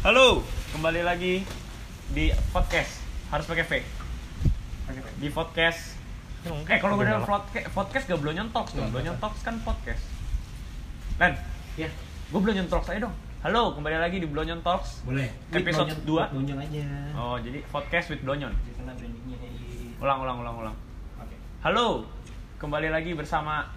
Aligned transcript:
Halo, 0.00 0.40
kembali 0.72 1.04
lagi 1.04 1.44
di 2.16 2.32
podcast. 2.56 3.04
Harus 3.28 3.44
pakai 3.44 3.64
V. 3.68 3.72
Di 5.20 5.28
podcast. 5.28 6.00
Eh 6.40 6.80
kalau 6.80 6.96
gue 6.96 7.04
udah 7.04 7.20
podcast, 7.68 8.08
gak 8.08 8.16
Blonyon 8.16 8.48
Talks 8.48 8.72
dong. 8.72 8.88
Blonyon 8.88 9.20
Talks 9.20 9.44
kan 9.44 9.60
podcast. 9.60 10.00
Len, 11.20 11.36
Ya, 11.76 11.92
gue 12.32 12.40
Blonyon 12.40 12.64
Talks 12.72 12.88
aja 12.88 13.04
dong. 13.04 13.14
Halo, 13.44 13.76
kembali 13.76 14.00
lagi 14.00 14.24
di 14.24 14.28
Blonyon 14.28 14.64
Talks. 14.64 15.04
boleh. 15.04 15.28
Episode 15.52 15.92
dua. 16.08 16.32
Nonyon 16.32 16.56
aja. 16.56 16.80
Oh, 17.12 17.36
jadi 17.36 17.60
podcast 17.68 18.08
with 18.08 18.24
Blonyon. 18.24 18.56
Ulang, 20.00 20.18
ulang, 20.24 20.36
ulang, 20.40 20.56
ulang. 20.64 20.76
Oke. 21.20 21.36
Halo, 21.60 22.08
kembali 22.56 22.88
lagi 22.88 23.12
bersama 23.12 23.68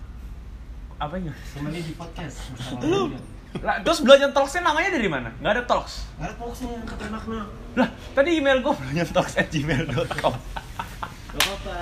apa 0.95 1.19
ini? 1.19 1.35
Kembali 1.35 1.79
di 1.83 1.93
podcast 1.99 2.47
bersama. 2.55 3.32
Lah, 3.61 3.77
terus 3.85 4.01
Blonyon 4.01 4.33
Talksnya 4.33 4.65
namanya 4.65 4.89
dari 4.89 5.05
mana? 5.05 5.29
Nggak 5.37 5.51
ada 5.53 5.63
Talks. 5.69 6.09
Ada 6.17 6.33
boxnya 6.41 6.73
yang 6.73 6.85
kata 6.89 7.05
makna. 7.13 7.45
Lah, 7.77 7.89
tadi 8.17 8.29
email 8.41 8.57
gue 8.65 8.73
blonyontalks@gmail.com. 8.73 10.33
Gak 10.33 11.41
apa-apa. 11.41 11.77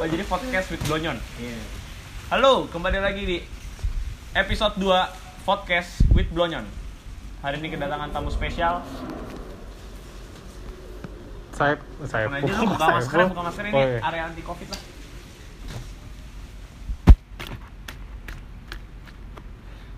Oh, 0.00 0.06
jadi 0.08 0.24
podcast 0.24 0.66
with 0.72 0.82
Blonyon. 0.88 1.16
Iya. 1.36 1.60
Halo, 2.32 2.64
kembali 2.72 3.04
lagi 3.04 3.22
di 3.24 3.38
episode 4.32 4.80
2 4.80 5.44
podcast 5.44 6.08
with 6.16 6.32
Blonyon. 6.32 6.64
Hari 7.44 7.60
ini 7.60 7.68
kedatangan 7.68 8.08
tamu 8.08 8.32
spesial. 8.32 8.80
saya 11.52 11.76
saya 12.08 12.32
lu 12.32 12.64
buka 12.64 12.86
masker, 12.96 13.28
buka 13.28 13.44
masker 13.44 13.64
ini 13.68 13.76
Oh, 13.76 13.84
iya. 13.84 14.00
area 14.08 14.22
anti 14.24 14.40
covid 14.40 14.72
lah. 14.72 14.80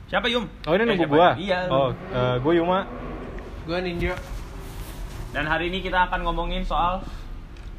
Siapa 0.05 0.27
Yum? 0.29 0.45
oh 0.45 0.73
ini 0.73 0.83
Eh, 0.83 0.87
nunggu 0.87 1.07
gua 1.09 1.29
Iya. 1.35 1.59
oh 1.69 1.91
eh, 1.91 2.37
gua 2.39 2.53
Yuma 2.53 2.79
Gua 3.65 3.79
Nindyo. 3.81 4.13
Dan 5.33 5.45
hari 5.45 5.67
ini 5.67 5.81
kita 5.81 6.07
akan 6.07 6.21
ngomongin 6.23 6.61
soal 6.63 7.01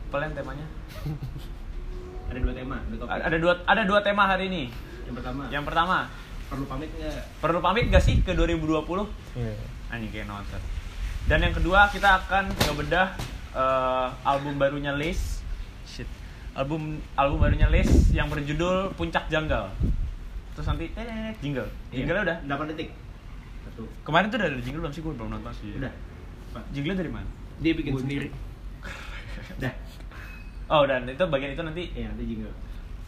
apa 0.05 0.16
yang 0.19 0.33
temanya? 0.33 0.66
Ada 2.27 2.39
dua 2.41 2.53
tema, 2.53 2.77
dua 2.88 2.97
topik. 3.00 3.11
Ada 3.11 3.22
ada 3.23 3.38
dua 3.38 3.53
ada 3.63 3.81
dua 3.85 4.00
tema 4.02 4.23
hari 4.25 4.50
ini. 4.50 4.63
Yang 5.05 5.16
pertama, 5.16 5.41
Yang 5.47 5.63
pertama, 5.63 5.97
perlu 6.47 6.66
pamit 6.66 6.89
nggak? 6.91 7.23
perlu 7.38 7.59
pamit 7.61 7.85
gak 7.88 8.02
sih 8.02 8.16
ke 8.19 8.33
2020? 8.33 9.05
Iya. 9.38 9.53
Anjing 9.88 10.09
kayak 10.09 10.25
nonton. 10.25 10.61
Dan 11.25 11.39
yang 11.41 11.53
kedua 11.53 11.85
kita 11.89 12.09
akan 12.19 12.50
ngebedah 12.50 13.07
eh, 13.53 14.07
album 14.25 14.57
barunya 14.57 14.91
Lace. 14.91 15.45
Shit. 15.85 16.09
Album 16.53 16.97
album 17.13 17.38
barunya 17.39 17.69
Lace 17.69 18.09
yang 18.09 18.25
berjudul 18.28 18.89
Puncak 18.95 19.30
Janggal. 19.30 19.69
Terus 20.56 20.67
nanti 20.72 20.86
eh, 20.95 21.36
jingle. 21.44 21.67
Jingle 21.92 22.23
udah. 22.23 22.38
8 22.48 22.72
detik. 22.72 22.89
Satu. 23.67 23.84
Kemarin 24.08 24.31
tuh 24.31 24.38
udah 24.39 24.48
ada 24.48 24.59
jingle 24.64 24.81
belum 24.88 24.94
sih? 24.95 25.02
Gue 25.03 25.14
belum 25.14 25.30
nonton 25.36 25.52
sih. 25.52 25.75
Udah. 25.75 25.92
Pak. 26.56 26.64
Jingle 26.72 26.95
dari 26.95 27.12
mana? 27.12 27.28
Dia 27.59 27.73
bikin 27.75 27.94
sendiri. 28.00 28.31
Udah. 29.59 29.73
Oh, 30.66 30.84
dan 30.89 31.06
itu 31.06 31.23
bagian 31.28 31.52
itu 31.53 31.62
nanti. 31.62 31.84
Iya, 31.94 32.09
nanti 32.09 32.23
jingle. 32.25 32.53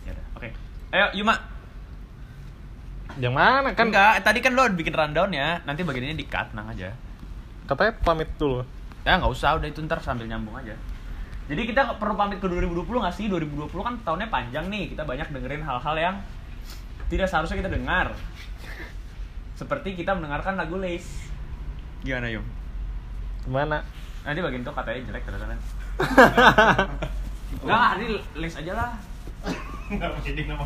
Ya 0.06 0.12
udah. 0.14 0.26
Oke. 0.38 0.50
Ayo, 0.94 1.08
Yuma. 1.20 1.36
yang 3.18 3.34
mana 3.34 3.74
Kan 3.74 3.90
enggak, 3.90 4.22
tadi 4.22 4.46
kan 4.46 4.54
lo 4.54 4.70
bikin 4.78 4.94
rundown 4.94 5.34
ya. 5.34 5.58
Nanti 5.66 5.82
bagian 5.82 6.12
ini 6.12 6.22
di-cut, 6.22 6.54
tenang 6.54 6.70
aja. 6.70 6.94
katanya 7.68 8.00
pamit 8.00 8.32
dulu 8.40 8.64
Ya 9.04 9.20
nggak 9.20 9.32
usah, 9.32 9.60
udah 9.60 9.68
itu 9.68 9.84
ntar 9.84 10.00
sambil 10.00 10.28
nyambung 10.28 10.56
aja. 10.56 10.76
Jadi 11.48 11.64
kita 11.68 11.96
perlu 11.96 12.16
pamit 12.20 12.44
ke 12.44 12.48
2020 12.48 12.88
nggak 12.88 13.16
sih? 13.16 13.26
2020 13.32 13.72
kan 13.80 13.96
tahunnya 14.04 14.28
panjang 14.28 14.68
nih, 14.68 14.92
kita 14.92 15.08
banyak 15.08 15.28
dengerin 15.32 15.64
hal-hal 15.64 15.96
yang 15.96 16.16
tidak 17.08 17.28
seharusnya 17.28 17.60
kita 17.60 17.72
dengar. 17.72 18.14
Seperti 19.58 19.98
kita 19.98 20.14
mendengarkan 20.14 20.60
lagu 20.60 20.78
Lace. 20.78 21.34
Gimana 22.06 22.30
Yum? 22.30 22.46
gimana 23.48 23.80
Nanti 24.28 24.44
bagian 24.44 24.60
itu 24.60 24.72
katanya 24.76 25.00
jelek 25.08 25.24
ternyata. 25.24 25.56
Enggak, 27.64 27.84
hari 27.96 28.20
Lace 28.36 28.60
aja 28.60 28.74
lah. 28.76 28.92
Enggak 29.88 30.20
nama 30.52 30.64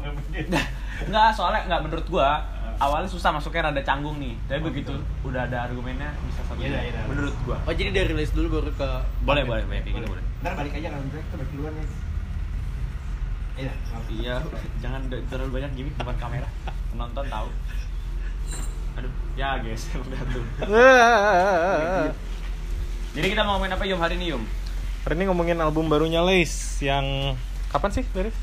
Enggak, 1.05 1.29
soalnya 1.37 1.61
enggak 1.69 1.81
menurut 1.85 2.05
gua 2.09 2.41
awalnya 2.81 3.05
susah 3.05 3.29
masuknya 3.29 3.69
rada 3.69 3.85
canggung 3.85 4.17
nih. 4.17 4.33
Tapi 4.49 4.65
begitu 4.65 4.97
udah 5.21 5.45
ada 5.45 5.69
argumennya 5.69 6.09
bisa 6.25 6.41
satu. 6.49 6.57
Iya, 6.57 6.89
iya. 6.89 7.05
Menurut 7.05 7.37
gua. 7.45 7.61
Oh 7.69 7.73
jadi 7.77 7.93
dari 7.93 8.17
list 8.17 8.33
dulu 8.33 8.59
baru 8.59 8.73
ke 8.73 8.89
Boleh, 9.21 9.45
boleh, 9.45 9.63
boleh 9.69 9.85
gitu 9.85 10.09
boleh. 10.09 10.25
Ntar 10.41 10.57
balik 10.57 10.73
aja 10.73 10.89
kalau 10.89 11.05
break, 11.13 11.25
kita 11.29 11.37
balik 11.37 11.51
duluan 11.53 11.73
ya. 11.77 11.85
Iya, 13.59 13.71
maaf. 13.91 14.05
Iya, 14.07 14.35
jangan 14.79 15.01
terlalu 15.09 15.51
banyak 15.61 15.71
gimmick 15.75 15.95
depan 15.99 16.15
kamera. 16.17 16.47
Penonton 16.91 17.25
tahu. 17.27 17.49
Aduh, 18.99 19.11
ya 19.35 19.59
guys, 19.59 19.87
udah 20.05 20.21
tuh. 20.31 20.43
Jadi 23.11 23.27
kita 23.27 23.43
mau 23.43 23.59
ngomongin 23.59 23.75
apa 23.75 23.83
Yum 23.87 23.99
hari 23.99 24.15
ini 24.15 24.35
Yum? 24.35 24.43
hari 25.01 25.17
ini 25.17 25.33
ngomongin 25.33 25.57
album 25.57 25.89
barunya 25.89 26.21
Lace 26.21 26.77
yang 26.85 27.33
kapan 27.73 27.89
sih 27.89 28.05
Beris? 28.13 28.37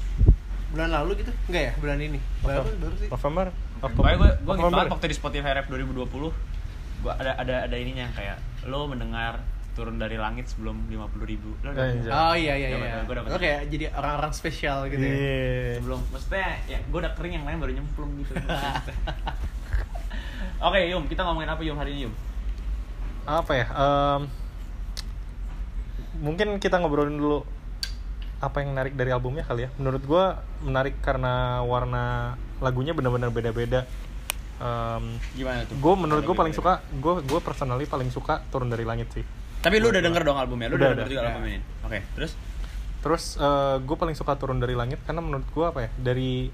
bulan 0.74 0.90
lalu 0.90 1.24
gitu? 1.24 1.32
Enggak 1.48 1.62
ya, 1.62 1.72
bulan 1.78 1.98
ini. 2.02 2.18
Baru 2.44 2.66
baru 2.76 2.94
sih. 2.98 3.08
November 3.08 3.46
Pokoknya 3.78 4.16
gue 4.18 4.30
gue 4.42 4.54
gitu 4.58 4.68
banget 4.74 4.90
waktu 4.90 5.06
di 5.06 5.16
Spotify 5.16 5.50
Rap 5.54 5.66
2020 5.70 6.10
gue 6.98 7.12
ada 7.14 7.32
ada 7.38 7.56
ada 7.70 7.76
ininya 7.78 8.10
kayak 8.10 8.42
lo 8.66 8.90
mendengar 8.90 9.38
turun 9.78 9.94
dari 9.94 10.16
langit 10.16 10.44
sebelum 10.46 10.74
50 10.84 10.98
ribu 11.24 11.54
lo 11.60 11.70
udah- 11.70 11.86
Anjay. 11.88 12.10
Oh 12.10 12.34
iya 12.34 12.52
iya 12.52 12.68
iya. 12.68 12.76
dapet, 12.76 13.06
gua 13.06 13.14
dapet. 13.16 13.30
Oke, 13.32 13.50
jadi 13.70 13.84
orang-orang 13.92 14.32
spesial 14.32 14.78
gitu 14.86 14.98
ya. 14.98 15.08
Iya. 15.08 15.72
sebelum 15.78 16.00
maksudnya 16.04 16.46
ya 16.66 16.78
gue 16.82 16.98
udah 16.98 17.12
kering 17.14 17.34
yang 17.34 17.44
lain 17.44 17.58
baru 17.58 17.72
nyemplung 17.72 18.10
gitu 18.18 18.34
Oke 20.60 20.78
Yum, 20.84 21.06
kita 21.06 21.22
ngomongin 21.22 21.46
apa 21.46 21.62
Yum 21.62 21.76
hari 21.76 21.90
ini 21.92 22.00
Yum? 22.04 22.14
apa 23.24 23.52
ya 23.54 23.66
em, 23.68 24.22
mungkin 26.18 26.56
kita 26.56 26.76
ngobrolin 26.76 27.14
dulu 27.14 27.44
apa 28.38 28.56
yang 28.58 28.72
menarik 28.72 28.94
dari 28.94 29.10
albumnya 29.10 29.42
kali 29.42 29.62
ya 29.62 29.70
menurut 29.76 30.02
gua 30.02 30.24
menarik 30.60 30.96
karena 30.98 31.34
warna 31.62 32.34
lagunya 32.58 32.90
benar-benar 32.90 33.28
beda-beda 33.28 33.84
Em, 34.58 35.04
Gimana 35.32 35.62
tuh? 35.62 35.76
gue 35.76 35.94
menurut 35.94 36.24
gue 36.24 36.34
paling 36.34 36.50
suka 36.50 36.82
gue 36.90 37.22
gue 37.22 37.38
personally 37.38 37.86
paling 37.86 38.08
suka 38.08 38.42
turun 38.48 38.66
dari 38.66 38.82
langit 38.82 39.06
sih 39.08 39.22
Tapi 39.58 39.76
lu 39.76 39.88
udah 39.88 40.00
denger 40.00 40.22
dong 40.22 40.36
albumnya, 40.36 40.68
lu 40.68 40.74
udah, 40.74 40.88
Udah, 40.88 40.96
denger 40.98 41.08
juga 41.08 41.20
Ya. 41.20 41.28
album 41.28 41.42
ini. 41.46 41.58
Oke, 41.82 41.98
terus? 42.14 42.32
terus 42.98 43.38
gue 43.78 43.96
paling 43.96 44.12
suka 44.12 44.34
turun 44.34 44.58
dari 44.58 44.74
langit 44.74 44.98
karena 45.00 45.18
menurut 45.18 45.46
gue 45.46 45.62
apa 45.62 45.80
ya 45.80 45.90
dari 45.94 46.50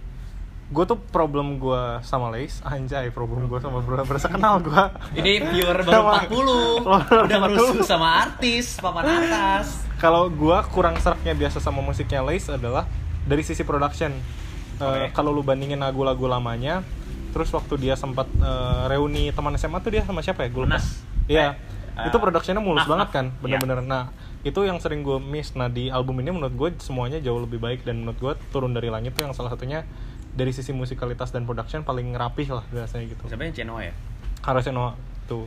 gue 0.67 0.85
tuh 0.85 1.01
problem 1.01 1.57
gue 1.57 1.83
sama 2.01 2.29
Lace 2.29 2.61
anjay 2.63 3.09
problem 3.09 3.45
gue 3.47 3.57
sama 3.59 3.81
bro 3.81 4.01
berasa 4.03 4.29
kenal 4.29 4.61
gue 4.61 4.83
Ini 5.15 5.41
viewer 5.47 5.81
baru 5.81 6.05
Sama- 6.05 6.21
40 6.23 6.85
Oh, 6.85 7.01
Udah 7.25 7.39
40. 7.39 7.45
merusuh 7.47 7.81
sama 7.83 8.09
artis, 8.23 8.77
papan 8.77 9.25
atas. 9.25 9.89
Kalau 9.97 10.29
gue 10.29 10.59
kurang 10.69 10.97
seraknya 10.99 11.33
biasa 11.33 11.61
sama 11.61 11.81
musiknya 11.81 12.21
Lace 12.21 12.49
adalah 12.51 12.85
dari 13.25 13.41
sisi 13.41 13.61
production. 13.63 14.13
Eh, 14.13 14.85
Oke. 14.85 15.17
kalau 15.17 15.31
lu 15.31 15.41
bandingin 15.41 15.79
lagu-lagu 15.79 16.25
lamanya 16.27 16.85
terus 17.31 17.49
waktu 17.51 17.79
dia 17.79 17.95
sempat 17.95 18.29
eh, 18.31 18.83
reuni 18.87 19.31
teman 19.31 19.53
SMA 19.55 19.81
tuh 19.81 19.91
dia 19.91 20.03
sama 20.03 20.21
siapa 20.21 20.45
ya? 20.45 20.49
Gue 20.51 20.63
lupa. 20.63 20.77
Iya 21.25 21.57
Eh, 21.95 22.11
itu 22.11 22.17
productionnya 22.19 22.59
mulus 22.59 22.83
Naf, 22.83 22.91
banget 22.91 23.09
Naf. 23.11 23.15
kan 23.15 23.27
bener-bener. 23.39 23.79
Nah 23.87 24.11
itu 24.43 24.61
yang 24.67 24.83
sering 24.83 25.07
gue 25.07 25.23
miss. 25.23 25.55
Nah 25.55 25.71
di 25.71 25.89
album 25.95 26.19
ini 26.19 26.35
menurut 26.35 26.55
gue 26.55 26.69
semuanya 26.83 27.23
jauh 27.23 27.39
lebih 27.39 27.63
baik 27.63 27.87
dan 27.87 28.03
menurut 28.03 28.19
gue 28.19 28.33
turun 28.51 28.75
dari 28.75 28.91
langit 28.91 29.15
tuh 29.15 29.23
yang 29.23 29.33
salah 29.33 29.55
satunya 29.55 29.87
dari 30.35 30.51
sisi 30.51 30.75
musikalitas 30.75 31.31
dan 31.31 31.47
production 31.47 31.87
paling 31.87 32.11
rapih 32.19 32.51
lah 32.51 32.67
biasanya 32.75 33.07
gitu. 33.07 33.31
Siapa 33.31 33.47
yang 33.47 33.55
Cenoa 33.55 33.81
ya? 33.87 33.95
Karacenoa 34.43 34.99
tuh. 35.31 35.47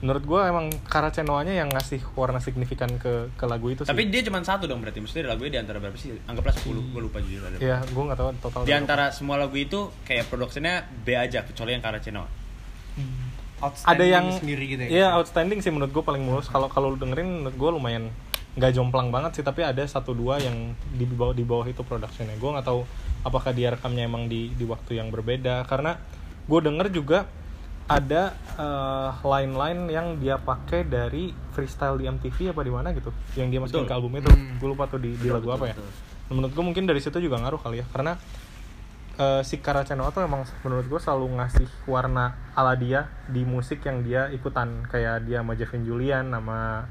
Menurut 0.00 0.24
gue 0.24 0.40
emang 0.40 0.72
Karacenoanya 0.88 1.52
yang 1.52 1.68
ngasih 1.68 2.00
warna 2.16 2.40
signifikan 2.40 2.88
ke 2.96 3.28
ke 3.34 3.44
lagu 3.50 3.68
itu 3.68 3.82
sih. 3.84 3.90
Tapi 3.90 4.08
dia 4.08 4.22
cuma 4.24 4.40
satu 4.40 4.64
dong 4.64 4.80
berarti 4.80 5.02
Maksudnya 5.02 5.28
lagunya 5.28 5.58
di 5.58 5.60
antara 5.60 5.76
berapa 5.82 5.98
sih? 5.98 6.14
Anggaplah 6.24 6.54
10, 6.56 6.94
gue 6.94 7.02
lupa 7.04 7.18
jujur 7.20 7.42
ada 7.44 7.60
Iya, 7.60 7.84
gue 7.84 8.02
nggak 8.08 8.16
tahu 8.16 8.28
total. 8.40 8.60
Di 8.64 8.72
antara 8.72 9.12
semua 9.12 9.36
lagu 9.36 9.52
itu 9.58 9.92
kayak 10.08 10.32
produksinya 10.32 10.86
B 11.04 11.18
aja 11.18 11.44
Kecuali 11.44 11.76
yang 11.76 11.84
Kara 11.84 12.00
Cenoa 12.00 12.24
Outstanding 12.96 13.29
ada 13.60 14.04
yang 14.04 14.32
sendiri 14.32 14.64
gitu 14.66 14.82
ya. 14.84 14.88
Iya, 14.88 15.06
outstanding 15.16 15.60
sih 15.60 15.68
menurut 15.68 15.92
gue 15.92 16.00
paling 16.00 16.20
mulus. 16.20 16.48
Kalau 16.48 16.66
kalau 16.66 16.92
lu 16.92 16.98
dengerin 16.98 17.44
menurut 17.44 17.56
gue 17.56 17.70
lumayan 17.70 18.04
nggak 18.56 18.72
jomplang 18.74 19.08
banget 19.08 19.38
sih, 19.38 19.44
tapi 19.44 19.62
ada 19.62 19.84
satu 19.84 20.10
dua 20.10 20.40
yang 20.40 20.72
di 20.90 21.04
bawah 21.04 21.30
di 21.30 21.44
bawah 21.44 21.64
itu 21.64 21.80
productionnya. 21.80 22.34
Gue 22.34 22.50
nggak 22.50 22.66
tahu 22.66 22.82
apakah 23.20 23.52
dia 23.52 23.70
rekamnya 23.70 24.04
emang 24.04 24.26
di 24.26 24.50
di 24.50 24.64
waktu 24.64 24.96
yang 24.96 25.12
berbeda 25.12 25.68
karena 25.68 26.00
gue 26.48 26.60
denger 26.60 26.88
juga 26.90 27.18
ada 27.84 28.32
eh, 28.54 29.10
line-line 29.20 29.82
yang 29.90 30.06
dia 30.16 30.38
pakai 30.38 30.86
dari 30.86 31.34
freestyle 31.50 31.98
di 31.98 32.06
MTV 32.06 32.54
apa 32.54 32.62
di 32.62 32.72
mana 32.72 32.88
gitu 32.90 33.10
yang 33.34 33.50
dia 33.50 33.58
masukin 33.58 33.82
Betul. 33.82 33.90
ke 33.90 33.96
album 33.98 34.12
itu 34.16 34.30
Hmm. 34.30 34.56
gue 34.56 34.68
lupa 34.70 34.86
tuh 34.86 34.98
di, 34.98 35.10
di 35.12 35.26
Betul, 35.26 35.34
lagu 35.36 35.46
betul, 35.46 35.58
apa 35.58 35.64
ya 35.66 35.74
betul. 35.74 35.90
menurut 36.30 36.52
gue 36.54 36.64
mungkin 36.64 36.84
dari 36.86 37.00
situ 37.02 37.18
juga 37.18 37.36
ngaruh 37.42 37.58
kali 37.58 37.82
ya 37.82 37.86
karena 37.90 38.14
eh, 39.20 39.42
si 39.42 39.60
Karacenoa 39.60 40.08
tuh 40.08 40.24
emang 40.24 40.42
menurut 40.60 40.86
gue 40.86 40.96
selalu 40.98 41.36
ngasih 41.36 41.68
warna 41.84 42.24
ala 42.54 42.72
dia 42.74 43.00
di 43.26 43.44
musik 43.44 43.84
yang 43.84 44.00
dia 44.00 44.26
ikutan 44.30 44.88
kayak 44.88 45.22
dia 45.22 45.40
sama 45.40 45.52
Jevin 45.52 45.84
Julian 45.84 46.24
sama 46.26 46.88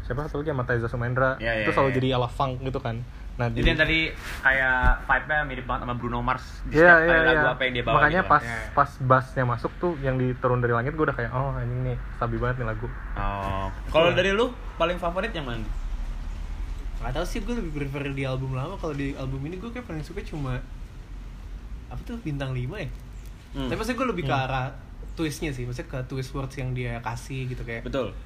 siapa 0.00 0.26
satu 0.26 0.40
lagi 0.40 0.50
sama 0.50 0.64
Taiza 0.64 0.86
Sumendra 0.86 1.38
Iya, 1.38 1.52
iya, 1.52 1.62
itu 1.62 1.70
selalu 1.70 1.90
iya. 1.90 1.96
jadi 1.96 2.08
ala 2.16 2.28
funk 2.28 2.62
gitu 2.62 2.78
kan 2.78 3.02
nah 3.32 3.48
di- 3.48 3.58
Jadi 3.58 3.68
yang 3.70 3.80
tadi 3.80 3.98
kayak 4.44 4.78
vibe-nya 5.02 5.40
mirip 5.42 5.64
banget 5.64 5.80
sama 5.82 5.94
Bruno 5.96 6.20
Mars 6.20 6.44
di 6.68 6.76
Iya 6.76 7.00
setiap 7.00 7.08
iya 7.08 7.24
lagu 7.24 7.32
iya. 7.40 7.50
apa 7.50 7.62
yang 7.64 7.72
dia 7.72 7.82
bawa 7.82 7.94
Makanya 7.96 8.20
gitu 8.20 8.28
pas 8.28 8.44
pas 8.70 8.90
bassnya 9.00 9.44
masuk 9.48 9.72
tuh 9.80 9.92
yang 9.98 10.16
diturun 10.16 10.60
dari 10.60 10.70
langit 10.70 10.92
gue 10.92 11.00
udah 11.02 11.16
kayak 11.16 11.32
oh 11.32 11.56
ini 11.56 11.74
nih 11.82 11.96
stabil 12.12 12.36
banget 12.36 12.60
nih 12.60 12.68
lagu. 12.68 12.86
Oh. 13.16 13.72
Kalau 13.88 14.12
dari 14.12 14.30
lu 14.30 14.46
paling 14.76 15.00
favorit 15.00 15.32
yang 15.32 15.48
mana? 15.48 15.64
Gak 17.00 17.12
tau 17.12 17.24
sih 17.24 17.40
gue 17.40 17.56
lebih 17.56 17.72
prefer 17.72 18.12
di 18.12 18.22
album 18.22 18.52
lama 18.52 18.76
kalau 18.76 18.92
di 18.92 19.16
album 19.16 19.40
ini 19.42 19.56
gue 19.56 19.70
kayak 19.70 19.88
paling 19.88 20.04
suka 20.04 20.20
cuma 20.22 20.60
apa 21.92 22.02
tuh 22.02 22.16
bintang 22.18 22.50
5 22.50 22.58
ya 22.74 22.88
Hmm. 23.52 23.68
tapi 23.68 23.76
maksudnya 23.76 23.98
gue 23.98 24.08
lebih 24.08 24.24
ke 24.24 24.32
Hmm. 24.32 24.44
arah 24.48 24.66
twistnya 25.12 25.52
sih 25.52 25.62
maksudnya 25.62 25.88
ke 25.90 25.98
twist 26.06 26.32
words 26.32 26.56
yang 26.56 26.72
dia 26.72 26.96
kasih 26.98 27.44
gitu 27.46 27.60
kayak 27.62 27.84
Betul. 27.84 28.16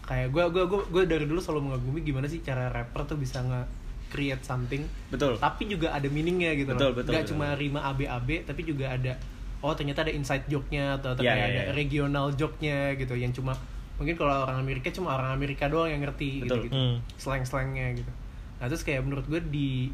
kayak 0.00 0.30
gue 0.30 0.44
gue 0.46 0.64
gue 0.64 0.80
gue 0.86 1.02
dari 1.04 1.26
dulu 1.26 1.42
selalu 1.42 1.60
mengagumi 1.66 2.00
gimana 2.00 2.24
sih 2.24 2.38
cara 2.38 2.70
rapper 2.70 3.02
tuh 3.04 3.18
bisa 3.18 3.42
nge 3.42 3.66
create 4.06 4.38
something 4.40 4.86
Betul. 5.10 5.34
tapi 5.36 5.66
juga 5.66 5.90
ada 5.90 6.06
meaningnya 6.06 6.54
gitu 6.54 6.70
Betul, 6.70 6.86
loh 6.86 6.94
betul, 6.94 7.10
nggak 7.12 7.24
betul. 7.26 7.34
cuma 7.34 7.46
rima 7.52 7.80
ab-ab 7.82 8.30
tapi 8.46 8.62
juga 8.62 8.86
ada 8.88 9.18
oh 9.58 9.74
ternyata 9.74 10.06
ada 10.06 10.14
inside 10.14 10.46
joke-nya 10.46 10.94
atau, 10.96 11.10
atau 11.12 11.20
kayak 11.20 11.34
iya, 11.34 11.50
ada 11.50 11.62
iya. 11.66 11.74
regional 11.74 12.30
joke-nya 12.30 12.94
gitu 12.94 13.18
yang 13.18 13.34
cuma 13.34 13.58
mungkin 13.96 14.14
kalau 14.14 14.46
orang 14.46 14.62
Amerika 14.62 14.86
cuma 14.90 15.18
orang 15.18 15.34
Amerika 15.34 15.66
doang 15.66 15.90
yang 15.90 15.98
ngerti 15.98 16.46
Betul. 16.46 16.62
gitu 16.62 16.70
gitu 16.70 16.74
Hmm. 16.78 16.96
slang-slangnya 17.18 17.98
gitu 17.98 18.12
nah 18.56 18.70
terus 18.70 18.86
kayak 18.86 19.02
menurut 19.02 19.26
gue 19.26 19.42
di 19.42 19.90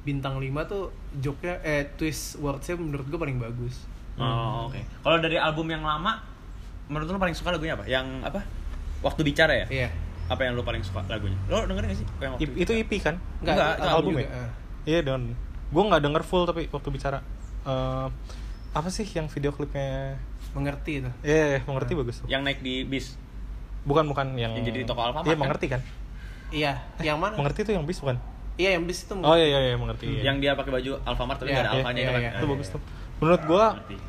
bintang 0.00 0.36
5 0.36 0.48
tuh 0.64 0.88
joke-nya 1.14 1.60
eh 1.60 1.84
twist 1.94 2.36
words-nya 2.36 2.74
menurut 2.74 3.04
gue 3.04 3.18
paling 3.18 3.36
bagus 3.36 3.84
Oh, 4.14 4.68
oke. 4.68 4.76
Kalau 5.00 5.16
dari 5.16 5.34
album 5.34 5.64
yang 5.66 5.80
lama 5.80 6.20
menurut 6.86 7.08
lu 7.08 7.16
paling 7.16 7.32
suka 7.32 7.50
lagunya 7.50 7.72
apa? 7.72 7.84
Yang 7.84 8.20
apa? 8.20 8.44
Waktu 9.00 9.20
bicara 9.22 9.52
ya? 9.54 9.66
iya 9.70 9.88
Apa 10.26 10.44
yang 10.44 10.52
lu 10.52 10.60
paling 10.60 10.80
suka 10.80 11.00
lagunya? 11.06 11.38
Lo 11.46 11.64
dengerin 11.64 11.88
gak 11.88 11.96
sih? 11.96 12.08
Yang 12.18 12.30
waktu 12.30 12.44
I- 12.44 12.58
itu 12.58 12.72
EP 12.76 12.92
kan? 12.98 13.16
Enggak, 13.40 13.54
Enggak, 13.54 13.70
itu 13.72 13.80
album 13.82 13.96
album 13.96 14.12
juga. 14.12 14.20
ya? 14.20 14.28
Ah. 14.30 14.50
Iya 14.82 15.00
dan 15.02 15.20
gue 15.70 15.82
nggak 15.82 16.02
denger 16.02 16.22
full 16.22 16.44
tapi 16.44 16.62
waktu 16.66 16.88
bicara 16.90 17.18
Eh, 17.62 18.06
apa 18.70 18.88
sih 18.88 19.06
yang 19.06 19.24
video 19.26 19.50
klipnya? 19.50 20.20
mengerti 20.50 20.92
itu 20.98 21.10
Iya, 21.22 21.62
mengerti 21.62 21.92
bagus 21.94 22.14
tuh. 22.20 22.26
Yang 22.26 22.42
naik 22.42 22.58
di 22.60 22.82
bis. 22.82 23.14
Bukan 23.82 24.04
bukan 24.04 24.34
yang 24.34 24.52
Yang 24.52 24.68
jadi 24.68 24.78
di 24.78 24.86
toko 24.86 25.00
Alfamart 25.02 25.24
Iya, 25.24 25.32
kan? 25.32 25.40
mengerti 25.40 25.66
kan? 25.66 25.80
iya 26.50 26.72
yang 26.98 27.16
mana 27.16 27.38
Mengerti 27.38 27.62
tuh 27.62 27.72
yang 27.72 27.86
bis 27.86 27.96
bukan? 27.98 28.18
Iya 28.60 28.70
yang 28.72 28.84
bis 28.84 29.02
itu 29.02 29.14
Oh 29.16 29.32
iya 29.32 29.46
iya, 29.48 29.60
iya 29.64 29.76
mengerti. 29.76 30.04
iya. 30.06 30.22
Yang 30.26 30.36
dia 30.38 30.52
pakai 30.52 30.72
baju 30.72 30.90
Alfamart 31.02 31.38
tapi 31.38 31.48
Iya, 31.48 31.54
nggak 31.54 31.62
ada 31.62 31.70
iya, 31.70 31.78
alfanya 31.78 31.96
iya, 31.96 32.04
itu 32.04 32.12
kan. 32.12 32.20
iya. 32.20 32.30
itu 32.30 32.40
Eh, 32.40 32.50
bagus 32.50 32.68
tuh. 32.68 32.82
Menurut 33.16 33.42
gua 33.44 33.64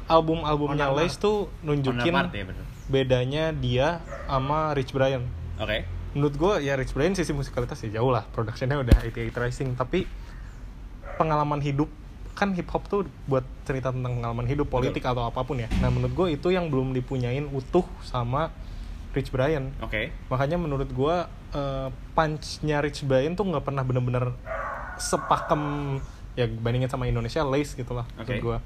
album-albumnya 0.07 0.87
Lace 0.89 1.17
tuh 1.17 1.37
nunjukin 1.61 2.11
Mart 2.11 2.31
ya, 2.31 2.43
betul. 2.43 2.63
bedanya 2.87 3.43
dia 3.51 3.87
sama 4.25 4.71
Rich 4.71 4.91
Brian. 4.91 5.23
Oke. 5.57 5.83
Menurut 6.11 6.35
gua 6.35 6.53
ya 6.59 6.75
Rich 6.75 6.91
Brian 6.91 7.11
sisi 7.11 7.31
musikalitas 7.31 7.79
ya 7.81 7.91
jauh 7.93 8.07
lah, 8.09 8.27
productionnya 8.29 8.75
udah 8.77 8.95
88 9.01 9.31
Rising, 9.33 9.69
tapi 9.73 10.03
pengalaman 11.13 11.59
hidup 11.59 11.87
kan 12.31 12.51
hip 12.51 12.67
hop 12.67 12.87
tuh 12.87 13.03
buat 13.25 13.43
cerita 13.61 13.91
tentang 13.91 14.17
pengalaman 14.17 14.43
hidup 14.45 14.65
politik 14.65 15.03
atau 15.03 15.23
apa 15.23 15.39
pun 15.41 15.55
ya. 15.57 15.67
Nah 15.77 15.87
menurut 15.87 16.13
gua 16.13 16.27
itu 16.27 16.49
yang 16.49 16.67
belum 16.67 16.91
dipunyain 16.91 17.45
utuh 17.47 17.83
sama 18.01 18.49
Rich 19.11 19.29
Brian. 19.29 19.75
Oke. 19.83 20.11
Makanya 20.31 20.55
menurut 20.55 20.87
gua 20.91 21.27
eh, 21.51 21.87
punch-nya 22.15 22.79
Rich 22.79 23.03
Brian 23.03 23.35
tuh 23.35 23.47
nggak 23.47 23.63
pernah 23.63 23.83
bener-bener 23.83 24.31
sepakem 24.95 25.97
ya 26.37 26.47
bandingin 26.47 26.87
sama 26.87 27.09
Indonesia 27.11 27.43
Lace 27.43 27.75
gitu 27.75 27.91
lah 27.91 28.07
Oke. 28.15 28.23
menurut 28.23 28.43
gua. 28.43 28.57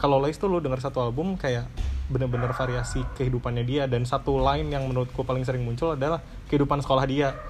Kalau 0.00 0.18
Lace 0.18 0.40
tuh 0.40 0.50
lu 0.50 0.58
denger 0.58 0.82
satu 0.82 0.98
album 0.98 1.38
kayak 1.38 1.68
bener-bener 2.10 2.50
variasi 2.50 3.06
kehidupannya 3.14 3.62
dia 3.62 3.86
dan 3.86 4.02
satu 4.02 4.42
line 4.42 4.68
yang 4.68 4.84
menurutku 4.90 5.22
paling 5.22 5.46
sering 5.46 5.62
muncul 5.62 5.94
adalah 5.94 6.18
kehidupan 6.50 6.82
sekolah 6.82 7.06
dia. 7.06 7.30
Eh, 7.32 7.40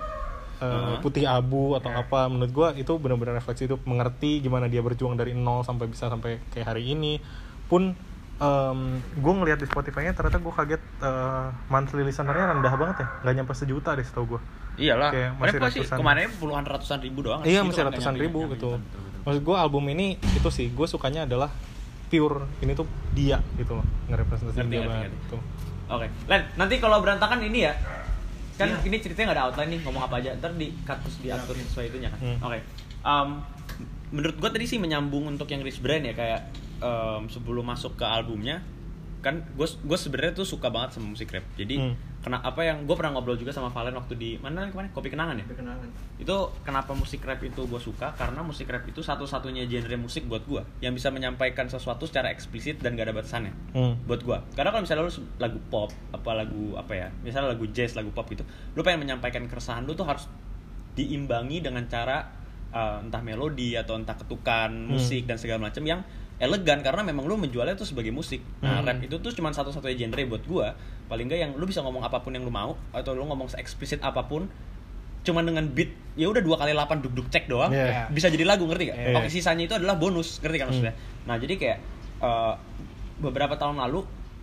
Uh-huh. 0.62 1.02
putih 1.02 1.26
abu 1.26 1.74
atau 1.74 1.90
apa 1.90 2.30
menurut 2.30 2.52
gua 2.54 2.68
itu 2.78 2.94
bener-bener 2.94 3.34
refleksi 3.34 3.66
itu 3.66 3.74
mengerti 3.82 4.38
gimana 4.38 4.70
dia 4.70 4.78
berjuang 4.78 5.18
dari 5.18 5.34
nol 5.34 5.66
sampai 5.66 5.90
bisa 5.90 6.06
sampai 6.06 6.38
kayak 6.54 6.70
hari 6.70 6.86
ini 6.94 7.18
pun 7.66 7.98
gue 9.14 9.32
ngeliat 9.32 9.56
di 9.56 9.64
Spotify-nya 9.64 10.12
ternyata 10.12 10.36
gue 10.36 10.52
kaget 10.52 10.82
eh, 10.98 11.46
monthly 11.68 12.02
listener-nya 12.02 12.46
rendah 12.50 12.74
banget 12.74 12.96
ya 12.98 13.08
nggak 13.20 13.34
nyampe 13.36 13.52
sejuta 13.54 13.90
deh 13.92 14.02
setahu 14.02 14.36
gue 14.36 14.40
Iyalah. 14.74 15.12
Kayak 15.12 15.30
masih 15.32 15.40
Mereka 15.52 15.66
sih 15.68 15.80
ratusan. 15.80 15.96
kemarin 15.96 16.28
puluhan 16.34 16.64
ratusan 16.64 16.98
ribu 16.98 17.20
doang. 17.20 17.40
iya 17.42 17.60
Itu 17.60 17.68
masih 17.68 17.76
kan 17.78 17.88
ratusan 17.88 18.12
nggak 18.12 18.24
ribu 18.24 18.38
nyampe- 18.40 18.54
gitu 18.54 18.70
nyampe- 18.72 19.20
maksud 19.22 19.42
gue 19.42 19.56
album 19.56 19.84
ini 19.86 20.06
itu 20.16 20.48
sih 20.48 20.66
gue 20.68 20.86
sukanya 20.86 21.20
adalah 21.22 21.50
pure 22.08 22.42
ini 22.58 22.72
tuh 22.72 22.84
dia 23.12 23.38
gitu 23.54 23.72
loh 23.74 23.86
ngerepresentasiin 24.06 24.58
Ngerti, 24.62 24.72
dia 24.72 24.80
ngerti, 24.82 24.92
banget 24.98 25.12
gitu. 25.22 25.36
Oke, 25.88 26.06
Len, 26.24 26.42
nanti 26.54 26.74
kalau 26.76 26.98
berantakan 26.98 27.40
ini 27.40 27.58
ya 27.62 27.74
kan 28.54 28.68
Iya. 28.70 28.84
ini 28.84 28.96
ceritanya 28.98 29.26
nggak 29.26 29.38
ada 29.38 29.44
outline 29.46 29.70
nih 29.70 29.80
ngomong 29.82 30.02
apa 30.02 30.14
aja 30.18 30.30
ntar 30.34 30.52
di 30.52 30.72
cut 30.82 30.98
terus 30.98 31.16
diatur 31.18 31.52
sesuai 31.54 31.86
itunya 31.88 32.08
kan 32.08 32.18
Hmm. 32.18 32.38
oke 32.42 32.58
Em, 33.02 33.28
menurut 34.10 34.36
gua 34.36 34.48
tadi 34.48 34.64
sih 34.64 34.76
menyambung 34.76 35.24
untuk 35.26 35.46
yang 35.46 35.60
Rich 35.60 35.80
Brian 35.80 36.02
ya 36.02 36.12
kayak 36.12 36.48
em, 36.82 37.22
sebelum 37.26 37.62
masuk 37.64 37.94
ke 37.94 38.02
albumnya 38.02 38.58
kan 39.20 39.38
gue 39.48 39.62
gue 39.62 39.94
sebenarnya 39.96 40.34
tuh 40.34 40.42
suka 40.44 40.66
banget 40.66 40.98
sama 40.98 41.06
musik 41.08 41.30
rap 41.30 41.46
jadi 41.54 41.78
Hmm. 41.78 41.94
kena 42.20 42.38
apa 42.40 42.58
yang 42.60 42.82
gue 42.82 42.90
pernah 42.92 43.10
ngobrol 43.12 43.34
juga 43.34 43.50
sama 43.50 43.66
Valen 43.66 43.90
waktu 43.92 44.14
di 44.14 44.30
mana 44.36 44.66
kemarin 44.66 44.90
kopi 44.90 45.08
kenangan 45.08 45.34
ya 45.36 45.42
Perkenalan. 45.44 45.86
itu 46.16 46.34
kenapa 46.62 46.90
musik 46.92 47.18
rap 47.20 47.38
itu 47.38 47.62
gue 47.62 47.78
suka 47.78 48.10
karena 48.12 48.42
musik 48.42 48.66
rap 48.66 48.82
itu 48.82 48.98
satu-satunya 49.00 49.66
genre 49.66 49.94
musik 49.96 50.26
buat 50.26 50.42
gue 50.42 50.62
yang 50.80 50.90
bisa 50.90 51.10
menyampaikan 51.10 51.66
sesuatu 51.66 52.02
secara 52.02 52.30
eksplisit 52.30 52.78
dan 52.78 52.94
gak 52.94 53.06
ada 53.08 53.14
batasannya 53.16 53.54
Hmm. 53.72 53.94
buat 54.02 54.22
gua 54.22 54.42
karena 54.52 54.70
kalau 54.70 54.82
misalnya 54.82 55.02
lu 55.04 55.10
lagu 55.36 55.58
pop 55.68 55.90
apa 56.10 56.30
lagu 56.32 56.74
apa 56.74 56.92
ya 56.92 57.08
misalnya 57.20 57.50
lagu 57.52 57.66
jazz 57.68 57.94
lagu 57.94 58.10
pop 58.10 58.26
gitu 58.26 58.42
lu 58.72 58.82
pengen 58.82 59.02
menyampaikan 59.02 59.46
keresahan 59.46 59.82
lu 59.82 59.94
tuh 59.94 60.02
harus 60.04 60.26
diimbangi 60.92 61.58
dengan 61.60 61.86
cara 61.86 62.26
uh, 62.70 62.98
entah 63.00 63.20
melodi 63.20 63.74
atau 63.74 63.94
entah 63.94 64.14
ketukan 64.14 64.70
musik 64.84 65.24
dan 65.24 65.36
segala 65.36 65.62
macam 65.64 65.82
yang 65.82 66.02
elegan 66.42 66.82
karena 66.82 67.00
memang 67.00 67.22
lu 67.22 67.38
menjualnya 67.38 67.72
tuh 67.72 67.86
sebagai 67.86 68.10
musik 68.10 68.42
nah 68.58 68.82
Hmm. 68.82 68.84
rap 68.84 68.98
itu 69.00 69.14
tuh 69.16 69.30
cuma 69.30 69.48
satu-satunya 69.48 69.94
genre 69.96 70.22
buat 70.28 70.42
gua 70.42 70.66
paling 71.06 71.26
enggak 71.26 71.40
yang 71.40 71.50
lu 71.54 71.62
bisa 71.62 71.78
ngomong 71.80 72.02
apa 72.02 72.18
pun 72.18 72.30
yang 72.30 72.42
lu 72.42 72.50
mau 72.50 72.74
atau 72.90 73.12
lu 73.12 73.22
ngomong 73.24 73.46
se-eksplisit 73.48 74.00
apa 74.00 74.22
pun 74.22 74.50
cuman 75.22 75.42
dengan 75.44 75.64
beat 75.64 75.94
ya 76.12 76.26
udah 76.26 76.42
dua 76.42 76.58
kali 76.58 76.74
8 76.74 76.98
duk 76.98 77.14
duk 77.14 77.26
cek 77.28 77.46
doang 77.46 77.70
Iya. 77.70 78.10
bisa 78.10 78.26
jadi 78.26 78.42
lagu 78.42 78.66
ngerti 78.66 78.90
gak? 78.90 78.98
Iya. 78.98 79.14
Oke 79.14 79.28
sisanya 79.28 79.64
itu 79.64 79.74
adalah 79.74 79.94
bonus 79.94 80.42
ngerti 80.42 80.56
kan 80.58 80.66
maksudnya? 80.68 80.94
Nah 81.22 81.36
jadi 81.38 81.54
kayak 81.54 81.78
uh, 82.18 82.54
beberapa 83.16 83.54
tahun 83.54 83.78
lalu 83.78 84.02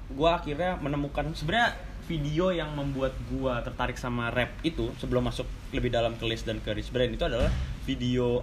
gue 0.09 0.29
akhirnya 0.29 0.79
menemukan 0.79 1.35
sebenarnya 1.35 1.75
video 2.07 2.49
yang 2.49 2.71
membuat 2.71 3.11
gue 3.27 3.53
tertarik 3.61 3.93
sama 3.93 4.31
rap 4.31 4.55
itu 4.63 4.87
sebelum 4.95 5.21
masuk 5.21 5.45
lebih 5.69 5.91
dalam 5.91 6.15
ke 6.15 6.23
list 6.23 6.47
dan 6.47 6.57
ke 6.57 6.71
Rich 6.71 6.89
Brian 6.89 7.11
itu 7.11 7.21
adalah 7.21 7.51
video 7.83 8.41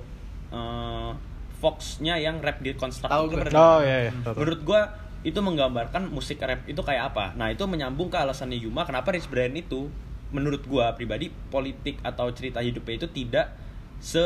uh, 0.53 1.11
Fox-nya 1.57 2.17
yang 2.17 2.39
rap 2.39 2.61
di 2.61 2.73
pernah 2.73 3.61
Oh 3.73 3.81
iya 3.81 3.99
iya. 4.05 4.13
Menurut 4.13 4.61
gue 4.63 4.81
itu 5.23 5.39
menggambarkan 5.39 6.07
musik 6.07 6.39
rap 6.39 6.63
itu 6.65 6.79
kayak 6.79 7.11
apa. 7.11 7.33
Nah 7.33 7.49
itu 7.49 7.65
menyambung 7.65 8.07
ke 8.07 8.17
alasannya 8.17 8.57
Yuma 8.57 8.85
kenapa 8.85 9.11
Rich 9.11 9.27
Brian 9.27 9.53
itu 9.53 9.89
menurut 10.29 10.63
gue 10.63 10.85
pribadi 10.95 11.27
politik 11.49 11.99
atau 12.01 12.29
cerita 12.31 12.59
hidupnya 12.59 12.95
itu 12.97 13.09
tidak 13.09 13.47
se 13.97 14.23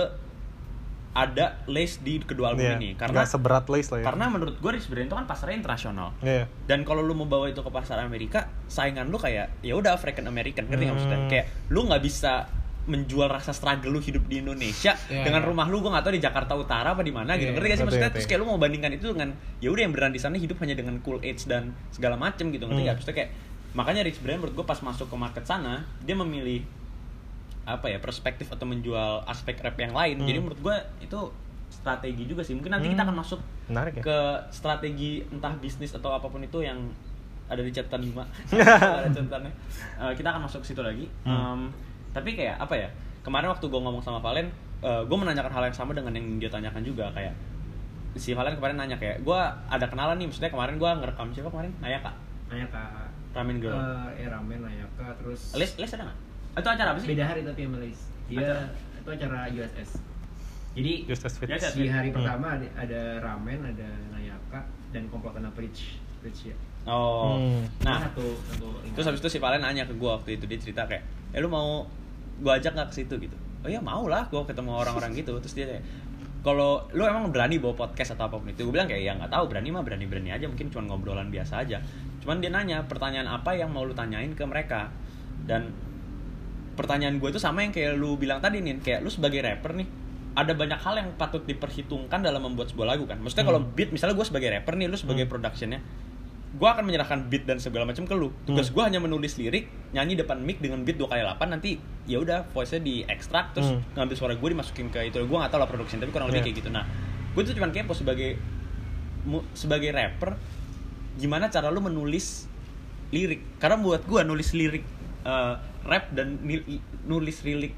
ada 1.10 1.58
lace 1.66 1.98
di 1.98 2.22
kedua 2.22 2.54
album 2.54 2.62
Iya, 2.64 2.78
ini 2.78 2.90
karena 2.94 3.18
nggak 3.18 3.28
seberat 3.28 3.66
Lace 3.66 3.90
lah 3.90 3.98
ya. 3.98 4.04
karena 4.06 4.24
menurut 4.30 4.56
gue 4.56 4.70
Rich 4.70 4.86
Brian 4.86 5.04
itu 5.04 5.16
kan 5.16 5.26
pasarnya 5.26 5.58
internasional 5.58 6.14
Iya. 6.20 6.46
dan 6.64 6.86
kalau 6.86 7.02
lu 7.02 7.12
mau 7.12 7.26
bawa 7.26 7.50
itu 7.50 7.58
ke 7.58 7.68
pasar 7.68 7.98
Amerika 7.98 8.46
saingan 8.64 9.10
lu 9.10 9.18
kayak 9.18 9.58
ya 9.58 9.74
udah 9.74 9.90
African 9.92 10.24
American 10.24 10.70
ngerti 10.70 10.86
nggak 10.86 10.94
maksudnya 10.94 11.18
Hmm. 11.18 11.26
kayak 11.28 11.46
lu 11.68 11.80
nggak 11.84 11.98
bisa 12.00 12.46
menjual 12.82 13.26
rasa 13.26 13.50
struggle 13.50 13.90
lu 13.90 14.00
hidup 14.00 14.24
di 14.24 14.38
Indonesia 14.38 14.96
Iya, 15.06 15.22
dengan 15.22 15.42
rumah 15.42 15.66
lu 15.66 15.78
gue 15.78 15.88
nggak 15.88 16.00
tahu 16.02 16.14
di 16.14 16.22
Jakarta 16.22 16.52
Utara 16.54 16.90
apa 16.90 17.00
di 17.00 17.10
mana 17.10 17.34
gitu 17.34 17.48
Iya, 17.48 17.54
ngerti 17.54 17.66
gak 17.66 17.76
sih 17.76 17.84
maksudnya 17.84 18.10
terus 18.10 18.26
kayak 18.26 18.40
lu 18.40 18.46
mau 18.46 18.56
bandingkan 18.56 18.90
itu 18.90 19.06
dengan 19.08 19.30
ya 19.58 19.68
udah 19.68 19.80
yang 19.80 19.90
beneran 19.90 20.10
di 20.10 20.18
sana 20.18 20.34
hidup 20.34 20.56
hanya 20.58 20.74
dengan 20.74 20.96
cool 21.00 21.20
age 21.20 21.44
dan 21.44 21.62
segala 21.88 22.14
macem 22.14 22.48
gitu 22.48 22.64
ngerti 22.64 22.78
Hmm. 22.78 22.86
gak 22.86 22.96
maksudnya 22.96 23.16
kayak 23.16 23.30
makanya 23.70 24.00
Rich 24.02 24.18
Brian 24.18 24.38
menurut 24.38 24.54
gue 24.54 24.64
pas 24.64 24.78
masuk 24.78 25.06
ke 25.06 25.16
market 25.16 25.44
sana 25.44 25.74
dia 26.00 26.14
memilih 26.14 26.64
apa 27.62 27.86
ya 27.86 27.98
perspektif 27.98 28.48
atau 28.48 28.64
menjual 28.64 29.22
aspek 29.24 29.54
rap 29.58 29.76
yang 29.76 29.92
lain 29.92 30.16
Hmm. 30.16 30.26
jadi 30.26 30.38
menurut 30.38 30.58
gue 30.58 30.76
itu 31.00 31.20
strategi 31.70 32.24
juga 32.24 32.42
sih 32.42 32.52
mungkin 32.52 32.72
nanti 32.72 32.88
kita 32.88 32.98
Hmm. 32.98 33.06
akan 33.06 33.16
masuk 33.18 33.40
Menarik 33.66 33.92
ya. 33.94 34.02
ke 34.02 34.18
strategi 34.50 35.22
entah 35.24 35.54
bisnis 35.54 35.92
atau 35.92 36.10
apa 36.10 36.26
pun 36.26 36.40
itu 36.40 36.58
yang 36.58 36.90
ada 37.46 37.60
di 37.60 37.70
catatan 37.70 38.02
Bima 38.02 38.24
ada 38.50 39.06
catatannya 39.06 39.52
Eh, 40.00 40.12
kita 40.14 40.28
akan 40.28 40.42
masuk 40.42 40.64
ke 40.64 40.72
situ 40.72 40.80
lagi 40.80 41.06
Hmm. 41.22 41.30
Em, 41.30 41.60
tapi 42.10 42.34
kayak 42.34 42.56
apa 42.56 42.74
ya 42.74 42.88
kemarin 43.20 43.48
waktu 43.48 43.64
gue 43.64 43.80
ngomong 43.80 44.00
sama 44.00 44.18
Valen 44.18 44.48
gue 44.80 45.16
menanyakan 45.16 45.52
hal 45.52 45.62
yang 45.64 45.76
sama 45.76 45.92
dengan 45.92 46.10
yang 46.10 46.26
dia 46.36 46.48
tanyakan 46.48 46.80
juga 46.80 47.12
kayak 47.12 47.34
si 48.14 48.32
Valen 48.32 48.56
kemarin 48.56 48.76
nanya 48.76 48.96
kayak 48.96 49.20
gue 49.20 49.40
ada 49.68 49.86
kenalan 49.86 50.18
nih 50.18 50.26
maksudnya 50.26 50.50
kemarin 50.50 50.74
gue 50.76 50.90
ngerekam 50.90 51.30
siapa 51.30 51.48
kemarin 51.48 51.70
Ayaka 51.80 52.10
Nanya 52.50 52.66
kak. 52.66 53.06
Ramen 53.30 53.62
Girl 53.62 53.78
Eh, 53.78 54.24
eh, 54.24 54.26
ramen 54.26 54.58
Nayaka 54.58 55.14
terus. 55.22 55.54
Les 55.54 55.70
Les 55.78 55.86
ada 55.88 56.02
nggak 56.02 56.18
itu 56.50 56.68
acara 56.68 56.88
apa 56.90 56.98
sih 56.98 57.08
Beda 57.08 57.24
hari 57.24 57.40
tapi 57.46 57.60
sama 57.62 57.78
Les. 57.78 58.00
Dia 58.26 58.38
Acara? 58.42 58.62
itu 58.98 59.08
acara 59.14 59.38
USS. 59.48 59.90
Jadi 60.70 60.92
as 61.06 61.34
di 61.72 61.86
hari 61.86 62.08
Hmm. 62.10 62.16
pertama 62.18 62.46
ada, 62.54 62.66
ada 62.74 63.00
ramen, 63.22 63.58
ada 63.64 63.88
Nayaka 64.10 64.60
dan 64.90 65.06
komplotan 65.06 65.46
Rich. 65.54 66.02
Rich 66.20 66.50
ya. 66.50 66.56
oh 66.86 67.38
Hmm. 67.38 67.62
nah 67.80 68.02
satu 68.02 68.24
satu 68.48 68.66
Terus 68.90 69.06
habis 69.06 69.20
itu 69.20 69.30
si 69.30 69.38
Valen 69.38 69.62
nanya 69.62 69.86
ke 69.86 69.94
gue 69.94 70.10
waktu 70.10 70.34
itu 70.34 70.44
dia 70.48 70.58
cerita 70.58 70.82
kayak, 70.88 71.04
eh 71.30 71.38
lu 71.38 71.46
mau 71.46 71.86
gue 72.40 72.52
ajak 72.52 72.72
nggak 72.72 72.88
ke 72.88 72.94
situ 72.96 73.14
gitu? 73.20 73.36
Oh 73.60 73.68
iya 73.68 73.78
mau 73.78 74.08
lah, 74.08 74.24
gue 74.26 74.40
ketemu 74.42 74.72
orang-orang 74.72 75.12
gitu. 75.12 75.36
Terus 75.38 75.54
dia 75.54 75.66
kayak, 75.68 75.84
kalau 76.40 76.88
lu 76.90 77.04
emang 77.04 77.28
berani 77.28 77.60
bawa 77.60 77.76
podcast 77.76 78.16
atau 78.16 78.24
apa 78.26 78.40
pun 78.40 78.48
itu 78.48 78.64
gue 78.64 78.72
bilang 78.72 78.88
kayak 78.88 79.02
ya 79.04 79.12
nggak 79.12 79.28
tahu 79.28 79.44
berani 79.46 79.68
mah 79.68 79.84
berani 79.84 80.08
berani 80.08 80.32
aja 80.32 80.48
mungkin 80.48 80.72
cuma 80.72 80.88
ngobrolan 80.88 81.28
biasa 81.28 81.60
aja 81.60 81.84
cuman 82.24 82.40
dia 82.40 82.48
nanya 82.48 82.80
pertanyaan 82.88 83.28
apa 83.28 83.52
yang 83.52 83.68
mau 83.68 83.84
lu 83.84 83.92
tanyain 83.92 84.32
ke 84.32 84.40
mereka 84.48 84.88
dan 85.44 85.68
pertanyaan 86.76 87.20
gue 87.20 87.28
itu 87.28 87.36
sama 87.36 87.60
yang 87.60 87.76
kayak 87.76 87.92
lu 87.92 88.16
bilang 88.16 88.40
tadi 88.40 88.64
nih 88.64 88.80
kayak 88.80 89.04
lu 89.04 89.12
sebagai 89.12 89.44
rapper 89.44 89.76
nih 89.76 89.84
ada 90.32 90.56
banyak 90.56 90.80
hal 90.80 90.94
yang 90.96 91.08
patut 91.20 91.44
diperhitungkan 91.44 92.24
dalam 92.24 92.40
membuat 92.40 92.72
sebuah 92.72 92.96
lagu 92.96 93.04
kan 93.04 93.20
maksudnya 93.20 93.44
kalau 93.44 93.60
Hmm. 93.60 93.76
beat 93.76 93.92
misalnya 93.92 94.16
gue 94.16 94.24
sebagai 94.24 94.48
rapper 94.48 94.80
nih 94.80 94.88
lu 94.88 94.96
sebagai 94.96 95.28
Hmm. 95.28 95.32
productionnya 95.36 95.80
gue 96.50 96.66
akan 96.66 96.82
menyerahkan 96.82 97.26
beat 97.26 97.44
dan 97.44 97.56
segala 97.56 97.86
macam 97.86 98.02
ke 98.02 98.12
lu 98.12 98.34
tugas 98.42 98.68
Hmm. 98.68 98.74
gue 98.74 98.82
hanya 98.84 99.00
menulis 99.00 99.36
lirik 99.36 99.64
nyanyi 99.90 100.14
depan 100.14 100.38
mic 100.38 100.58
dengan 100.58 100.82
beat 100.82 100.96
2 100.96 101.06
kali 101.06 101.22
8 101.22 101.38
nanti 101.48 101.78
ya 102.04 102.18
udah 102.18 102.42
voice 102.48 102.74
nya 102.74 102.82
diekstrak 102.82 103.54
terus 103.54 103.70
Hmm. 103.70 103.86
ngambil 103.94 104.16
suara 104.16 104.34
gue 104.34 104.48
dimasukin 104.50 104.88
ke 104.88 104.98
itu 105.04 105.16
gue 105.16 105.36
nggak 105.36 105.46
tahu 105.48 105.58
lah 105.58 105.66
production 105.66 105.98
tapi 105.98 106.10
kurang 106.10 106.26
lebih 106.26 106.42
Yeah. 106.42 106.46
kayak 106.48 106.58
gitu 106.58 106.70
nah 106.70 106.84
gue 107.30 107.42
tuh 107.44 107.54
cuman 107.54 107.70
kepo 107.70 107.92
sebagai 107.92 108.34
sebagai 109.52 109.90
rapper 109.90 110.34
gimana 111.14 111.46
cara 111.46 111.68
lu 111.68 111.78
menulis 111.78 112.48
lirik 113.10 113.42
karena 113.58 113.76
buat 113.76 114.02
gue 114.02 114.20
nulis 114.24 114.50
lirik 114.50 114.82
eh, 115.22 115.54
rap 115.82 116.10
dan 116.10 116.38
nulis 117.04 117.42
lirik 117.42 117.74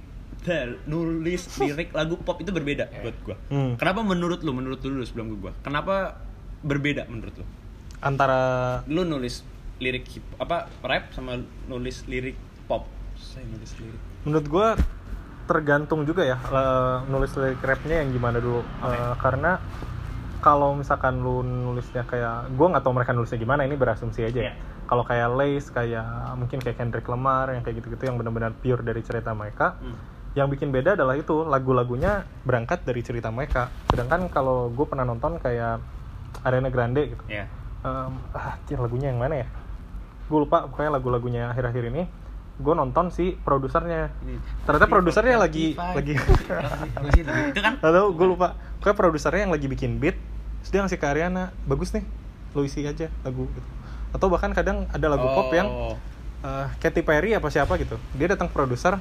nulis 0.84 1.42
lirik 1.60 1.92
lagu 1.92 2.16
pop 2.16 2.38
itu 2.38 2.48
berbeda 2.48 2.88
Yeah. 2.88 3.02
buat 3.02 3.16
gue 3.22 3.36
Hmm. 3.48 3.72
kenapa 3.76 4.00
menurut 4.00 4.40
lu 4.40 4.50
menurut 4.50 4.80
lu 4.80 4.92
dulu 4.92 5.04
sebelum 5.04 5.28
gue 5.34 5.52
kenapa 5.60 6.24
berbeda 6.62 7.04
menurut 7.06 7.36
lu 7.36 7.46
antara 8.02 8.40
lu 8.90 9.06
nulis 9.06 9.46
lirik 9.78 10.04
hip 10.10 10.26
apa 10.38 10.66
rap 10.82 11.14
sama 11.14 11.38
nulis 11.70 12.04
lirik 12.10 12.36
pop? 12.66 12.86
Saya 13.14 13.46
nulis 13.46 13.72
lirik. 13.78 14.02
Menurut 14.26 14.46
gue 14.46 14.68
tergantung 15.46 16.06
juga 16.06 16.22
ya 16.26 16.38
eh, 16.38 16.96
nulis 17.10 17.30
lirik 17.38 17.62
rapnya 17.62 18.02
yang 18.02 18.10
gimana 18.10 18.42
dulu. 18.42 18.62
Eh, 18.62 19.14
karena 19.22 19.62
kalau 20.42 20.74
misalkan 20.74 21.22
lu 21.22 21.46
nulisnya 21.46 22.02
kayak 22.02 22.50
gue 22.54 22.66
nggak 22.66 22.82
tahu 22.82 22.94
mereka 22.94 23.14
nulisnya 23.14 23.38
gimana 23.38 23.62
ini 23.62 23.78
berasumsi 23.78 24.26
aja 24.26 24.40
ya. 24.42 24.44
Iya. 24.50 24.54
kalau 24.90 25.08
kayak 25.08 25.28
Lace 25.38 25.72
kayak 25.72 26.36
mungkin 26.36 26.58
kayak 26.60 26.76
Kendrick 26.76 27.06
Lamar 27.08 27.48
yang 27.54 27.64
kayak 27.64 27.80
gitu-gitu 27.80 28.12
yang 28.12 28.20
benar-benar 28.20 28.52
pure 28.58 28.82
dari 28.82 29.00
cerita 29.00 29.32
mereka. 29.32 29.78
Hmm. 29.78 29.96
yang 30.32 30.48
bikin 30.48 30.72
beda 30.72 30.96
adalah 30.96 31.12
itu 31.12 31.44
lagu-lagunya 31.44 32.24
berangkat 32.48 32.88
dari 32.88 33.04
cerita 33.04 33.28
mereka. 33.28 33.68
Sedangkan 33.92 34.32
kalau 34.32 34.72
gue 34.72 34.88
pernah 34.88 35.04
nonton 35.04 35.36
kayak 35.36 35.84
Ariana 36.40 36.72
Grande 36.72 37.12
gitu. 37.12 37.20
Ya 37.28 37.44
Em, 37.82 38.12
ah 38.30 38.54
lagunya 38.78 39.10
yang 39.10 39.18
mana 39.18 39.42
ya? 39.42 39.46
Gue 40.30 40.46
lupa 40.46 40.70
pokoknya 40.70 40.90
lagu-lagunya 40.94 41.42
akhir-akhir 41.50 41.84
ini. 41.90 42.02
Gue 42.62 42.74
nonton 42.78 43.10
si 43.10 43.34
produsernya. 43.42 44.14
Ternyata 44.64 44.86
produsernya 44.86 45.36
lagi 45.36 45.74
lagi 45.74 46.14
itu 47.50 47.60
kan? 47.60 47.74
Atau 47.82 48.14
gue 48.14 48.26
lupa. 48.26 48.54
Pokoknya 48.78 48.96
produsernya 48.96 49.42
yang 49.50 49.54
lagi 49.54 49.66
bikin 49.66 49.98
beat 49.98 50.14
terus 50.62 50.70
dia 50.70 50.78
ngasih 50.86 50.94
ke 50.94 51.06
Ariana 51.10 51.50
bagus 51.66 51.90
nih 51.90 52.06
lo 52.54 52.62
isi 52.62 52.86
aja 52.86 53.10
lagu 53.26 53.50
gitu. 53.50 53.68
Atau 54.14 54.30
bahkan 54.30 54.54
kadang 54.54 54.86
ada 54.94 55.06
lagu 55.10 55.26
pop 55.26 55.50
yang 55.50 55.66
Oh. 55.66 55.98
eh, 56.46 56.66
Katy 56.78 57.02
Perry 57.02 57.34
apa 57.34 57.50
siapa 57.50 57.74
gitu. 57.82 57.98
Dia 58.14 58.30
datang 58.30 58.46
ke 58.46 58.54
produser 58.54 58.94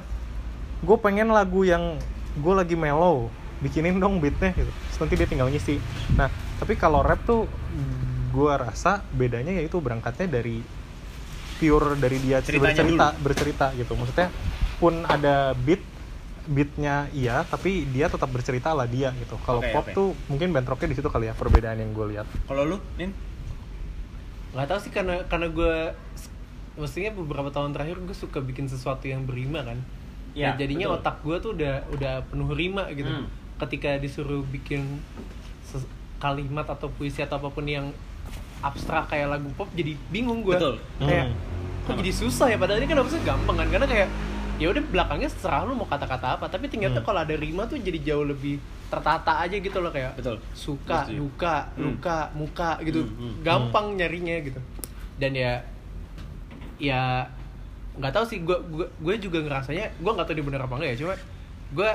gue 0.82 0.96
pengen 0.98 1.30
lagu 1.30 1.62
yang 1.62 1.94
gue 2.34 2.54
lagi 2.58 2.74
mellow 2.74 3.30
bikinin 3.62 4.02
dong 4.02 4.18
beatnya 4.18 4.50
gitu. 4.58 4.66
Terus 4.66 4.98
nanti 4.98 5.14
dia 5.14 5.28
tinggal 5.30 5.46
ngisi. 5.46 5.78
Nah 6.18 6.26
tapi 6.58 6.74
kalau 6.74 6.98
rap 6.98 7.22
tuh 7.22 7.46
gue 8.32 8.52
rasa 8.56 9.04
bedanya 9.12 9.52
yaitu 9.52 9.76
berangkatnya 9.78 10.40
dari 10.40 10.64
pure 11.60 11.94
dari 11.94 12.18
dia 12.18 12.40
Ceritanya 12.40 12.72
bercerita 12.74 13.06
bercerita 13.20 13.66
gitu. 13.76 13.92
Maksudnya 13.94 14.28
pun 14.80 15.04
ada 15.04 15.52
beat 15.54 15.84
beatnya 16.42 17.06
iya 17.14 17.46
tapi 17.46 17.86
dia 17.86 18.10
tetap 18.10 18.26
bercerita 18.32 18.74
lah 18.74 18.88
dia 18.88 19.14
gitu. 19.14 19.38
Kalau 19.46 19.62
Oke, 19.62 19.70
pop 19.70 19.86
oke. 19.86 19.94
tuh 19.94 20.08
mungkin 20.26 20.50
bentroknya 20.50 20.90
di 20.90 20.96
situ 20.98 21.06
kali 21.06 21.30
ya 21.30 21.34
perbedaan 21.36 21.78
yang 21.78 21.92
gue 21.94 22.06
lihat. 22.16 22.26
Kalau 22.48 22.66
lu 22.66 22.76
nin 22.98 23.14
nggak 24.52 24.66
tahu 24.68 24.78
sih 24.82 24.92
karena 24.92 25.22
karena 25.30 25.48
gue 25.48 25.74
mestinya 26.74 27.12
beberapa 27.14 27.52
tahun 27.52 27.76
terakhir 27.76 28.00
gue 28.02 28.16
suka 28.16 28.40
bikin 28.40 28.66
sesuatu 28.66 29.06
yang 29.06 29.22
berima 29.22 29.62
kan. 29.62 29.78
Iya, 30.32 30.50
Nah, 30.50 30.58
jadinya 30.58 30.86
betul. 30.90 30.98
otak 30.98 31.16
gue 31.22 31.36
tuh 31.38 31.50
udah 31.54 31.74
udah 31.92 32.14
penuh 32.26 32.48
rima 32.50 32.88
gitu. 32.96 33.12
Hmm. 33.12 33.28
ketika 33.62 33.94
disuruh 33.94 34.42
bikin 34.50 34.98
kalimat 36.18 36.66
atau 36.66 36.90
puisi 36.90 37.22
atau 37.22 37.38
apa 37.38 37.50
pun 37.50 37.62
yang 37.62 37.94
abstrak 38.62 39.04
kayak 39.08 39.28
lagu 39.28 39.50
pop 39.52 39.66
jadi 39.70 39.92
bingung 40.08 40.40
gue 40.40 40.54
Betul. 40.54 40.76
kayak 40.98 41.26
Hmm. 41.28 41.36
kok 41.84 41.94
jadi 41.98 42.12
susah 42.12 42.46
ya 42.46 42.56
padahal 42.56 42.78
ini 42.78 42.86
kan 42.86 42.96
harusnya 42.96 43.22
gampang 43.22 43.56
kan 43.56 43.68
karena 43.68 43.86
kayak 43.86 44.08
ya 44.54 44.66
udah 44.68 44.82
belakangnya 44.84 45.26
serah 45.28 45.62
lu 45.62 45.74
mau 45.74 45.84
kata-kata 45.84 46.38
apa 46.38 46.46
tapi 46.46 46.66
ternyata 46.66 46.98
Hmm. 46.98 47.04
kalau 47.04 47.20
ada 47.20 47.34
rima 47.34 47.64
tuh 47.64 47.76
jadi 47.76 47.98
jauh 48.00 48.22
lebih 48.22 48.56
tertata 48.86 49.40
aja 49.40 49.56
gitu 49.56 49.74
loh 49.76 49.90
kayak 49.90 50.14
Betul. 50.14 50.38
suka 50.52 51.04
Setuju. 51.04 51.18
duka 51.18 51.56
Hmm. 51.68 51.82
luka 51.84 52.16
muka 52.32 52.70
gitu 52.80 53.02
Hmm, 53.02 53.12
hmm. 53.12 53.34
gampang 53.42 53.86
nyarinya 53.94 54.36
gitu 54.40 54.60
dan 55.16 55.32
ya 55.32 55.52
ya 56.78 57.26
nggak 57.92 58.12
tahu 58.12 58.24
sih 58.24 58.38
gue 58.40 58.56
gue 58.64 58.86
gue 58.96 59.14
juga 59.20 59.38
ngerasanya 59.40 59.92
gue 59.92 60.10
nggak 60.10 60.24
tahu 60.24 60.34
dia 60.34 60.44
bener 60.44 60.60
apa 60.60 60.74
enggak 60.76 60.90
ya 60.90 60.98
cuma 60.98 61.14
gue 61.72 61.90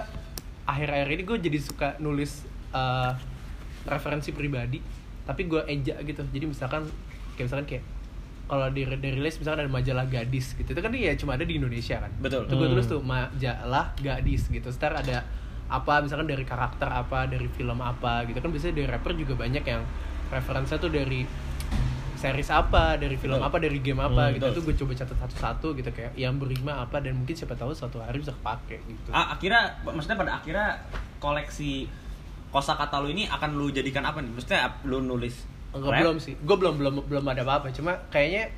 akhir-akhir 0.65 1.07
ini 1.09 1.23
gue 1.23 1.37
jadi 1.41 1.59
suka 1.59 1.87
nulis 1.97 2.43
eh, 2.69 3.11
referensi 3.85 4.29
pribadi 4.29 4.83
tapi 5.27 5.45
gue 5.45 5.61
eja 5.67 5.99
gitu 5.99 6.23
jadi 6.25 6.45
misalkan 6.45 6.87
kayak 7.35 7.45
misalkan 7.45 7.67
kayak 7.67 7.83
kalau 8.43 8.67
di, 8.69 8.81
di 8.81 9.09
rilis 9.11 9.35
misalkan 9.35 9.59
ada 9.61 9.71
majalah 9.73 10.05
gadis 10.05 10.55
gitu 10.55 10.71
itu 10.71 10.79
kan 10.79 10.87
ya 10.89 11.11
cuma 11.13 11.35
ada 11.35 11.43
di 11.43 11.53
Indonesia 11.53 11.99
kan 11.99 12.11
Betul. 12.17 12.43
itu 12.43 12.53
gue 12.53 12.63
Hmm. 12.63 12.73
tulis 12.73 12.87
tuh 12.87 13.01
majalah 13.01 13.91
gadis 13.97 14.47
gitu 14.47 14.67
Setar 14.67 14.95
ada 14.95 15.27
apa 15.67 15.99
misalkan 15.99 16.25
dari 16.25 16.41
karakter 16.41 16.87
apa 16.87 17.27
dari 17.27 17.45
film 17.49 17.75
apa 17.77 18.23
gitu 18.23 18.39
kan 18.39 18.47
biasanya 18.47 18.73
dari 18.73 18.87
rapper 18.87 19.11
juga 19.13 19.35
banyak 19.35 19.61
yang 19.61 19.83
referensinya 20.29 20.79
tuh 20.79 20.89
dari 20.89 21.27
series 22.15 22.49
apa 22.49 22.95
dari 22.95 23.13
film 23.13 23.35
Betul. 23.35 23.45
apa 23.45 23.57
dari 23.59 23.77
game 23.77 23.99
apa 23.99 24.23
Hmm, 24.23 24.33
gitu 24.33 24.45
betul. 24.47 24.55
tuh 24.55 24.63
gue 24.63 24.75
coba 24.79 24.91
catat 24.95 25.17
satu-satu 25.19 25.67
gitu 25.75 25.89
kayak 25.91 26.11
yang 26.15 26.33
berima 26.35 26.81
apa 26.81 26.97
dan 26.97 27.13
mungkin 27.13 27.35
siapa 27.35 27.53
tahu 27.53 27.69
suatu 27.71 27.99
hari 27.99 28.17
bisa 28.17 28.33
kepake 28.33 28.79
gitu 28.81 29.11
Ah, 29.11 29.35
akhirnya 29.35 29.59
maksudnya 29.83 30.17
pada 30.17 30.31
akhirnya 30.33 30.81
koleksi 31.21 31.85
kosakata 32.49 32.97
lu 32.97 33.09
ini 33.09 33.25
akan 33.25 33.49
lu 33.53 33.69
jadikan 33.69 34.01
apa 34.01 34.19
nih 34.19 34.31
maksudnya 34.31 34.59
lu 34.83 34.99
nulis 34.99 35.43
Enggak 35.69 35.91
rap? 35.91 35.99
belum 35.99 36.15
sih 36.17 36.33
gue 36.35 36.55
belum 36.55 36.75
belum 36.75 36.93
belum 37.05 37.25
ada 37.27 37.41
apa-apa 37.41 37.69
cuma 37.69 37.99
kayaknya 38.07 38.49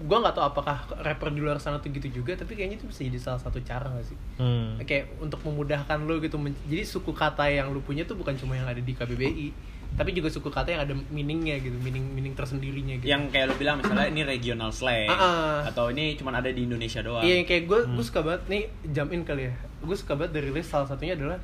gue 0.00 0.16
nggak 0.16 0.32
tahu 0.32 0.44
apakah 0.46 0.76
rapper 0.98 1.28
di 1.28 1.38
luar 1.38 1.56
sana 1.56 1.76
tuh 1.76 1.90
gitu 1.90 2.08
juga 2.10 2.32
tapi 2.32 2.54
kayaknya 2.54 2.76
itu 2.76 2.86
bisa 2.86 3.02
jadi 3.02 3.18
salah 3.18 3.36
satu 3.38 3.60
cara 3.60 3.84
gak 3.86 4.06
sih 4.06 4.18
Hmm. 4.36 4.80
kayak 4.80 5.12
untuk 5.18 5.42
memudahkan 5.42 6.00
lo 6.00 6.16
gitu 6.18 6.36
men- 6.36 6.56
jadi 6.64 6.80
suku 6.82 7.12
kata 7.12 7.44
yang 7.46 7.68
lu 7.68 7.80
punya 7.80 8.02
tuh 8.02 8.14
bukan 8.14 8.32
cuma 8.34 8.54
yang 8.54 8.64
ada 8.64 8.78
di 8.78 8.90
KBBI 8.90 9.48
tapi 9.92 10.14
juga 10.14 10.30
suku 10.30 10.48
kata 10.48 10.70
yang 10.70 10.82
ada 10.82 10.94
meaningnya 11.10 11.58
gitu 11.58 11.76
meaning 11.76 12.06
meaning 12.08 12.32
tersendirinya 12.32 12.96
gitu 12.96 13.10
yang 13.10 13.28
kayak 13.28 13.50
lu 13.50 13.58
bilang 13.58 13.76
misalnya 13.76 14.08
ini 14.08 14.22
regional 14.24 14.70
slang 14.70 15.10
ah. 15.10 15.66
atau 15.66 15.90
ini 15.90 16.14
cuma 16.14 16.32
ada 16.32 16.48
di 16.48 16.62
Indonesia 16.62 17.02
doang 17.02 17.20
iya 17.20 17.36
yang 17.36 17.44
kayak 17.44 17.66
gue 17.66 17.80
Hmm. 17.82 17.92
gue 17.92 18.04
suka 18.06 18.20
banget 18.22 18.42
nih 18.46 18.62
jump 18.88 19.10
in 19.10 19.20
kali 19.20 19.42
ya 19.44 19.54
gue 19.82 19.96
suka 19.98 20.14
banget 20.14 20.32
dari 20.32 20.48
list 20.48 20.70
salah 20.70 20.86
satunya 20.86 21.12
adalah 21.12 21.36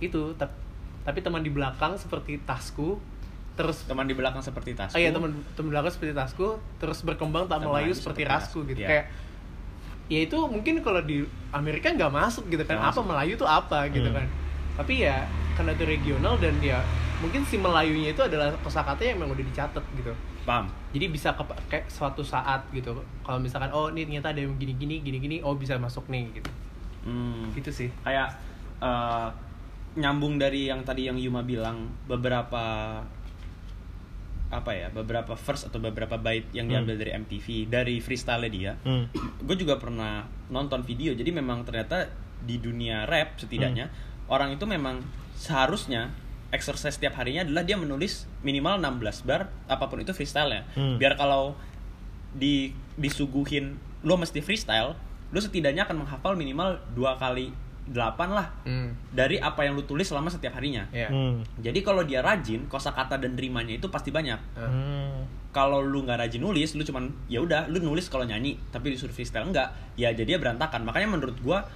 itu 0.00 0.34
tap- 0.34 0.58
tapi 1.02 1.18
teman 1.20 1.42
di 1.42 1.50
belakang 1.50 1.98
seperti 1.98 2.38
tasku 2.42 2.98
terus 3.52 3.84
teman 3.84 4.08
di 4.08 4.16
belakang 4.16 4.40
seperti 4.40 4.72
tas 4.72 4.96
Oh 4.96 5.00
iya 5.00 5.12
teman 5.12 5.36
teman 5.52 5.76
belakang 5.76 5.92
seperti 5.92 6.16
tasku 6.16 6.56
terus 6.80 7.04
berkembang 7.04 7.44
tak 7.50 7.60
Melayu 7.60 7.92
seperti 7.92 8.24
seperti 8.24 8.32
rasku 8.32 8.58
gitu 8.64 8.80
iya. 8.80 8.88
kayak 8.88 9.04
ya 10.08 10.20
itu 10.24 10.38
mungkin 10.48 10.80
kalau 10.80 11.04
di 11.04 11.24
Amerika 11.52 11.92
nggak 11.92 12.12
masuk 12.12 12.48
gitu 12.48 12.64
kan 12.64 12.80
Nggak 12.80 12.88
apa 12.88 13.00
masuk. 13.00 13.04
Melayu 13.12 13.32
tuh 13.36 13.48
apa 13.48 13.78
gitu 13.92 14.08
Hmm. 14.08 14.16
kan 14.20 14.26
tapi 14.72 15.04
ya 15.04 15.20
karena 15.52 15.76
itu 15.76 15.84
regional 15.84 16.34
dan 16.40 16.56
ya 16.64 16.80
mungkin 17.20 17.44
si 17.44 17.60
Melayunya 17.60 18.16
itu 18.16 18.22
adalah 18.24 18.50
kosakata 18.64 19.04
yang 19.04 19.20
memang 19.20 19.36
udah 19.36 19.44
dicatat 19.46 19.84
gitu 19.94 20.12
paham 20.42 20.66
jadi 20.96 21.06
bisa 21.12 21.36
kepake 21.36 21.86
suatu 21.92 22.24
saat 22.24 22.64
gitu 22.72 22.96
kalau 23.22 23.38
misalkan 23.38 23.68
oh 23.70 23.92
ini 23.92 24.08
ternyata 24.08 24.32
ada 24.32 24.40
yang 24.42 24.56
gini 24.56 24.74
gini 24.74 25.04
gini 25.04 25.18
gini 25.20 25.36
oh 25.44 25.54
bisa 25.54 25.76
masuk 25.76 26.08
nih 26.08 26.24
gitu 26.40 26.50
hmm. 27.04 27.52
gitu 27.54 27.70
sih 27.70 27.88
kayak 28.02 28.32
eh, 28.80 29.28
nyambung 29.94 30.36
dari 30.36 30.66
yang 30.66 30.80
tadi 30.82 31.06
yang 31.06 31.16
Yuma 31.16 31.42
bilang 31.42 31.92
beberapa 32.06 32.64
apa 34.52 34.68
ya 34.70 34.92
beberapa 34.92 35.32
verse 35.32 35.64
atau 35.64 35.80
beberapa 35.80 36.16
bait 36.16 36.44
yang 36.52 36.68
Hmm. 36.68 36.84
diambil 36.84 37.00
dari 37.00 37.12
MTV 37.14 37.46
dari 37.66 37.96
freestyle 37.98 38.44
dia 38.48 38.76
Hmm. 38.78 39.08
gue 39.40 39.56
juga 39.56 39.80
pernah 39.80 40.28
nonton 40.48 40.84
video 40.84 41.12
jadi 41.12 41.32
memang 41.32 41.64
ternyata 41.64 42.12
di 42.38 42.58
dunia 42.58 43.04
rap 43.06 43.36
setidaknya 43.38 43.88
orang 44.28 44.52
itu 44.52 44.64
memang 44.64 45.00
seharusnya 45.32 46.12
exercise 46.52 47.00
setiap 47.00 47.16
harinya 47.16 47.48
adalah 47.48 47.64
dia 47.64 47.80
menulis 47.80 48.28
minimal 48.40 48.76
16 48.76 49.24
bar 49.24 49.48
apa 49.66 49.88
pun 49.88 50.00
itu 50.00 50.12
freestyle-nya 50.12 50.68
Hmm. 50.76 51.00
biar 51.00 51.16
kalau 51.16 51.56
di 52.32 52.76
disuguhin 52.94 53.76
lo 54.02 54.16
mesti 54.16 54.40
freestyle 54.40 54.92
lo 55.32 55.38
setidaknya 55.40 55.88
akan 55.88 56.04
menghafal 56.04 56.36
minimal 56.36 56.76
dua 56.92 57.16
kali 57.16 57.56
8 57.84 57.94
lah 58.28 58.46
hmm. 58.62 59.10
dari 59.10 59.36
apa 59.36 59.62
yang 59.62 59.74
lu 59.74 59.82
tulis 59.82 60.04
selama 60.04 60.28
setiap 60.28 60.54
harinya 60.54 60.86
ya 60.88 61.06
Hmm. 61.06 61.42
jadi 61.56 61.78
kalau 61.80 62.02
dia 62.02 62.20
rajin 62.20 62.66
kosakata 62.66 63.16
dan 63.16 63.34
rimanya 63.34 63.74
itu 63.74 63.86
pasti 63.86 64.08
banyak 64.08 64.38
Hmm. 64.54 65.26
kalau 65.50 65.78
lu 65.78 66.00
nggak 66.00 66.18
rajin 66.20 66.38
nulis 66.38 66.72
lu 66.72 66.80
cuman 66.80 67.10
ya 67.26 67.38
udah 67.38 67.66
lu 67.66 67.78
nulis 67.78 68.06
kalau 68.06 68.22
nyanyi 68.22 68.54
tapi 68.70 68.90
disuruh 68.90 69.10
freestyle 69.10 69.44
enggak 69.44 69.68
ya 69.94 70.10
jadi 70.10 70.38
berantakan 70.38 70.82
makanya 70.82 71.10
menurut 71.10 71.36
gua 71.38 71.66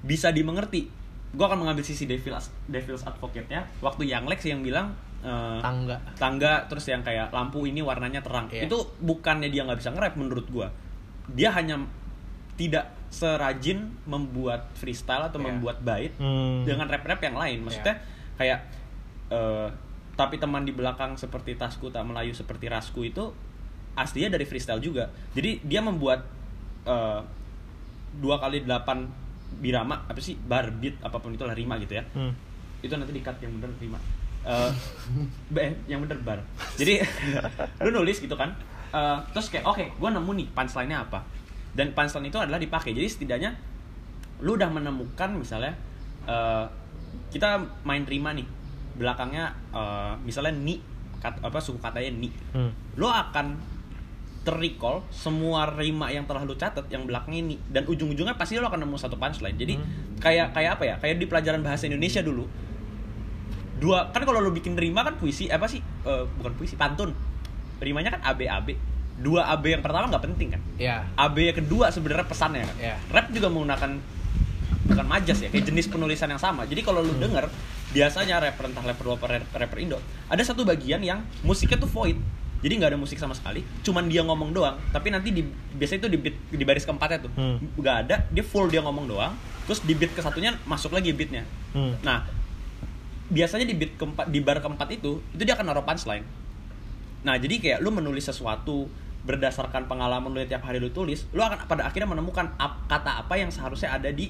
bisa 0.00 0.28
dimengerti 0.28 0.86
gue 1.32 1.42
akan 1.42 1.58
mengambil 1.58 1.82
sisi 1.82 2.04
devil's 2.04 2.46
devil's 2.64 3.02
advocate-nya 3.02 3.66
waktu 3.80 4.06
yang 4.06 4.22
Lex 4.24 4.44
yang 4.44 4.60
bilang 4.60 4.94
eh, 5.18 5.58
Tangga. 5.58 5.96
tangga 6.14 6.62
terus 6.68 6.86
yang 6.86 7.00
kayak 7.00 7.32
lampu 7.32 7.64
ini 7.64 7.80
warnanya 7.80 8.20
terang 8.20 8.46
Iya. 8.46 8.68
itu 8.68 8.76
bukannya 9.00 9.48
dia 9.48 9.64
nggak 9.64 9.80
bisa 9.80 9.90
nge-rap 9.90 10.14
menurut 10.14 10.46
gua 10.46 10.70
dia 11.26 11.50
hanya 11.50 11.80
tidak 12.54 12.86
serajin 13.08 13.78
membuat 14.04 14.68
freestyle 14.72 15.24
atau 15.24 15.36
Iya. 15.36 15.46
membuat 15.48 15.78
bait 15.80 16.12
Hmm. 16.14 16.62
dengan 16.62 16.86
rap-rap 16.86 17.20
yang 17.20 17.34
lain. 17.34 17.58
Maksudnya 17.62 17.98
kayak 18.34 18.60
eh, 19.26 19.68
tapi 20.14 20.36
teman 20.36 20.62
di 20.62 20.70
belakang 20.70 21.16
seperti 21.16 21.54
tasku 21.54 21.88
tak 21.88 22.04
melayu 22.04 22.30
seperti 22.30 22.68
rasku 22.68 23.02
itu 23.02 23.32
aslinya 23.94 24.30
dari 24.30 24.44
freestyle 24.44 24.78
juga. 24.78 25.06
Jadi 25.32 25.58
dia 25.60 25.80
membuat 25.80 26.22
eh, 26.84 27.20
dua 28.14 28.36
kali 28.36 28.62
delapan 28.62 29.08
birama 29.54 30.04
apa 30.04 30.18
sih 30.18 30.36
bar 30.36 30.68
beat 30.72 31.00
apa 31.00 31.16
pun 31.16 31.30
itulah 31.30 31.52
rima 31.52 31.78
gitu 31.78 31.94
ya. 31.94 32.04
Hmm. 32.12 32.34
itu 32.78 32.92
nanti 32.92 33.10
di-cut 33.10 33.40
yang 33.40 33.48
bener 33.54 33.72
lima 33.78 33.96
Eh, 34.44 34.70
eh, 35.58 35.72
yang 35.86 36.04
bener 36.04 36.20
bar. 36.20 36.36
Jadi 36.74 37.00
lu 37.80 37.90
nulis 37.90 38.20
gitu 38.20 38.36
kan. 38.36 38.52
Eh, 38.90 39.18
terus 39.32 39.48
kayak 39.48 39.64
oke 39.64 39.84
gue 39.90 40.10
nemu 40.10 40.30
nih 40.34 40.46
punchline-nya 40.52 41.00
apa 41.00 41.24
dan 41.74 41.90
punchline 41.90 42.26
itu 42.26 42.38
adalah 42.38 42.56
dipakai. 42.56 42.90
Jadi 42.90 43.06
setidaknya 43.06 43.50
lu 44.40 44.54
udah 44.54 44.66
menemukan 44.68 45.30
misalnya 45.30 45.74
eh, 46.24 46.64
kita 47.30 47.58
main 47.82 48.02
rima 48.02 48.30
nih. 48.30 48.46
Belakangnya 48.94 49.50
eh, 49.70 50.12
misalnya 50.22 50.54
ni 50.54 50.78
kat- 51.18 51.40
apa 51.40 51.58
suku 51.58 51.78
katanya 51.78 52.10
ni. 52.12 52.30
Hmm. 52.50 52.70
lo 52.94 53.10
akan 53.10 53.58
terrecall 54.44 55.02
semua 55.08 55.64
rima 55.66 56.06
yang 56.08 56.22
telah 56.24 56.44
lo 56.44 56.54
catat 56.54 56.84
yang 56.86 57.02
belakangnya 57.02 57.40
ini 57.42 57.56
dan 57.66 57.82
ujung-ujungnya 57.84 58.36
pasti 58.36 58.54
lo 58.54 58.68
akan 58.68 58.84
nemu 58.84 58.94
satu 58.94 59.16
punchline. 59.16 59.56
Jadi 59.56 59.74
Hmm. 59.74 60.20
kayak 60.20 60.52
kayak 60.52 60.70
apa 60.78 60.84
ya? 60.84 60.94
Kayak 60.98 61.16
di 61.16 61.26
pelajaran 61.26 61.60
bahasa 61.60 61.84
Indonesia 61.84 62.20
dulu. 62.20 62.46
Dua 63.74 64.14
kan 64.14 64.22
kalau 64.22 64.38
lo 64.38 64.50
bikin 64.50 64.78
rima 64.78 65.02
kan 65.02 65.16
puisi 65.16 65.50
apa 65.50 65.66
sih? 65.66 65.82
Eh, 65.82 66.24
bukan 66.38 66.52
puisi 66.54 66.76
pantun. 66.76 67.10
Rimanya 67.80 68.14
kan 68.14 68.22
AB 68.22 68.46
AB 68.46 68.68
dua 69.18 69.46
AB 69.54 69.78
yang 69.78 69.82
pertama 69.82 70.10
nggak 70.10 70.24
penting 70.26 70.48
kan? 70.58 70.62
Ya. 70.74 71.06
AB 71.14 71.36
yang 71.52 71.56
kedua 71.62 71.90
sebenarnya 71.94 72.26
pesannya 72.26 72.66
kan? 72.66 72.76
Iya. 72.80 72.96
rap 73.10 73.26
juga 73.30 73.46
menggunakan 73.50 73.90
bukan 74.84 75.06
majas 75.08 75.40
ya 75.40 75.48
kayak 75.48 75.64
jenis 75.64 75.86
penulisan 75.88 76.28
yang 76.28 76.42
sama. 76.42 76.66
Jadi 76.68 76.84
kalau 76.84 77.00
lu 77.00 77.14
denger 77.16 77.48
biasanya 77.94 78.42
rapper 78.42 78.66
entah 78.68 78.82
rapper 78.82 79.06
rapper, 79.14 79.38
rapper 79.54 79.78
Indo 79.78 79.98
ada 80.26 80.42
satu 80.42 80.66
bagian 80.66 81.00
yang 81.00 81.22
musiknya 81.46 81.78
tuh 81.78 81.90
void. 81.90 82.18
Jadi 82.64 82.80
nggak 82.80 82.96
ada 82.96 83.00
musik 83.00 83.20
sama 83.20 83.36
sekali 83.36 83.60
cuman 83.84 84.08
dia 84.08 84.24
ngomong 84.24 84.50
doang. 84.52 84.76
Tapi 84.90 85.12
nanti 85.12 85.30
di 85.30 85.44
biasanya 85.76 86.08
itu 86.08 86.10
di 86.10 86.18
beat 86.18 86.36
di 86.50 86.64
baris 86.64 86.84
keempatnya 86.84 87.18
tuh. 87.28 87.32
Hmm. 87.36 87.58
nggak 87.76 87.96
ada 88.08 88.16
dia 88.28 88.44
full 88.44 88.66
dia 88.68 88.80
ngomong 88.84 89.08
doang. 89.08 89.32
Terus 89.64 89.80
di 89.84 89.94
beat 89.96 90.12
ke 90.12 90.20
satunya 90.20 90.56
masuk 90.68 90.92
lagi 90.92 91.12
beatnya. 91.14 91.44
Hmm. 91.74 91.96
nah 92.04 92.22
biasanya 93.24 93.64
di 93.64 93.72
beat 93.72 93.96
keempat 93.96 94.28
di 94.28 94.38
bar 94.44 94.60
keempat 94.60 95.00
itu 95.00 95.18
itu 95.32 95.42
dia 95.44 95.56
akan 95.56 95.64
naruh 95.64 95.84
punchline. 95.84 96.24
Nah 97.24 97.40
jadi 97.40 97.56
kayak 97.56 97.78
lu 97.80 97.88
menulis 97.88 98.28
sesuatu 98.28 98.88
berdasarkan 99.24 99.84
pengalaman 99.84 100.28
lu 100.28 100.38
yang 100.38 100.50
tiap 100.50 100.62
hari 100.62 100.76
lu 100.76 100.88
tulis 100.88 101.24
lu 101.30 101.40
akan 101.40 101.64
pada 101.64 101.84
akhirnya 101.84 102.06
menemukan 102.06 102.52
ap- 102.56 102.84
kata 102.86 103.18
apa 103.18 103.34
yang 103.34 103.48
seharusnya 103.48 103.90
ada 103.90 104.08
di 104.08 104.28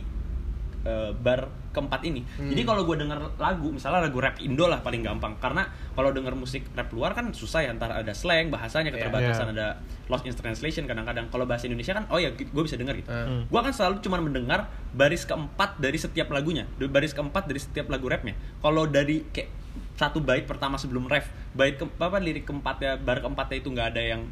eh, 0.81 1.11
bar 1.13 1.49
keempat 1.71 2.05
ini 2.05 2.23
Hmm. 2.31 2.47
jadi 2.47 2.63
kalau 2.63 2.85
gue 2.85 2.95
denger 2.95 3.17
lagu 3.35 3.69
misalnya 3.69 4.05
lagu 4.05 4.15
rap 4.17 4.39
Indo 4.39 4.65
lah 4.65 4.79
paling 4.79 5.01
gampang 5.01 5.35
karena 5.37 5.67
kalau 5.91 6.13
denger 6.13 6.31
musik 6.35 6.63
rap 6.71 6.87
luar 6.89 7.11
kan 7.11 7.33
susah 7.33 7.61
ya 7.61 7.73
antara 7.73 7.99
ada 7.99 8.13
slang 8.13 8.47
bahasanya 8.47 8.89
Iya. 8.89 9.01
keterbatasan 9.01 9.47
Iya. 9.49 9.55
ada 9.55 9.67
lost 10.07 10.23
in 10.23 10.31
translation 10.31 10.85
kadang-kadang 10.85 11.27
kalau 11.27 11.43
bahasa 11.45 11.67
Indonesia 11.67 11.91
kan 11.93 12.07
oh 12.07 12.17
ya 12.17 12.31
gue 12.31 12.63
bisa 12.63 12.77
denger 12.77 12.95
gitu 12.97 13.09
Hmm. 13.09 13.43
gue 13.45 13.59
akan 13.59 13.73
selalu 13.73 13.99
cuma 14.01 14.21
mendengar 14.21 14.67
baris 14.93 15.25
keempat 15.25 15.81
dari 15.81 15.97
setiap 15.97 16.29
lagunya 16.29 16.69
baris 16.79 17.11
keempat 17.11 17.43
dari 17.45 17.59
setiap 17.59 17.89
lagu 17.89 18.07
rapnya 18.07 18.33
kalau 18.61 18.85
dari 18.85 19.25
kayak 19.27 19.51
satu 19.95 20.21
bait 20.21 20.45
pertama 20.45 20.77
sebelum 20.77 21.09
ref 21.09 21.27
bait 21.53 21.75
ke, 21.75 21.83
apa 21.83 22.19
lirik 22.19 22.45
keempatnya 22.45 22.95
bar 22.97 23.19
keempatnya 23.19 23.57
itu 23.57 23.69
nggak 23.69 23.89
ada 23.89 24.03
yang 24.05 24.23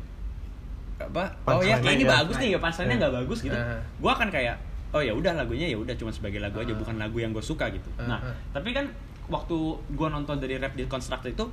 apa 1.05 1.25
oh 1.47 1.61
ya 1.61 1.77
kayak 1.77 1.95
ini 1.95 2.05
bagus 2.05 2.37
nih 2.37 2.49
ya 2.53 2.59
punchline-nya 2.59 2.97
nggak 2.99 3.15
bagus 3.19 3.39
gitu 3.41 3.55
Uh-huh. 3.55 3.81
gue 3.99 4.11
akan 4.13 4.29
kayak 4.29 4.55
oh 4.91 5.01
ya 5.01 5.11
udah 5.11 5.33
lagunya 5.35 5.67
ya 5.67 5.77
udah 5.77 5.95
cuma 5.95 6.09
sebagai 6.09 6.39
lagu 6.39 6.57
aja 6.57 6.69
Uh-huh. 6.69 6.79
bukan 6.79 6.95
lagu 6.97 7.17
yang 7.17 7.31
gue 7.31 7.41
suka 7.41 7.67
gitu 7.69 7.89
nah 7.99 8.19
Uh-huh. 8.19 8.35
tapi 8.53 8.71
kan 8.71 8.87
waktu 9.27 9.57
gue 9.89 10.09
nonton 10.09 10.37
dari 10.37 10.57
rap 10.57 10.73
di 10.73 10.85
Constructed 10.85 11.33
itu 11.33 11.47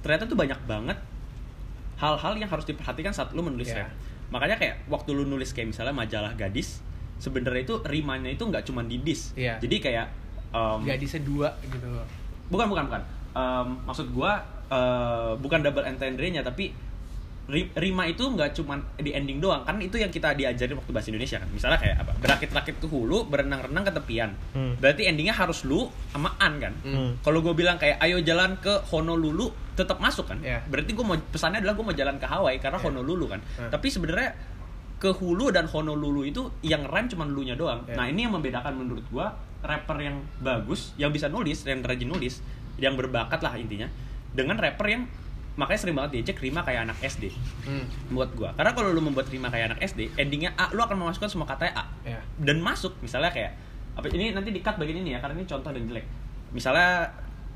ternyata 0.00 0.24
tuh 0.24 0.34
banyak 0.34 0.60
banget 0.64 0.98
hal-hal 1.96 2.32
yang 2.34 2.46
harus 2.46 2.64
diperhatikan 2.64 3.10
saat 3.10 3.32
lu 3.32 3.40
menulis 3.40 3.68
Iya. 3.68 3.82
rap 3.82 3.90
makanya 4.26 4.56
kayak 4.56 4.74
waktu 4.86 5.10
lu 5.12 5.24
nulis 5.24 5.50
kayak 5.50 5.70
misalnya 5.70 5.94
majalah 5.94 6.34
gadis 6.34 6.82
sebenarnya 7.16 7.64
itu 7.64 7.74
rimanya 7.82 8.28
itu 8.28 8.42
nggak 8.42 8.62
cuma 8.62 8.82
di 8.82 9.00
dis 9.00 9.32
Iya. 9.32 9.56
jadi 9.56 9.76
kayak 9.80 10.06
um, 10.50 10.82
Gadisnya 10.82 11.22
dua 11.22 11.48
gitu 11.62 11.86
bukan 12.46 12.66
bukan 12.66 12.84
bukan 12.86 13.02
Um, 13.36 13.76
maksud 13.84 14.08
gua 14.10 14.40
uh, 14.66 15.36
bukan 15.36 15.60
double 15.60 15.84
entendre-nya 15.84 16.40
tapi 16.40 16.72
rima 17.48 18.02
itu 18.04 18.26
nggak 18.26 18.54
cuma 18.54 18.74
di 18.96 19.14
ending 19.14 19.38
doang 19.38 19.62
kan 19.62 19.78
itu 19.78 19.94
yang 19.94 20.10
kita 20.10 20.34
diajarin 20.34 20.74
waktu 20.74 20.90
bahasa 20.90 21.08
Indonesia 21.08 21.38
kan 21.38 21.46
misalnya 21.48 21.78
kayak 21.78 21.96
apa 22.02 22.12
berakit-rakit 22.18 22.74
ke 22.76 22.86
hulu 22.86 23.22
berenang-renang 23.24 23.84
ke 23.84 23.92
tepian 23.94 24.30
Hmm. 24.50 24.74
berarti 24.76 25.06
endingnya 25.06 25.30
harus 25.32 25.62
lu 25.62 25.86
sama 26.10 26.34
an 26.36 26.58
kan 26.58 26.74
Hmm. 26.82 27.14
kalau 27.20 27.38
gue 27.40 27.54
bilang 27.54 27.78
kayak 27.78 28.02
ayo 28.02 28.18
jalan 28.20 28.58
ke 28.58 28.82
Honolulu 28.84 29.46
tetap 29.72 29.96
masuk 29.96 30.26
kan 30.26 30.42
Iya. 30.42 30.58
berarti 30.66 30.90
gue 30.90 31.04
mau 31.04 31.14
pesannya 31.14 31.62
adalah 31.62 31.74
gue 31.74 31.84
mau 31.84 31.94
jalan 31.94 32.18
ke 32.18 32.26
Hawaii 32.26 32.58
karena 32.58 32.76
Iya. 32.76 32.84
Honolulu 32.84 33.24
kan 33.28 33.40
Hmm. 33.54 33.70
tapi 33.70 33.86
sebenarnya 33.88 34.34
ke 34.96 35.12
Hulu 35.12 35.52
dan 35.52 35.68
Honolulu 35.68 36.24
itu 36.24 36.42
yang 36.60 36.82
rhyme 36.82 37.06
cuma 37.06 37.22
lu 37.22 37.46
nya 37.46 37.54
doang 37.54 37.86
Iya. 37.86 37.94
nah 37.94 38.08
ini 38.08 38.26
yang 38.26 38.34
membedakan 38.34 38.74
menurut 38.74 39.06
gue 39.06 39.26
rapper 39.62 39.98
yang 40.00 40.18
bagus 40.40 40.96
yang 40.96 41.14
bisa 41.14 41.30
nulis 41.30 41.62
yang 41.62 41.78
rajin 41.78 42.10
nulis 42.10 42.42
yang 42.76 42.98
berbakat 42.98 43.38
lah 43.38 43.54
intinya 43.54 43.86
dengan 44.32 44.58
rapper 44.58 44.88
yang 44.88 45.02
makanya 45.56 45.80
sering 45.80 45.96
banget 45.96 46.20
diejek 46.20 46.38
rima 46.38 46.60
kayak 46.60 46.84
anak 46.84 46.98
SD 47.00 47.32
Hmm. 47.64 47.88
buat 48.12 48.28
gua. 48.32 48.52
Karena 48.52 48.72
kalau 48.72 48.92
lu 48.92 49.00
membuat 49.00 49.26
rima 49.26 49.48
kayak 49.48 49.72
anak 49.72 49.80
SD 49.82 50.12
endingnya 50.14 50.52
A 50.54 50.68
lu 50.70 50.78
akan 50.78 50.96
memasukkan 50.96 51.28
semua 51.28 51.44
katanya 51.44 51.80
A. 51.80 51.84
Ya. 52.04 52.20
dan 52.38 52.60
masuk 52.60 52.92
misalnya 53.00 53.32
kayak 53.32 53.56
apa 53.96 54.06
ini 54.08 54.30
nanti 54.30 54.52
di 54.52 54.60
cut 54.60 54.76
bagian 54.76 55.00
ini 55.00 55.16
ya 55.16 55.18
karena 55.18 55.34
ini 55.34 55.48
contoh 55.48 55.72
dan 55.72 55.82
jelek. 55.82 56.04
Misalnya 56.52 57.08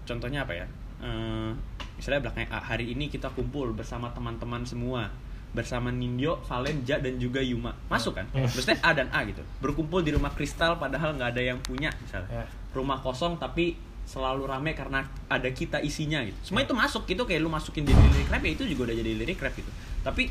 contohnya 0.02 0.42
apa 0.42 0.52
ya? 0.56 0.66
Eh, 1.00 1.50
misalnya 1.94 2.20
belakangnya 2.24 2.48
A 2.50 2.58
hari 2.66 2.90
ini 2.90 3.06
kita 3.06 3.28
kumpul 3.30 3.72
bersama 3.72 4.08
teman-teman 4.10 4.64
semua 4.64 5.12
bersama 5.50 5.90
Nindyo, 5.90 6.38
Valen, 6.46 6.86
Ja 6.86 6.96
dan 6.96 7.18
juga 7.18 7.42
Yuma. 7.42 7.74
Masuk 7.86 8.16
kan? 8.16 8.24
Hmm. 8.32 8.46
maksudnya 8.46 8.80
A 8.80 8.94
dan 8.94 9.10
A 9.10 9.26
gitu. 9.26 9.42
Berkumpul 9.60 10.00
di 10.00 10.14
rumah 10.14 10.30
kristal 10.30 10.78
padahal 10.78 11.12
nggak 11.12 11.36
ada 11.36 11.42
yang 11.44 11.58
punya 11.60 11.92
misalnya. 12.00 12.32
Ya. 12.32 12.46
rumah 12.70 13.02
kosong 13.02 13.34
tapi 13.36 13.74
selalu 14.04 14.42
rame 14.44 14.72
karena 14.72 15.00
ada 15.26 15.48
kita 15.48 15.78
isinya 15.78 16.20
gitu 16.20 16.36
semua 16.42 16.60
itu 16.60 16.72
masuk 16.72 17.04
gitu 17.04 17.22
kayak 17.22 17.40
lu 17.40 17.48
masukin 17.48 17.82
jadi 17.82 18.00
lirik 18.00 18.28
rap 18.28 18.42
ya 18.42 18.50
itu 18.52 18.64
juga 18.66 18.90
udah 18.90 18.96
jadi 18.96 19.10
lirik 19.14 19.38
rap 19.38 19.52
gitu 19.52 19.70
tapi 20.00 20.28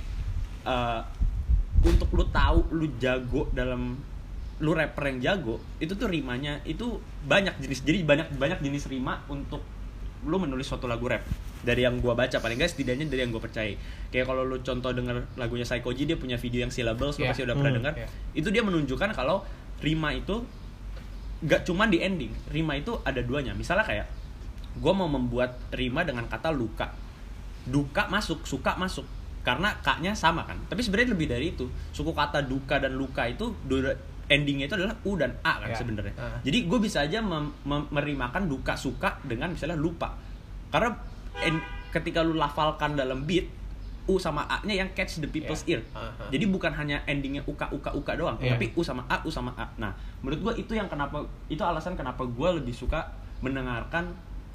eh, 0.62 1.02
untuk 1.82 2.10
lu 2.12 2.26
tahu 2.26 2.68
lu 2.72 2.92
jago 2.98 3.48
dalam 3.50 3.96
lu 4.60 4.72
rapper 4.72 5.08
yang 5.08 5.20
jago 5.22 5.56
itu 5.78 5.94
tuh 5.94 6.06
rimanya 6.06 6.60
itu 6.64 7.00
banyak 7.24 7.56
jenis 7.58 7.80
jadi 7.82 8.04
banyak 8.04 8.36
banyak 8.36 8.60
jenis 8.60 8.88
rima 8.88 9.24
untuk 9.26 9.64
lu 10.20 10.36
menulis 10.36 10.68
suatu 10.68 10.84
lagu 10.84 11.08
rap 11.08 11.24
dari 11.60 11.82
yang 11.82 11.96
gua 11.98 12.12
baca 12.12 12.36
paling 12.38 12.60
nggak 12.60 12.68
setidaknya 12.70 13.08
dari 13.08 13.24
yang 13.24 13.32
gua 13.32 13.40
percaya 13.40 13.72
kayak 14.10 14.28
kalau 14.28 14.44
lu 14.44 14.60
contoh 14.60 14.92
denger 14.92 15.24
lagunya 15.36 15.64
Psychoji 15.64 16.04
dia 16.04 16.16
punya 16.16 16.36
video 16.36 16.60
yang 16.60 16.72
syllables 16.72 17.16
lu 17.16 17.24
Iya. 17.24 17.32
pasti 17.32 17.44
udah 17.44 17.56
pernah 17.56 17.72
Hmm. 17.72 17.80
dengar 17.80 17.94
Iya. 17.96 18.08
itu 18.34 18.48
dia 18.50 18.60
menunjukkan 18.60 19.10
kalau 19.14 19.48
rima 19.80 20.12
itu 20.12 20.44
gak 21.42 21.64
cuman 21.64 21.88
di 21.88 22.00
ending 22.00 22.32
rima 22.50 22.76
itu 22.76 23.00
ada 23.02 23.20
duanya. 23.20 23.52
Misalnya 23.54 23.84
kayak 23.84 24.08
gue 24.76 24.94
mau 24.94 25.08
membuat 25.08 25.60
rima 25.72 26.04
dengan 26.04 26.26
kata 26.26 26.52
luka. 26.52 26.92
Duka 27.64 28.08
masuk 28.08 28.44
suka 28.44 28.76
masuk. 28.76 29.06
Karena 29.40 29.72
kaknya 29.80 30.12
sama 30.14 30.44
kan. 30.44 30.60
Tapi 30.68 30.84
sebenarnya 30.84 31.16
lebih 31.16 31.28
dari 31.28 31.52
itu. 31.52 31.66
Suku 31.92 32.12
kata 32.12 32.44
duka 32.44 32.78
dan 32.78 32.96
luka 32.96 33.24
itu 33.24 33.56
endingnya 34.30 34.70
itu 34.70 34.76
adalah 34.78 34.94
u 35.02 35.18
dan 35.18 35.34
a 35.42 35.58
kan 35.58 35.74
Ya. 35.74 35.76
sebenarnya. 35.76 36.14
Ah. 36.16 36.38
jadi 36.46 36.70
gue 36.70 36.80
bisa 36.80 37.02
aja 37.02 37.18
mem- 37.18 37.50
mem- 37.66 37.90
merimakan 37.90 38.46
duka 38.46 38.78
suka 38.78 39.18
dengan 39.26 39.50
misalnya 39.50 39.74
lupa. 39.74 40.14
Karena 40.70 40.94
en- 41.42 41.66
ketika 41.90 42.22
lu 42.22 42.38
lafalkan 42.38 42.94
dalam 42.94 43.26
beat 43.26 43.50
u 44.10 44.18
sama 44.18 44.42
a 44.44 44.58
nya 44.66 44.74
yang 44.76 44.90
catch 44.92 45.22
the 45.22 45.30
people's 45.30 45.62
Ya. 45.62 45.78
ear 45.78 45.82
Aha. 45.94 46.28
jadi 46.28 46.50
bukan 46.50 46.74
hanya 46.74 47.06
endingnya 47.06 47.46
uka 47.46 47.70
uka 47.70 47.94
uka 47.94 48.18
doang 48.18 48.42
Iya. 48.42 48.58
tapi 48.58 48.74
u 48.74 48.82
sama 48.82 49.06
a 49.06 49.22
u 49.22 49.30
sama 49.30 49.54
a 49.54 49.70
nah 49.78 49.94
menurut 50.20 50.42
gue 50.42 50.66
itu 50.66 50.74
yang 50.74 50.90
kenapa 50.90 51.22
itu 51.46 51.62
alasan 51.62 51.94
kenapa 51.94 52.26
gue 52.26 52.50
lebih 52.58 52.74
suka 52.74 53.06
mendengarkan 53.40 54.10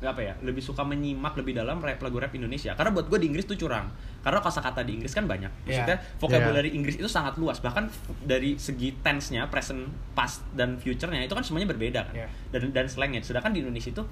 apa 0.04 0.20
ya 0.20 0.34
lebih 0.44 0.60
suka 0.60 0.84
menyimak 0.84 1.32
lebih 1.32 1.56
dalam 1.56 1.80
rap 1.80 1.96
lagu 1.96 2.20
rap 2.20 2.28
Indonesia 2.30 2.76
karena 2.76 2.92
buat 2.92 3.08
gue 3.08 3.16
di 3.16 3.26
Inggris 3.26 3.48
tuh 3.48 3.56
curang 3.56 3.88
karena 4.20 4.36
kosakata 4.38 4.84
di 4.84 5.00
Inggris 5.00 5.16
kan 5.16 5.24
banyak 5.24 5.48
maksudnya 5.64 5.96
Iya. 5.96 6.18
vocabulary 6.20 6.76
Inggris 6.76 7.00
itu 7.00 7.08
sangat 7.08 7.40
luas 7.40 7.56
bahkan 7.58 7.88
dari 8.20 8.58
segi 8.58 8.92
tense-nya 9.00 9.48
present 9.48 9.86
past 10.12 10.44
dan 10.52 10.76
future-nya 10.76 11.24
itu 11.24 11.32
kan 11.32 11.40
semuanya 11.40 11.72
berbeda 11.72 12.04
kan 12.04 12.14
Iya. 12.14 12.28
dan 12.52 12.74
dan 12.74 12.84
slangnya 12.84 13.24
sedangkan 13.24 13.56
di 13.56 13.64
Indonesia 13.64 13.88
itu 13.88 14.04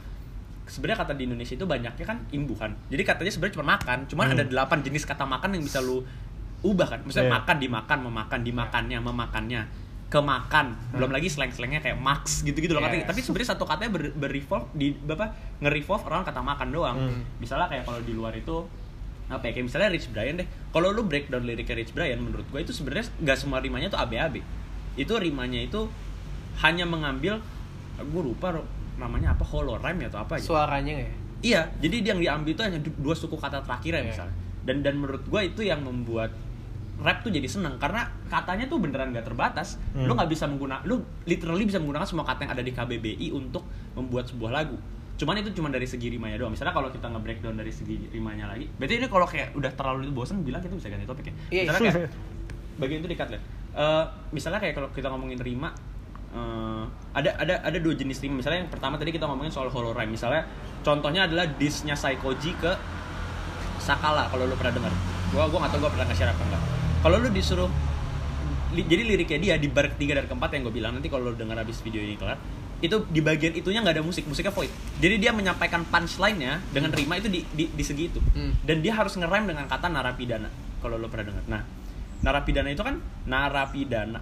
sebenarnya 0.65 0.99
kata 1.03 1.13
di 1.13 1.27
Indonesia 1.27 1.55
itu 1.55 1.67
banyaknya 1.67 2.05
kan 2.05 2.19
imbuhan 2.31 2.73
jadi 2.87 3.03
katanya 3.03 3.31
sebenarnya 3.31 3.55
cuma 3.59 3.67
makan 3.73 3.99
cuman 4.07 4.25
Hmm. 4.25 4.35
ada 4.35 4.45
delapan 4.45 4.79
jenis 4.81 5.03
kata 5.03 5.25
makan 5.25 5.51
yang 5.55 5.63
bisa 5.63 5.79
lu 5.79 6.03
ubah 6.63 6.87
kan. 6.87 7.01
Maksudnya 7.03 7.27
Iya. 7.27 7.35
makan 7.35 7.57
dimakan 7.59 7.99
memakan 8.07 8.41
dimakannya 8.41 8.99
memakannya. 9.03 9.63
Ke 10.07 10.21
makan 10.21 10.79
belum 10.93 11.11
lagi 11.11 11.27
slang-slangnya 11.27 11.81
kayak 11.81 11.99
max 11.99 12.47
gitu-gitu 12.47 12.71
loh 12.71 12.85
Yes. 12.85 13.03
tapi 13.03 13.19
sebenarnya 13.19 13.49
satu 13.51 13.65
katanya 13.65 13.91
ber, 13.91 14.15
berrevolve 14.15 14.71
di 14.71 14.95
apa 15.03 15.35
nge-revolve 15.59 16.07
around 16.07 16.23
kata 16.23 16.39
makan 16.39 16.69
doang. 16.71 16.97
Hmm. 17.03 17.27
misalnya 17.39 17.67
kayak 17.67 17.83
kalau 17.83 17.99
di 17.99 18.13
luar 18.13 18.31
itu 18.33 18.63
apa 19.27 19.43
ya 19.43 19.53
kayak 19.53 19.67
misalnya 19.67 19.89
Rich 19.91 20.13
Brian 20.13 20.37
deh. 20.37 20.47
Kalau 20.69 20.93
lu 20.93 21.03
breakdown 21.03 21.43
liriknya 21.43 21.75
Rich 21.75 21.93
Brian 21.93 22.21
menurut 22.21 22.47
gue 22.47 22.61
itu 22.61 22.71
sebenarnya 22.71 23.11
nggak 23.19 23.37
semua 23.37 23.59
rimanya 23.59 23.89
tuh 23.89 23.99
AB-AB 23.99 24.39
itu 24.95 25.13
rimanya 25.17 25.59
itu 25.59 25.89
hanya 26.61 26.85
mengambil 26.85 27.41
gue 27.97 28.23
lupa 28.23 28.61
namanya 29.03 29.35
apa 29.35 29.43
hollow 29.43 29.75
rhyme 29.77 30.07
atau 30.07 30.23
apa 30.23 30.39
gitu 30.39 30.55
Suaranya 30.55 30.95
ya? 30.97 31.11
Iya, 31.43 31.61
jadi 31.79 31.97
yang 32.07 32.19
diambil 32.23 32.55
itu 32.55 32.63
hanya 32.63 32.79
du- 32.79 32.95
dua 32.97 33.13
suku 33.13 33.35
kata 33.35 33.59
terakhir 33.61 33.93
ya 33.93 33.99
Iya. 33.99 34.07
misalnya. 34.07 34.35
Dan 34.63 34.77
dan 34.81 34.95
menurut 34.95 35.27
gue 35.27 35.41
itu 35.43 35.61
yang 35.63 35.83
membuat 35.83 36.31
rap 36.97 37.19
tuh 37.21 37.29
jadi 37.29 37.51
seneng 37.51 37.75
karena 37.77 38.07
katanya 38.31 38.65
tuh 38.65 38.79
beneran 38.79 39.11
gak 39.11 39.27
terbatas. 39.27 39.75
Hmm. 39.91 40.07
Lu 40.07 40.15
nggak 40.15 40.31
bisa 40.31 40.47
menggunakan, 40.47 40.87
lu 40.87 41.03
literally 41.25 41.67
bisa 41.67 41.77
menggunakan 41.77 42.07
semua 42.07 42.23
kata 42.23 42.47
yang 42.47 42.53
ada 42.55 42.63
di 42.63 42.71
KBBI 42.71 43.29
untuk 43.33 43.67
membuat 43.93 44.31
sebuah 44.31 44.55
lagu. 44.55 44.79
Cuman 45.13 45.35
itu 45.37 45.51
cuma 45.53 45.67
dari 45.67 45.83
segi 45.85 46.09
rimanya 46.09 46.39
doang. 46.39 46.55
Misalnya 46.55 46.71
kalau 46.71 46.89
kita 46.89 47.07
nge-breakdown 47.07 47.55
dari 47.55 47.71
segi 47.71 48.07
rimanya 48.09 48.47
lagi, 48.47 48.71
berarti 48.73 48.95
ini 48.97 49.07
kalau 49.07 49.27
kayak 49.27 49.51
udah 49.53 49.71
terlalu 49.73 50.11
bosan 50.11 50.41
bilang 50.41 50.59
kita 50.59 50.73
bisa 50.73 50.89
ganti 50.89 51.05
topik 51.05 51.27
ya. 51.27 51.35
Iya, 51.51 51.63
Misalnya 51.67 51.91
kayak 51.91 52.11
bagian 52.81 52.99
itu 53.03 53.11
dikat 53.11 53.29
lah. 53.29 53.43
Eh, 53.73 54.05
misalnya 54.31 54.59
kayak 54.59 54.75
kalau 54.75 54.89
kita 54.91 55.09
ngomongin 55.09 55.39
rima 55.39 55.75
eh, 56.33 56.83
ada 57.13 57.31
ada 57.37 57.55
ada 57.61 57.79
dua 57.79 57.93
jenis 57.93 58.19
rima. 58.19 58.41
Misalnya 58.41 58.65
yang 58.65 58.71
pertama 58.71 58.97
tadi 58.97 59.11
kita 59.11 59.25
ngomongin 59.25 59.49
soal 59.49 59.69
rhyme. 59.69 60.11
Misalnya 60.11 60.49
contohnya 60.81 61.25
adalah 61.25 61.47
disnya 61.47 61.93
Saikoji 61.93 62.57
ke 62.57 62.73
Sakala 63.79 64.31
kalau 64.31 64.47
lu 64.47 64.55
pernah 64.55 64.75
dengar. 64.75 64.93
Gua 65.31 65.47
gua 65.47 65.67
nggak 65.67 65.73
tahu 65.73 65.81
gua 65.83 65.91
pernah 65.91 66.07
nge-share 66.07 66.31
apa 66.31 66.43
enggak. 66.43 66.63
Kalau 67.03 67.17
lu 67.19 67.29
disuruh 67.29 67.71
li- 68.73 68.87
jadi 68.87 69.03
liriknya 69.05 69.39
dia 69.39 69.55
di 69.59 69.69
bar 69.69 69.91
ketiga 69.91 70.17
dan 70.17 70.27
keempat 70.27 70.49
yang 70.55 70.63
gue 70.65 70.75
bilang 70.75 70.93
nanti 70.95 71.11
kalau 71.11 71.29
lu 71.29 71.37
dengar 71.37 71.59
habis 71.59 71.83
video 71.83 72.01
ini 72.01 72.17
kelar 72.17 72.41
itu 72.81 73.05
di 73.07 73.21
bagian 73.21 73.53
itunya 73.53 73.79
nggak 73.79 74.01
ada 74.01 74.03
musik 74.03 74.25
musiknya 74.25 74.51
void 74.51 74.73
jadi 74.97 75.15
dia 75.21 75.31
menyampaikan 75.31 75.85
punchline-nya 75.85 76.59
dengan 76.73 76.91
rima 76.91 77.15
itu 77.15 77.29
di, 77.29 77.45
di, 77.53 77.69
di 77.69 77.85
segi 77.85 78.09
itu 78.09 78.19
Hmm. 78.33 78.57
dan 78.65 78.81
dia 78.81 78.97
harus 78.97 79.13
ngerem 79.15 79.45
dengan 79.45 79.69
kata 79.69 79.87
narapidana 79.87 80.49
kalau 80.81 80.97
lo 80.97 81.07
pernah 81.07 81.31
dengar 81.31 81.45
nah 81.47 81.63
narapidana 82.23 82.73
itu 82.73 82.81
kan 82.81 82.97
narapidana 83.23 84.19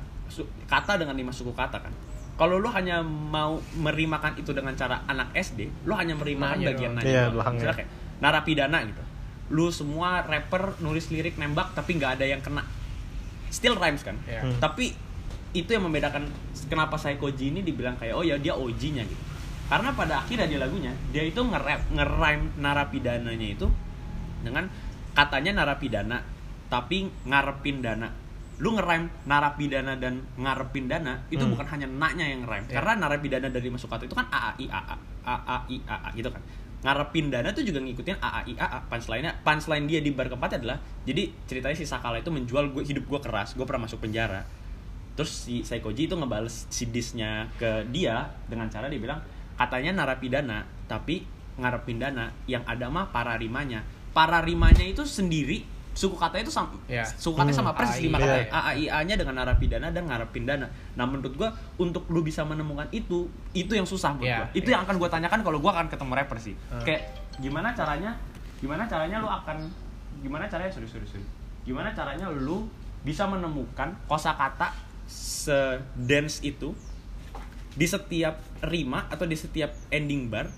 kata 0.66 0.96
dengan 1.00 1.14
lima 1.18 1.34
suku 1.34 1.52
kata 1.52 1.82
kan. 1.82 1.92
Kalau 2.40 2.56
lo 2.56 2.72
hanya 2.72 3.04
mau 3.04 3.60
merimakan 3.76 4.40
itu 4.40 4.56
dengan 4.56 4.72
cara 4.72 5.04
anak 5.04 5.36
SD 5.36 5.84
lo 5.84 5.92
hanya 5.92 6.16
merimakan 6.16 6.56
Nanya 6.64 6.68
bagian 6.72 6.92
nanya 6.96 7.28
Iya. 7.28 7.50
Misalnya 7.52 7.76
kayak 7.76 7.90
narapidana 8.22 8.78
gitu. 8.88 9.02
Lu 9.52 9.68
semua 9.68 10.24
rapper 10.24 10.78
nulis 10.80 11.12
lirik 11.12 11.36
nembak 11.36 11.76
tapi 11.76 12.00
nggak 12.00 12.20
ada 12.20 12.24
yang 12.24 12.40
kena. 12.40 12.64
Still 13.52 13.76
rhymes 13.76 14.06
kan? 14.06 14.16
Iya. 14.24 14.46
Hmm. 14.46 14.56
tapi 14.62 14.94
itu 15.50 15.66
yang 15.66 15.82
membedakan 15.82 16.30
kenapa 16.70 16.94
Saikoji 16.94 17.50
ini 17.50 17.66
dibilang 17.66 17.98
kayak 17.98 18.14
oh 18.14 18.22
ya 18.22 18.38
dia 18.38 18.54
OG-nya 18.54 19.02
gitu. 19.02 19.22
Karena 19.66 19.94
pada 19.94 20.22
akhirnya 20.22 20.46
di 20.46 20.56
lagunya 20.58 20.94
dia 21.10 21.26
itu 21.26 21.42
nge-rap 21.42 21.90
nge-rhyme 21.90 22.54
narapidananya 22.58 23.48
itu 23.58 23.66
dengan 24.46 24.70
katanya 25.12 25.62
narapidana 25.62 26.22
tapi 26.70 27.10
ngarepin 27.26 27.82
dana 27.82 28.08
lu 28.60 28.76
nge-rhyme 28.76 29.08
narapidana 29.24 29.96
dan 29.96 30.20
ngarepin 30.36 30.84
dana 30.84 31.16
itu 31.32 31.40
Hmm. 31.40 31.56
bukan 31.56 31.66
hanya 31.72 31.88
naknya 31.88 32.28
yang 32.28 32.44
nge-rhyme. 32.44 32.66
Iya. 32.68 32.74
karena 32.76 32.92
narapidana 33.00 33.48
dari 33.48 33.68
masuk 33.72 33.88
kata 33.88 34.04
itu 34.04 34.12
kan 34.12 34.28
AAI 34.28 34.68
AA 34.68 34.96
AAI 35.24 35.76
AA 35.88 36.08
gitu 36.14 36.28
kan. 36.28 36.42
Ngarepin 36.80 37.28
dana 37.28 37.48
tuh 37.52 37.64
juga 37.64 37.80
ngikutin 37.80 38.20
AAI 38.20 38.52
AA 38.56 38.78
punchline-nya 38.88 39.32
punchline 39.44 39.84
dia 39.84 40.00
di 40.00 40.12
bar 40.12 40.28
keempat 40.28 40.60
adalah 40.60 40.76
jadi 41.04 41.28
ceritanya 41.44 41.76
si 41.76 41.84
Sakala 41.84 42.20
itu 42.20 42.28
menjual 42.28 42.72
gue 42.72 42.84
hidup 42.84 43.04
gue 43.08 43.20
keras 43.20 43.56
gue 43.56 43.64
pernah 43.64 43.88
masuk 43.88 44.00
penjara. 44.00 44.44
Terus 45.16 45.32
si 45.48 45.64
Saikoji 45.64 46.08
itu 46.08 46.16
ngebales 46.16 46.68
si 46.68 46.88
disnya 46.88 47.48
ke 47.56 47.84
dia 47.88 48.28
dengan 48.48 48.68
cara 48.68 48.88
dia 48.88 49.00
bilang 49.00 49.20
katanya 49.56 50.04
narapidana 50.04 50.64
tapi 50.84 51.24
ngarepin 51.56 52.00
dana. 52.00 52.32
Yang 52.44 52.64
ada 52.64 52.86
mah 52.92 53.08
para 53.12 53.36
rimanya 53.36 53.84
para 54.12 54.40
rimanya 54.40 54.84
itu 54.84 55.04
sendiri 55.04 55.64
suku 56.00 56.16
kata 56.16 56.40
itu 56.40 56.48
sama 56.48 56.72
Iya. 56.88 57.04
suku 57.04 57.36
katanya 57.36 57.52
sama 57.54 57.70
Hmm. 57.70 57.78
persis 57.78 58.00
lima 58.00 58.16
kata 58.16 58.32
iya. 58.32 58.48
AAIA 58.48 58.98
nya 59.04 59.14
dengan 59.14 59.34
narapidana 59.36 59.88
dan 59.90 60.08
ngarepin 60.08 60.44
dana 60.44 60.64
nah 60.96 61.04
menurut 61.04 61.36
gua 61.36 61.48
untuk 61.76 62.08
lu 62.08 62.24
bisa 62.24 62.40
menemukan 62.42 62.88
itu 62.88 63.28
itu 63.52 63.68
yang 63.70 63.84
susah 63.84 64.16
menurut 64.16 64.24
Iya, 64.26 64.38
gua 64.40 64.48
itu 64.54 64.64
iya. 64.64 64.74
yang 64.74 64.82
akan 64.82 64.96
gua 64.96 65.08
tanyakan 65.08 65.40
kalau 65.42 65.58
gua 65.58 65.76
akan 65.76 65.86
ketemu 65.86 66.12
rapper 66.14 66.38
sih 66.38 66.54
Hmm. 66.72 66.80
kayak 66.80 67.02
gimana 67.36 67.68
caranya 67.70 68.16
gimana 68.56 68.84
caranya 68.86 69.16
lu 69.18 69.28
akan 69.28 69.68
gimana 70.18 70.44
caranya 70.46 70.72
sorry 70.72 70.88
sorry 70.88 71.04
sorry 71.04 71.24
gimana 71.62 71.92
caranya 71.92 72.26
lu 72.30 72.64
bisa 73.00 73.24
menemukan 73.24 73.92
kosakata 74.06 74.72
se-dance 75.06 76.40
itu 76.40 76.72
di 77.70 77.84
setiap 77.84 78.36
rima 78.62 79.04
atau 79.06 79.24
di 79.24 79.34
setiap 79.34 79.72
ending 79.88 80.26
bar 80.26 80.48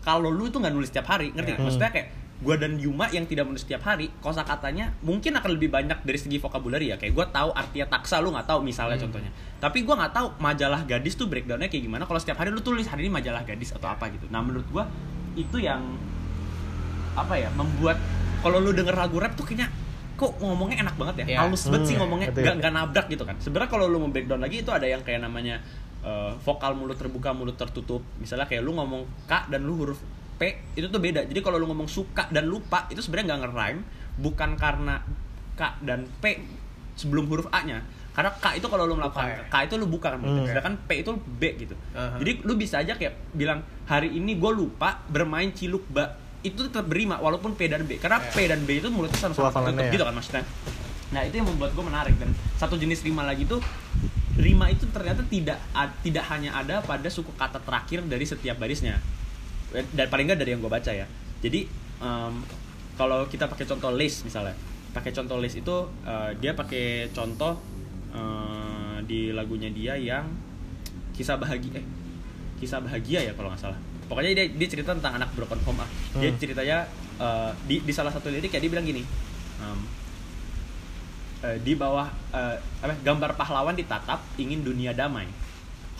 kalau 0.00 0.28
lu 0.28 0.46
itu 0.46 0.56
nggak 0.56 0.70
nulis 0.70 0.88
setiap 0.88 1.08
hari 1.08 1.30
ngerti 1.30 1.50
nggak? 1.52 1.62
maksudnya 1.62 1.90
kayak 1.90 2.08
gua 2.40 2.56
dan 2.56 2.76
Yuma 2.76 3.06
yang 3.08 3.24
tidak 3.24 3.44
menulis 3.44 3.62
setiap 3.62 3.84
hari 3.84 4.08
kosakatanya 4.18 4.96
mungkin 5.00 5.36
akan 5.36 5.50
lebih 5.52 5.68
banyak 5.68 6.00
dari 6.00 6.16
segi 6.16 6.36
vokabulari 6.36 6.88
ya. 6.88 6.96
Kayak 6.96 7.12
gua 7.12 7.26
tahu 7.28 7.50
artinya 7.52 7.86
taksa 7.86 8.16
lu 8.18 8.32
nggak 8.32 8.48
tahu 8.48 8.60
misalnya 8.60 8.96
Hmm. 8.96 9.04
contohnya. 9.06 9.30
Tapi 9.58 9.78
gua 9.82 9.94
nggak 10.00 10.12
tahu 10.12 10.26
majalah 10.38 10.80
gadis 10.84 11.14
tuh 11.14 11.26
breakdownnya 11.26 11.68
kayak 11.68 11.84
gimana. 11.84 12.04
Kalau 12.04 12.16
setiap 12.16 12.40
hari 12.40 12.48
lu 12.48 12.60
tulis 12.60 12.84
hari 12.84 13.04
ini 13.04 13.12
majalah 13.12 13.44
gadis 13.44 13.70
atau 13.70 13.86
apa 13.86 14.08
gitu. 14.08 14.24
Nah 14.28 14.40
menurut 14.40 14.64
gua 14.68 14.88
itu 15.32 15.56
yang 15.56 15.84
apa 17.12 17.34
ya 17.34 17.50
membuat 17.52 18.00
kalau 18.40 18.56
lu 18.56 18.70
denger 18.70 18.94
lagu 18.94 19.18
rap 19.18 19.34
tuh 19.34 19.44
kayaknya 19.44 19.68
kok 20.14 20.36
ngomongnya 20.36 20.84
enak 20.84 20.96
banget 20.96 21.14
ya. 21.24 21.26
Ya. 21.26 21.38
halus 21.44 21.64
banget 21.66 21.82
sih 21.84 21.94
Hmm, 21.96 22.04
ngomongnya. 22.04 22.28
nggak 22.30 22.54
nggak 22.60 22.72
nabrak 22.72 23.06
gitu 23.08 23.24
kan. 23.24 23.36
Sebenarnya 23.36 23.68
kalau 23.68 23.84
lu 23.84 23.96
mau 23.98 24.08
breakdown 24.08 24.40
lagi 24.40 24.60
itu 24.60 24.70
ada 24.70 24.84
yang 24.84 25.00
kayak 25.00 25.20
namanya 25.20 25.60
eh, 26.00 26.32
vokal 26.40 26.72
mulut 26.72 26.96
terbuka 26.96 27.32
mulut 27.32 27.56
tertutup. 27.56 28.00
Misalnya 28.16 28.44
kayak 28.44 28.64
lu 28.64 28.72
ngomong 28.72 29.04
k 29.28 29.32
dan 29.48 29.60
lu 29.60 29.76
huruf 29.76 30.00
p 30.40 30.48
itu 30.72 30.88
tuh 30.88 30.96
beda. 30.96 31.28
Jadi 31.28 31.40
kalau 31.44 31.60
lu 31.60 31.68
ngomong 31.68 31.84
suka 31.84 32.24
dan 32.32 32.48
lupa 32.48 32.88
itu 32.88 32.98
sebenarnya 32.98 33.36
nggak 33.36 33.40
ngerime 33.44 33.80
bukan 34.16 34.56
karena 34.56 35.04
k 35.52 35.60
dan 35.84 36.08
p 36.18 36.40
sebelum 36.96 37.28
huruf 37.28 37.52
a 37.52 37.60
nya 37.62 37.84
karena 38.10 38.32
k 38.34 38.56
itu 38.56 38.66
kalau 38.66 38.88
lu 38.88 38.96
melakukan 38.96 39.46
k 39.46 39.54
itu 39.68 39.74
lu 39.76 39.86
buka 39.86 40.16
kan 40.16 40.20
Hmm. 40.24 40.48
sedangkan 40.48 40.74
p 40.88 40.90
itu 40.98 41.12
b 41.14 41.42
gitu. 41.60 41.74
Aha. 41.92 42.16
jadi 42.16 42.32
lu 42.40 42.56
bisa 42.56 42.80
aja 42.80 42.96
kayak 42.96 43.14
bilang 43.32 43.60
hari 43.84 44.10
ini 44.10 44.34
gue 44.34 44.50
lupa 44.50 45.04
bermain 45.06 45.52
ciluk 45.52 45.84
ba 45.86 46.16
itu 46.40 46.56
tetap 46.58 46.88
berima 46.88 47.20
walaupun 47.20 47.52
p 47.52 47.68
dan 47.68 47.84
b. 47.84 48.00
Karena 48.00 48.16
Ya. 48.18 48.32
p 48.32 48.38
dan 48.48 48.64
b 48.64 48.80
itu 48.80 48.88
mulutnya 48.88 49.20
sama-sama 49.20 49.52
tertutup 49.52 49.84
ya. 49.84 49.92
gitu 49.92 50.04
kan 50.08 50.14
maksudnya. 50.16 50.42
Nah 51.12 51.20
itu 51.22 51.34
yang 51.36 51.48
membuat 51.52 51.76
gue 51.76 51.84
menarik. 51.84 52.14
Dan 52.16 52.32
satu 52.56 52.80
jenis 52.80 53.04
rima 53.04 53.22
lagi 53.22 53.44
tuh 53.44 53.60
rima 54.40 54.72
itu 54.72 54.88
ternyata 54.88 55.20
tidak 55.28 55.60
tidak 56.00 56.24
hanya 56.32 56.56
ada 56.56 56.80
pada 56.80 57.04
suku 57.06 57.28
kata 57.36 57.60
terakhir 57.60 58.00
dari 58.08 58.24
setiap 58.24 58.56
barisnya 58.56 58.96
dan 59.70 60.06
paling 60.06 60.26
nggak 60.26 60.38
dari 60.38 60.50
yang 60.52 60.60
gue 60.60 60.68
baca 60.68 60.90
ya. 60.90 61.06
Jadi 61.40 61.66
em, 61.98 62.34
kalau 62.94 63.24
kita 63.26 63.46
pakai 63.46 63.64
contoh 63.64 63.90
list 63.94 64.24
misalnya. 64.24 64.54
Pakai 64.90 65.14
contoh 65.14 65.38
list 65.38 65.56
itu 65.56 65.76
eh, 66.02 66.30
dia 66.36 66.52
pakai 66.52 67.08
contoh 67.10 67.54
eh, 68.10 68.96
di 69.06 69.30
lagunya 69.30 69.70
dia 69.70 69.94
yang 69.94 70.26
kisah 71.14 71.36
bahagia 71.36 71.78
eh 71.78 71.86
kisah 72.58 72.82
bahagia 72.82 73.24
ya 73.24 73.32
kalau 73.32 73.48
nggak 73.48 73.62
salah. 73.62 73.78
Pokoknya 74.04 74.34
dia 74.34 74.46
dia 74.50 74.68
cerita 74.68 74.90
tentang 74.92 75.16
anak 75.16 75.30
broken 75.32 75.62
home 75.62 75.80
ah. 75.80 75.88
Dia 76.18 76.34
Hmm. 76.34 76.38
ceritanya 76.38 76.78
eh, 77.16 77.50
di 77.64 77.78
di 77.80 77.92
salah 77.94 78.10
satu 78.10 78.28
lirik 78.28 78.50
ya 78.50 78.58
dia 78.58 78.68
bilang 78.68 78.84
gini 78.84 79.06
em, 79.60 79.78
eh, 81.40 81.56
di 81.62 81.72
bawah 81.72 82.10
eh, 82.34 82.56
apa 82.82 82.98
gambar 83.00 83.38
pahlawan 83.38 83.78
ditatap 83.78 84.18
ingin 84.36 84.60
dunia 84.60 84.90
damai 84.92 85.30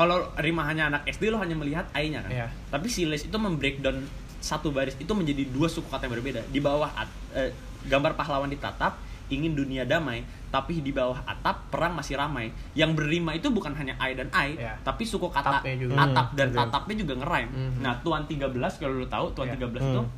kalau 0.00 0.16
rima 0.34 0.64
hanya 0.64 0.88
anak 0.88 1.04
SD 1.06 1.28
lo 1.28 1.36
hanya 1.36 1.52
melihat 1.52 1.84
I-nya 1.92 2.24
kan 2.24 2.32
Iya. 2.32 2.48
tapi 2.66 2.88
si 2.88 3.04
Les 3.04 3.20
itu 3.20 3.36
membreakdown 3.36 4.00
satu 4.40 4.72
baris 4.72 4.96
itu 4.96 5.12
menjadi 5.12 5.44
dua 5.46 5.68
suku 5.68 5.84
kata 5.86 6.08
yang 6.08 6.16
berbeda 6.16 6.40
di 6.46 6.56
bawah 6.58 6.88
at- 6.90 7.12
eh, 7.34 7.52
gambar 7.84 8.16
pahlawan 8.16 8.48
ditatap 8.48 8.96
ingin 9.28 9.52
dunia 9.52 9.84
damai 9.84 10.24
tapi 10.48 10.80
di 10.80 10.90
bawah 10.90 11.20
atap 11.22 11.68
perang 11.68 11.92
masih 11.92 12.16
ramai 12.16 12.48
yang 12.72 12.90
berima 12.90 13.30
itu 13.30 13.46
bukan 13.48 13.70
hanya 13.72 13.92
I 13.94 14.16
dan 14.16 14.32
I 14.32 14.56
Iya. 14.56 14.80
tapi 14.80 15.04
suku 15.04 15.28
kata 15.28 15.60
juga. 15.76 15.94
atap 16.00 16.26
Hmm, 16.26 16.36
dan 16.40 16.48
betul. 16.48 16.58
tatapnya 16.64 16.94
juga 16.96 17.14
ngerime 17.18 17.50
Mhm. 17.52 17.78
nah 17.78 17.92
tuan 18.00 18.24
13 18.24 18.48
kalau 18.74 18.96
lo 18.96 19.06
tahu 19.06 19.26
tuan 19.32 19.46
Iya. 19.46 19.60
13 19.60 19.84
itu 19.84 20.00
Hmm. 20.00 20.10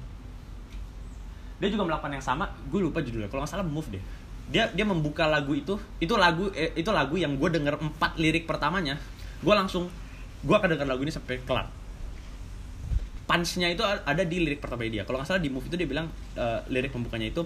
dia 1.58 1.68
juga 1.68 1.82
melakukan 1.84 2.12
yang 2.12 2.24
sama 2.24 2.44
gue 2.64 2.80
lupa 2.80 2.98
judulnya 2.98 3.26
kalau 3.26 3.42
nggak 3.42 3.52
salah 3.52 3.66
move 3.66 3.86
deh 3.88 4.02
dia 4.48 4.66
dia 4.68 4.82
membuka 4.84 5.26
lagu 5.26 5.52
itu 5.52 5.74
itu 5.98 6.14
lagu 6.14 6.50
eh, 6.52 6.70
itu 6.72 6.90
lagu 6.90 7.14
yang 7.14 7.34
gue 7.34 7.48
denger 7.48 7.78
empat 7.80 8.14
lirik 8.16 8.44
pertamanya 8.44 8.98
gue 9.42 9.52
langsung 9.52 9.90
gue 10.40 10.54
akan 10.54 10.68
denger 10.70 10.86
lagu 10.86 11.02
ini 11.02 11.10
sampai 11.10 11.42
kelar 11.42 11.66
punchnya 13.22 13.70
itu 13.70 13.82
ada 13.82 14.22
di 14.22 14.38
lirik 14.38 14.58
pertama 14.58 14.82
dia 14.84 15.02
kalau 15.02 15.18
nggak 15.18 15.28
salah 15.28 15.40
di 15.40 15.48
move 15.48 15.64
itu 15.64 15.74
dia 15.74 15.86
bilang 15.86 16.06
eh, 16.34 16.60
lirik 16.68 16.90
pembukanya 16.90 17.28
itu 17.28 17.42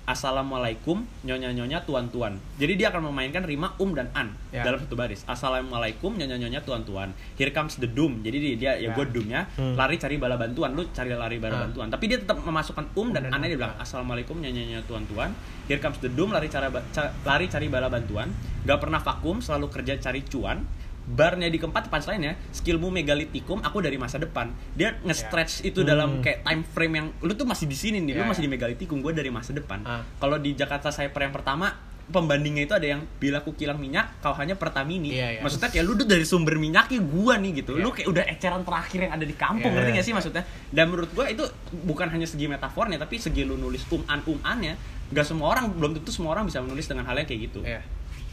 Assalamualaikum 0.00 1.06
nyonya-nyonya 1.22 1.86
tuan-tuan. 1.86 2.34
Jadi 2.58 2.74
dia 2.74 2.90
akan 2.90 3.12
memainkan 3.12 3.46
rima 3.46 3.78
um 3.78 3.94
dan 3.94 4.10
an 4.10 4.34
Ya. 4.50 4.66
dalam 4.66 4.82
satu 4.82 4.98
baris. 4.98 5.22
Assalamualaikum 5.22 6.18
nyonya-nyonya 6.18 6.66
tuan-tuan. 6.66 7.14
Here 7.38 7.54
comes 7.54 7.78
the 7.78 7.86
doom. 7.86 8.18
Jadi 8.18 8.36
dia, 8.40 8.54
dia 8.56 8.72
ya 8.80 8.90
Ya. 8.90 8.90
gue 8.90 9.06
doomnya 9.06 9.46
Hmm. 9.54 9.78
lari 9.78 10.02
cari 10.02 10.18
bala 10.18 10.34
bantuan. 10.34 10.74
Lu 10.74 10.82
cari 10.90 11.14
lari 11.14 11.38
bala 11.38 11.54
Ah. 11.54 11.60
bantuan. 11.62 11.94
Tapi 11.94 12.10
dia 12.10 12.18
tetap 12.18 12.42
memasukkan 12.42 12.90
um 12.92 13.14
dan 13.14 13.22
dan 13.22 13.38
an 13.38 13.44
di 13.44 13.54
an. 13.54 13.60
belakang. 13.60 13.78
Assalamualaikum 13.78 14.34
nyonya-nyonya 14.34 14.82
tuan-tuan. 14.82 15.30
Here 15.68 15.78
comes 15.78 16.02
the 16.02 16.10
doom 16.10 16.34
lari 16.34 16.50
cara 16.50 16.66
ba- 16.68 16.82
ca- 16.90 17.14
lari 17.22 17.46
cari 17.46 17.70
bala 17.70 17.86
bantuan. 17.86 18.34
Gak 18.60 18.82
pernah 18.82 18.98
vakum, 18.98 19.38
selalu 19.38 19.70
kerja 19.70 19.94
cari 20.00 20.26
cuan. 20.26 20.66
Barnya 21.10 21.50
di 21.50 21.58
keempat 21.58 21.90
punchline-nya, 21.90 22.38
skillmu 22.50 22.86
megalitikum, 22.86 23.58
aku 23.58 23.82
dari 23.82 23.98
masa 23.98 24.16
depan. 24.16 24.46
Dia 24.72 24.94
nge-stretch 24.96 25.66
itu 25.66 25.82
dalam 25.82 26.18
Hmm. 26.18 26.22
kayak 26.22 26.40
time 26.40 26.62
frame 26.64 26.94
yang 26.94 27.06
lu 27.18 27.34
tuh 27.34 27.42
masih 27.44 27.66
di 27.66 27.74
sini 27.74 27.98
nih, 27.98 28.14
lu 28.14 28.22
Ya, 28.22 28.28
masih 28.28 28.42
ya. 28.42 28.46
di 28.46 28.52
megalitikum, 28.52 29.00
gue 29.00 29.10
dari 29.10 29.26
masa 29.28 29.50
depan. 29.50 29.82
Ah. 29.82 30.06
Kalau 30.16 30.38
di 30.38 30.54
Jakarta 30.54 30.88
Cyber 30.88 31.20
yang 31.20 31.34
pertama, 31.34 31.74
pembandingnya 32.06 32.62
itu 32.64 32.74
ada 32.74 32.86
yang 32.88 33.02
bila 33.18 33.38
ku 33.38 33.54
kilang 33.54 33.78
minyak, 33.78 34.18
kau 34.18 34.34
hanya 34.34 34.54
Pertamini. 34.54 35.10
Iya, 35.10 35.38
iya. 35.38 35.40
Maksudnya 35.40 35.70
kayak 35.70 35.84
lu 35.84 35.94
tuh 35.94 36.06
dari 36.06 36.22
sumber 36.22 36.58
minyaknya 36.58 36.98
gua 37.00 37.38
nih 37.38 37.62
gitu. 37.62 37.74
Iya. 37.74 37.82
Lu 37.82 37.90
kayak 37.90 38.06
udah 38.06 38.24
eceran 38.26 38.62
terakhir 38.62 38.98
yang 39.00 39.12
ada 39.14 39.22
di 39.22 39.34
kampung, 39.34 39.70
Iya. 39.70 39.78
ngerti 39.78 39.90
gak 39.94 40.06
sih 40.06 40.14
maksudnya? 40.14 40.42
Dan 40.70 40.90
menurut 40.90 41.10
gua 41.10 41.26
itu 41.26 41.42
bukan 41.86 42.06
hanya 42.06 42.26
segi 42.26 42.46
metafornya, 42.46 42.98
tapi 42.98 43.18
segi 43.18 43.42
lu 43.42 43.54
nulis 43.54 43.82
um 43.88 44.02
an 44.06 44.22
um 44.26 44.38
annya, 44.42 44.74
gak 45.08 45.22
semua 45.22 45.50
orang 45.50 45.70
belum 45.70 45.98
tentu 45.98 46.10
semua 46.10 46.34
orang 46.34 46.46
bisa 46.46 46.58
menulis 46.58 46.86
dengan 46.86 47.02
hal 47.02 47.14
yang 47.14 47.26
kayak 47.26 47.40
gitu 47.46 47.62
Iya. 47.62 47.82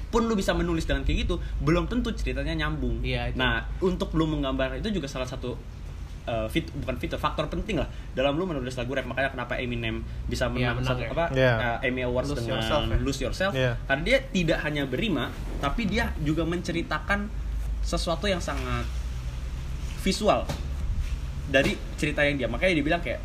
Pun 0.08 0.24
lu 0.24 0.34
bisa 0.34 0.52
menulis 0.52 0.84
dengan 0.84 1.02
kayak 1.02 1.24
gitu 1.24 1.36
belum 1.60 1.86
tentu 1.86 2.12
ceritanya 2.12 2.56
nyambung 2.58 3.00
Iya, 3.02 3.30
itu. 3.30 3.36
nah 3.36 3.62
untuk 3.80 4.12
lu 4.14 4.24
menggambar 4.24 4.78
itu 4.78 4.88
juga 4.90 5.06
salah 5.06 5.26
satu 5.26 5.60
uh, 6.24 6.48
fit 6.48 6.64
bukan 6.74 6.96
fitur 6.96 7.16
faktor 7.16 7.48
penting 7.48 7.76
lah 7.76 7.88
dalam 8.14 8.34
lu 8.34 8.44
menulis 8.44 8.72
lagu 8.74 8.92
rap 8.92 9.04
makanya 9.04 9.32
kenapa 9.32 9.56
Eminem 9.56 10.00
bisa 10.26 10.48
menang 10.48 10.80
Iya, 10.80 10.80
menang 10.80 10.90
satu- 10.90 11.04
ya. 11.04 11.10
apa 11.12 11.26
Iya. 11.32 11.54
uh, 11.58 11.78
Emmy 11.82 12.02
Awards 12.02 12.30
Lose 12.30 12.40
dengan 12.40 12.52
Yourself 12.56 12.84
ya. 12.84 12.98
Lose 12.98 13.20
Yourself 13.22 13.54
Iya. 13.54 13.72
karena 13.84 14.04
dia 14.04 14.18
tidak 14.26 14.60
hanya 14.62 14.84
berima 14.84 15.28
tapi 15.60 15.84
dia 15.84 16.16
juga 16.20 16.44
menceritakan 16.44 17.28
sesuatu 17.82 18.26
yang 18.26 18.40
sangat 18.40 18.88
visual 20.00 20.48
dari 21.48 21.76
cerita 21.96 22.22
yang 22.22 22.36
dia 22.36 22.48
makanya 22.48 22.76
dia 22.76 22.86
bilang 22.86 23.00
kayak 23.00 23.20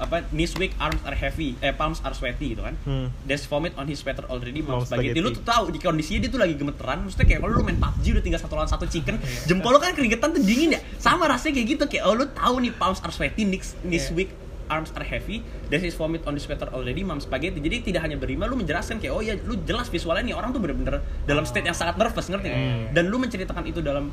apa 0.00 0.24
knees 0.30 0.56
weak 0.56 0.72
arms 0.76 0.96
are 1.02 1.12
heavy 1.12 1.52
eh 1.58 1.70
palms 1.70 2.00
are 2.00 2.10
sweaty 2.10 2.50
gitu 2.50 2.62
kan 2.62 2.72
Hmm. 2.80 3.12
There's 3.22 3.44
vomit 3.44 3.76
on 3.76 3.84
his 3.84 3.98
sweater 3.98 4.24
already 4.26 4.60
Mau 4.60 4.80
spaghetti. 4.80 5.12
spaghetti. 5.12 5.20
Lu 5.20 5.30
tuh 5.30 5.44
tahu 5.44 5.68
di 5.68 5.76
kondisinya 5.76 6.18
dia 6.18 6.30
tuh 6.30 6.40
lagi 6.40 6.54
gemeteran. 6.54 7.04
Maksudnya 7.04 7.26
kayak 7.26 7.40
kalau 7.40 7.52
lu 7.52 7.62
main 7.62 7.76
PUBG 7.76 8.04
udah 8.10 8.24
tinggal 8.24 8.40
satu 8.40 8.54
lawan 8.54 8.66
satu 8.66 8.86
chicken, 8.86 9.20
jempol 9.48 9.70
lu 9.70 9.78
kan 9.78 9.92
keringetan 9.92 10.32
tuh 10.32 10.40
dingin 10.40 10.74
ya. 10.74 10.80
Sama 10.96 11.26
rasanya 11.26 11.52
kayak 11.54 11.68
gitu 11.70 11.84
kayak 11.86 12.04
oh 12.04 12.14
lu 12.14 12.24
tahu 12.26 12.54
nih 12.58 12.72
palms 12.72 12.98
are 12.98 13.10
sweaty, 13.10 13.44
knees, 13.44 13.76
knees 13.82 14.08
Iya. 14.08 14.16
weak, 14.16 14.30
arms 14.66 14.88
are 14.90 15.04
heavy. 15.04 15.42
There's 15.66 15.82
his 15.82 15.92
vomit 15.92 16.24
on 16.24 16.32
his 16.32 16.42
sweater 16.42 16.70
already 16.70 17.02
mom 17.02 17.18
spaghetti. 17.18 17.58
Jadi 17.58 17.76
tidak 17.84 18.00
hanya 18.02 18.16
berima 18.16 18.44
lu 18.44 18.56
menjelaskan 18.56 18.96
kayak 18.96 19.12
oh 19.12 19.20
ya 19.20 19.36
lu 19.36 19.60
jelas 19.60 19.86
visualnya 19.86 20.24
nih 20.24 20.34
orang 20.34 20.50
tuh 20.50 20.58
bener-bener 20.58 20.98
dalam 21.22 21.44
state 21.44 21.64
yang 21.64 21.74
sangat 21.74 21.94
nervous 21.96 22.24
ngerti 22.24 22.46
nggak? 22.46 22.56
Hmm. 22.58 22.84
Dan 22.90 23.04
lu 23.06 23.16
menceritakan 23.16 23.64
itu 23.64 23.78
dalam 23.78 24.08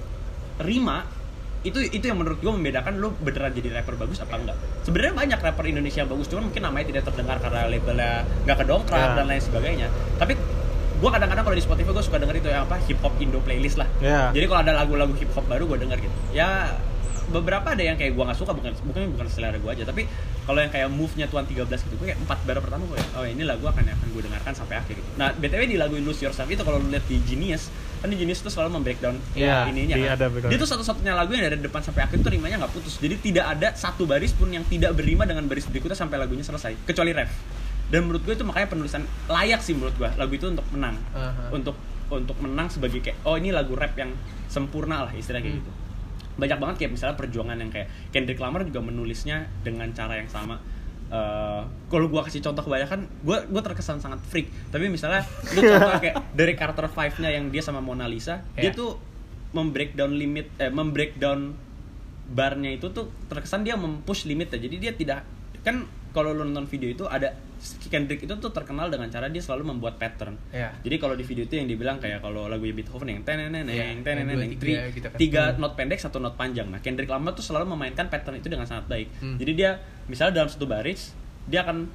rima 0.58 1.06
itu 1.67 1.80
itu 1.84 2.06
yang 2.06 2.15
menurut 2.15 2.39
gue 2.39 2.47
membedakan 2.49 2.95
lu 2.95 3.12
beneran 3.17 3.51
jadi 3.51 3.69
rapper 3.73 3.95
bagus 3.95 4.19
apa 4.19 4.36
enggak. 4.36 4.56
Sebenarnya 4.82 5.13
banyak 5.13 5.39
rapper 5.41 5.65
Indonesia 5.65 5.99
yang 5.99 6.10
bagus 6.10 6.27
cuman 6.27 6.43
mungkin 6.47 6.62
namanya 6.63 6.86
tidak 6.88 7.03
terdengar 7.06 7.38
karena 7.38 7.60
labelnya 7.65 8.12
nggak 8.43 8.58
kedongkrak 8.58 8.97
Ya. 8.97 9.13
dan 9.13 9.25
lain 9.25 9.41
sebagainya. 9.41 9.88
Tapi 10.15 10.34
gue 10.97 11.10
kadang-kadang 11.12 11.43
kalau 11.43 11.53
di 11.53 11.62
Spotify 11.62 11.91
gue 11.91 12.01
suka 12.01 12.17
denger 12.17 12.36
itu 12.38 12.47
yang 12.47 12.63
apa 12.63 12.80
hip 12.82 12.99
hop 12.99 13.13
Indo 13.17 13.38
playlist 13.39 13.77
lah. 13.77 13.86
Ya. 13.99 14.32
jadi 14.32 14.45
kalau 14.45 14.60
ada 14.63 14.73
lagu-lagu 14.73 15.13
hip 15.13 15.30
hop 15.32 15.45
baru 15.45 15.67
gue 15.67 15.77
denger 15.84 15.97
gitu. 16.01 16.15
Ya 16.32 16.73
beberapa 17.27 17.75
ada 17.75 17.84
yang 17.84 17.99
kayak 17.99 18.15
gue 18.15 18.23
nggak 18.23 18.39
suka 18.39 18.56
bukan 18.56 18.71
bukan 18.88 19.12
bukan 19.12 19.27
selera 19.27 19.60
gue 19.60 19.67
aja 19.67 19.84
tapi 19.84 20.08
kalau 20.47 20.63
yang 20.63 20.71
kayak 20.71 20.88
move-nya 20.88 21.27
Tuan 21.27 21.43
13 21.43 21.67
gitu 21.67 21.99
gue 21.99 22.08
kayak 22.08 22.23
empat 22.23 22.39
bar 22.47 22.63
pertama 22.63 22.88
gue 22.88 22.95
oh 23.19 23.27
ini 23.27 23.43
lagu 23.43 23.67
akan 23.67 23.84
akan 23.84 24.08
gue 24.15 24.21
dengarkan 24.23 24.56
sampai 24.56 24.80
akhir. 24.80 24.95
Gitu 24.95 25.10
nah 25.19 25.36
btw 25.36 25.67
di 25.67 25.75
lagu 25.75 25.99
Lose 25.99 26.23
Yourself 26.23 26.47
itu 26.47 26.63
kalau 26.63 26.80
lu 26.80 26.88
lihat 26.88 27.03
di 27.03 27.19
Genius 27.19 27.67
kan 27.98 28.08
di 28.08 28.16
Genius 28.16 28.40
itu 28.40 28.50
selalu 28.50 28.70
membreakdown 28.76 29.16
Iya, 29.34 29.66
ininya 29.66 29.96
kan. 29.96 30.16
ada 30.16 30.26
dia 30.46 30.58
tuh 30.58 30.66
satu-satunya 30.68 31.12
lagu 31.12 31.32
yang 31.32 31.46
dari 31.46 31.58
depan 31.58 31.80
sampai 31.80 32.02
akhir 32.02 32.18
tuh 32.18 32.30
rimanya 32.30 32.58
nggak 32.58 32.72
putus. 32.72 32.96
Jadi 32.96 33.18
tidak 33.22 33.46
ada 33.50 33.74
satu 33.74 34.04
baris 34.04 34.32
pun 34.32 34.48
yang 34.48 34.64
tidak 34.64 34.94
berima 34.94 35.24
dengan 35.24 35.46
baris 35.46 35.66
berikutnya 35.66 35.94
sampai 35.94 36.18
lagunya 36.18 36.42
selesai 36.42 36.78
kecuali 36.84 37.12
ref. 37.12 37.32
Dan 37.88 38.04
menurut 38.04 38.22
gue 38.22 38.34
itu 38.34 38.44
makanya 38.44 38.68
penulisan 38.70 39.02
layak 39.26 39.60
sih 39.60 39.72
menurut 39.72 39.96
gue 39.96 40.10
lagu 40.12 40.32
itu 40.32 40.46
untuk 40.46 40.68
menang. 40.70 40.96
Aha. 41.12 41.50
untuk 41.50 41.76
untuk 42.08 42.38
menang 42.38 42.68
sebagai 42.68 43.00
kayak 43.00 43.20
oh 43.22 43.36
ini 43.36 43.50
lagu 43.50 43.74
rap 43.74 43.92
yang 43.94 44.16
sempurna 44.48 45.04
lah 45.04 45.12
istilah 45.12 45.40
kayak 45.40 45.54
Hmm. 45.54 45.62
gitu. 45.62 45.72
Banyak 46.38 46.58
banget 46.58 46.76
kayak 46.78 46.92
misalnya 46.94 47.16
perjuangan 47.16 47.58
yang 47.58 47.68
kayak 47.68 47.88
Kendrick 48.10 48.38
Lamar 48.38 48.62
juga 48.62 48.80
menulisnya 48.82 49.50
dengan 49.60 49.90
cara 49.92 50.16
yang 50.16 50.28
sama 50.28 50.62
Eh, 51.08 51.62
kalau 51.88 52.12
gua 52.12 52.20
kasih 52.28 52.43
contoh 52.43 52.67
kebanyakan 52.67 53.08
gua 53.24 53.48
gua 53.48 53.63
terkesan 53.63 54.04
sangat 54.04 54.20
freak 54.28 54.52
tapi 54.67 54.91
misalnya 54.91 55.24
lu 55.56 55.63
contoh 55.63 56.04
kayak 56.04 56.36
dari 56.36 56.52
Carter 56.60 56.91
Five 56.91 57.15
nya 57.24 57.32
yang 57.32 57.48
dia 57.48 57.63
sama 57.63 57.80
Mona 57.80 58.12
Lisa 58.12 58.43
dia 58.60 58.67
Iya. 58.67 58.76
tuh 58.76 59.00
membreakdown 59.56 60.12
limit 60.12 60.52
eh 60.60 60.67
membreakdown 60.67 61.56
barnya 62.28 62.76
itu 62.76 62.91
tuh 62.91 63.08
terkesan 63.32 63.63
dia 63.63 63.80
mempush 63.80 64.28
limitnya 64.28 64.60
jadi 64.60 64.76
dia 64.76 64.91
tidak 64.91 65.24
kan 65.63 65.88
kalau 66.12 66.36
lu 66.36 66.43
nonton 66.43 66.67
video 66.67 66.91
itu 66.91 67.08
ada 67.08 67.32
Kendrick 67.84 68.20
itu 68.20 68.34
tuh 68.34 68.50
terkenal 68.50 68.88
dengan 68.88 69.08
cara 69.08 69.26
dia 69.26 69.39
selalu 69.39 69.70
membuat 69.70 69.96
pattern 69.96 70.38
Iya. 70.50 70.72
jadi 70.80 70.96
kalau 70.98 71.13
di 71.13 71.22
video 71.22 71.43
itu 71.43 71.56
yang 71.56 71.65
dibilang 71.65 71.98
kayak 71.98 72.20
kalau 72.20 72.46
lagu 72.46 72.63
Beethoven 72.63 73.10
yang 73.10 73.22
teneneng 73.22 73.65
Iya, 73.65 73.98
teneneng 74.00 74.38
yang 74.38 74.54
tri- 74.56 74.74
tiga 74.74 74.84
gitu 74.89 75.08
kan. 75.08 75.17
tiga 75.17 75.41
not 75.56 75.74
pendek 75.74 75.98
satu 75.98 76.17
not 76.17 76.34
panjang 76.34 76.65
nah 76.65 76.78
Kendrick 76.78 77.08
Lamar 77.08 77.32
tuh 77.32 77.41
selalu 77.41 77.70
memainkan 77.70 78.06
pattern 78.06 78.38
itu 78.38 78.48
dengan 78.48 78.63
sangat 78.63 78.86
baik 78.86 79.08
Hmm. 79.17 79.36
jadi 79.36 79.52
dia 79.54 79.70
misalnya 80.06 80.38
dalam 80.38 80.50
satu 80.50 80.65
baris 80.65 81.12
dia 81.43 81.62
akan 81.62 81.88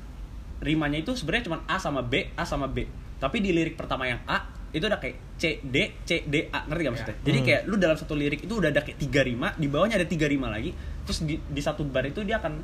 rimanya 0.59 0.99
itu 0.99 1.13
sebenarnya 1.13 1.45
cuma 1.45 1.59
A 1.65 1.77
sama 1.77 2.01
B 2.01 2.31
A 2.33 2.43
sama 2.43 2.67
B 2.67 2.87
tapi 3.17 3.39
di 3.39 3.51
lirik 3.51 3.75
pertama 3.75 4.05
yang 4.05 4.23
A 4.25 4.43
itu 4.71 4.83
udah 4.83 4.97
kayak 4.97 5.37
C 5.37 5.61
D 5.61 5.77
C 6.01 6.25
D 6.25 6.49
A 6.49 6.65
ngerti 6.65 6.81
gak 6.81 6.93
maksudnya 6.93 7.13
Ya. 7.13 7.23
jadi 7.23 7.39
Hmm. 7.39 7.47
kayak 7.47 7.61
lu 7.67 7.77
dalam 7.77 7.95
satu 7.95 8.15
lirik 8.15 8.41
itu 8.41 8.53
udah 8.53 8.69
ada 8.69 8.81
kayak 8.81 8.99
tiga 8.99 9.21
rima 9.21 9.53
di 9.55 9.67
bawahnya 9.67 9.95
ada 9.95 10.07
tiga 10.07 10.25
rima 10.25 10.49
lagi 10.49 10.73
terus 11.03 11.21
di, 11.21 11.37
di 11.37 11.59
satu 11.59 11.83
bar 11.85 12.03
itu 12.05 12.23
dia 12.23 12.39
akan 12.39 12.63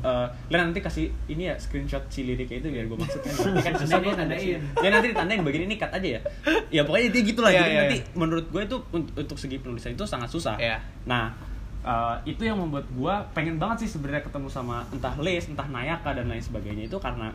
eh 0.00 0.26
Len 0.48 0.60
nanti 0.64 0.78
kasih 0.78 1.06
ini 1.26 1.42
ya 1.44 1.54
screenshot 1.54 2.06
si 2.06 2.22
liriknya 2.22 2.58
itu 2.58 2.68
biar 2.68 2.84
gue 2.84 2.96
maksudkan 2.96 3.32
Ini 3.50 3.60
kan 3.60 3.72
susah 3.74 3.94
Nanti 3.94 4.06
banget 4.06 4.18
tandain. 4.20 4.60
ya 4.76 4.88
nanti 4.88 5.06
ditandain 5.08 5.40
bagian 5.40 5.64
ini 5.64 5.76
cut 5.76 5.90
aja 5.90 6.08
ya 6.08 6.20
ya 6.68 6.82
pokoknya 6.82 7.08
dia 7.10 7.22
gitu 7.24 7.40
lah 7.40 7.50
Iya, 7.50 7.58
jadi 7.58 7.68
iya, 7.68 7.80
nanti 7.82 7.98
iya. 7.98 8.12
menurut 8.14 8.46
gue 8.46 8.62
itu 8.62 8.76
un- 8.90 9.12
untuk 9.12 9.36
segi 9.36 9.56
penulisan 9.56 9.92
itu 9.92 10.04
sangat 10.04 10.28
susah 10.28 10.54
Iya. 10.56 10.78
nah 11.04 11.34
eh, 11.80 12.16
itu 12.26 12.42
yang 12.42 12.56
membuat 12.56 12.86
gue 12.86 13.14
pengen 13.32 13.56
banget 13.56 13.82
sih 13.82 13.90
sebenarnya 13.90 14.22
ketemu 14.22 14.46
sama 14.46 14.86
entah 14.88 15.14
Les 15.16 15.44
entah 15.44 15.66
Nayaka 15.66 16.12
dan 16.12 16.26
lain 16.26 16.40
sebagainya 16.40 16.86
itu 16.86 16.96
karena 16.96 17.30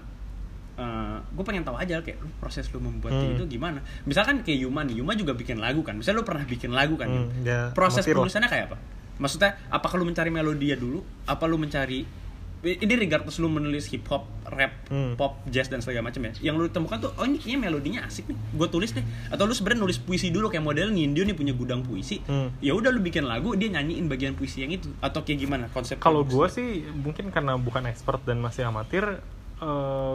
gue 1.30 1.44
pengen 1.44 1.62
tahu 1.62 1.78
aja 1.78 2.02
kayak 2.02 2.18
lu 2.18 2.30
proses 2.36 2.66
lu 2.68 2.80
membuat 2.80 3.14
Hmm. 3.14 3.38
itu 3.38 3.46
gimana 3.48 3.78
misalkan 4.04 4.42
kayak 4.42 4.58
Yuma 4.60 4.82
nih 4.82 4.98
Yuma 4.98 5.14
juga 5.14 5.32
bikin 5.32 5.62
lagu 5.62 5.80
kan 5.80 5.94
misalnya 5.94 6.18
lu 6.18 6.26
pernah 6.26 6.42
bikin 6.44 6.74
lagu 6.74 6.98
kan 6.98 7.06
Hmm, 7.06 7.30
Yum. 7.30 7.46
ya, 7.46 7.70
proses 7.72 8.02
penulisannya 8.02 8.50
kayak 8.50 8.66
apa 8.68 8.78
maksudnya 9.14 9.54
apakah 9.70 9.96
lu 9.96 10.10
mencari 10.10 10.28
melodinya 10.28 10.74
dulu 10.76 11.00
apa 11.24 11.46
lu 11.46 11.56
mencari 11.56 12.02
ini 12.64 12.94
regardless 12.96 13.38
lu 13.38 13.48
menulis 13.48 13.92
hip 13.92 14.08
hop, 14.08 14.24
rap, 14.48 14.72
Hmm. 14.88 15.14
pop, 15.14 15.36
jazz 15.46 15.68
dan 15.68 15.84
segala 15.84 16.08
macam 16.08 16.24
ya. 16.24 16.52
Yang 16.52 16.56
lu 16.56 16.66
temukan 16.72 16.98
tuh 16.98 17.12
oh 17.14 17.24
ini 17.24 17.36
kayaknya 17.36 17.60
melodinya 17.60 18.02
asik 18.08 18.26
nih. 18.26 18.40
Gue 18.56 18.68
tulis 18.68 18.90
deh. 18.90 19.04
Atau 19.28 19.44
lu 19.44 19.52
sebenarnya 19.52 19.84
nulis 19.84 20.00
puisi 20.00 20.32
dulu 20.32 20.48
kayak 20.48 20.64
model 20.64 20.90
Nindio 20.90 21.22
nih 21.22 21.34
punya 21.34 21.52
gudang 21.52 21.84
puisi. 21.84 22.24
Hmm. 22.24 22.56
Ya 22.58 22.72
udah 22.72 22.88
lu 22.88 23.00
bikin 23.00 23.24
lagu, 23.24 23.52
dia 23.54 23.68
nyanyiin 23.68 24.08
bagian 24.08 24.34
puisi 24.34 24.64
yang 24.64 24.72
itu 24.72 24.88
atau 24.98 25.22
kayak 25.22 25.40
gimana 25.40 25.68
konsep 25.70 26.00
Kalau 26.00 26.24
gue 26.24 26.48
sih 26.48 26.88
mungkin 26.90 27.30
karena 27.30 27.56
bukan 27.56 27.84
expert 27.86 28.24
dan 28.24 28.40
masih 28.40 28.64
amatir, 28.64 29.20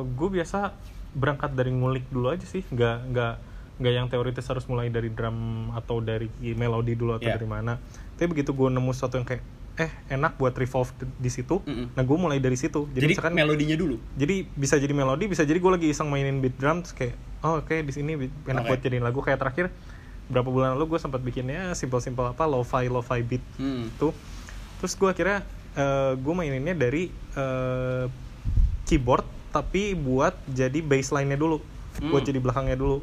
gue 0.09 0.29
biasa 0.31 0.73
berangkat 1.13 1.53
dari 1.53 1.73
ngulik 1.73 2.09
dulu 2.09 2.31
aja 2.31 2.45
sih, 2.45 2.65
nggak 2.65 2.97
nggak 3.13 3.35
nggak 3.79 3.93
yang 3.95 4.07
teoritis 4.09 4.43
harus 4.45 4.67
mulai 4.67 4.89
dari 4.89 5.09
drum 5.09 5.71
atau 5.71 6.01
dari 6.01 6.27
melodi 6.53 6.99
dulu 6.99 7.15
atau 7.15 7.29
Yeah. 7.29 7.37
dari 7.39 7.47
mana. 7.47 7.79
Tapi 8.17 8.27
begitu 8.29 8.51
gue 8.51 8.69
nemu 8.69 8.91
sesuatu 8.91 9.17
yang 9.17 9.25
kayak 9.25 9.45
eh 9.79 9.87
enak 10.09 10.35
buat 10.35 10.51
revolve 10.53 10.91
di- 11.17 11.31
situ, 11.31 11.63
Mm-mm. 11.63 11.95
nah 11.95 12.03
gue 12.03 12.17
mulai 12.17 12.37
dari 12.37 12.55
situ. 12.55 12.91
Jadi, 12.91 13.15
misalkan 13.15 13.31
melodinya 13.33 13.75
dulu. 13.75 13.97
jadi 14.13 14.43
bisa 14.51 14.75
jadi 14.75 14.91
melodi 14.91 15.25
bisa 15.25 15.43
jadi 15.43 15.55
gue 15.55 15.71
lagi 15.73 15.87
iseng 15.87 16.07
mainin 16.07 16.39
beat 16.39 16.55
drum 16.55 16.83
terus 16.83 16.93
kayak 16.93 17.15
oh 17.41 17.59
oke 17.59 17.71
di 17.79 17.93
sini 17.93 18.19
enak 18.45 18.63
Oke. 18.63 18.69
buat 18.69 18.81
jadiin 18.81 19.01
lagu 19.01 19.21
kayak 19.21 19.39
terakhir 19.39 19.71
berapa 20.27 20.45
bulan 20.45 20.75
lalu 20.75 20.93
gue 20.93 21.01
sempat 21.01 21.21
bikinnya 21.21 21.73
simple 21.73 21.99
simple 21.99 22.27
apa 22.27 22.43
lo-fi 22.45 22.85
lo-fi 22.87 23.23
beat 23.23 23.41
Hmm. 23.55 23.87
itu 23.87 24.11
terus 24.77 24.93
gue 24.93 25.07
akhirnya 25.07 25.47
gue 26.13 26.35
maininnya 26.35 26.75
dari 26.75 27.07
eh, 27.33 28.05
keyboard 28.85 29.23
tapi 29.49 29.95
buat 29.95 30.35
jadi 30.45 30.79
bassline-nya 30.81 31.37
dulu 31.37 31.63
buat 32.03 32.21
Hmm. 32.21 32.29
jadi 32.29 32.39
belakangnya 32.39 32.75
dulu 32.75 32.99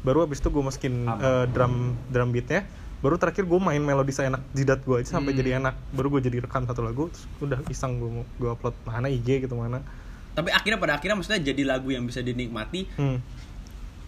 baru 0.00 0.22
abis 0.22 0.38
itu 0.38 0.48
gue 0.48 0.62
masukin 0.62 0.94
eh, 1.04 1.44
drum 1.48 1.74
drum 2.06 2.30
beatnya 2.30 2.62
baru 3.02 3.18
terakhir 3.18 3.44
gue 3.44 3.58
main 3.58 3.82
melodi 3.82 4.14
seenak 4.14 4.40
jidat 4.54 4.86
gue 4.86 5.02
aja 5.02 5.18
sampai 5.18 5.34
Hmm. 5.34 5.40
jadi 5.42 5.50
enak 5.58 5.74
baru 5.90 6.06
gue 6.16 6.20
jadi 6.22 6.38
rekam 6.46 6.62
satu 6.64 6.86
lagu 6.86 7.10
terus 7.10 7.26
udah 7.42 7.58
iseng 7.66 7.98
gue 7.98 8.22
gue 8.38 8.50
upload 8.54 8.78
mana 8.86 9.10
IG 9.10 9.42
gitu 9.42 9.58
mana 9.58 9.82
Tapi 10.32 10.48
akhirnya 10.48 10.80
pada 10.80 10.96
akhirnya 10.96 11.20
maksudnya 11.20 11.44
jadi 11.44 11.62
lagu 11.68 11.92
yang 11.92 12.08
bisa 12.08 12.24
dinikmati, 12.24 12.88
hmm. 12.96 13.18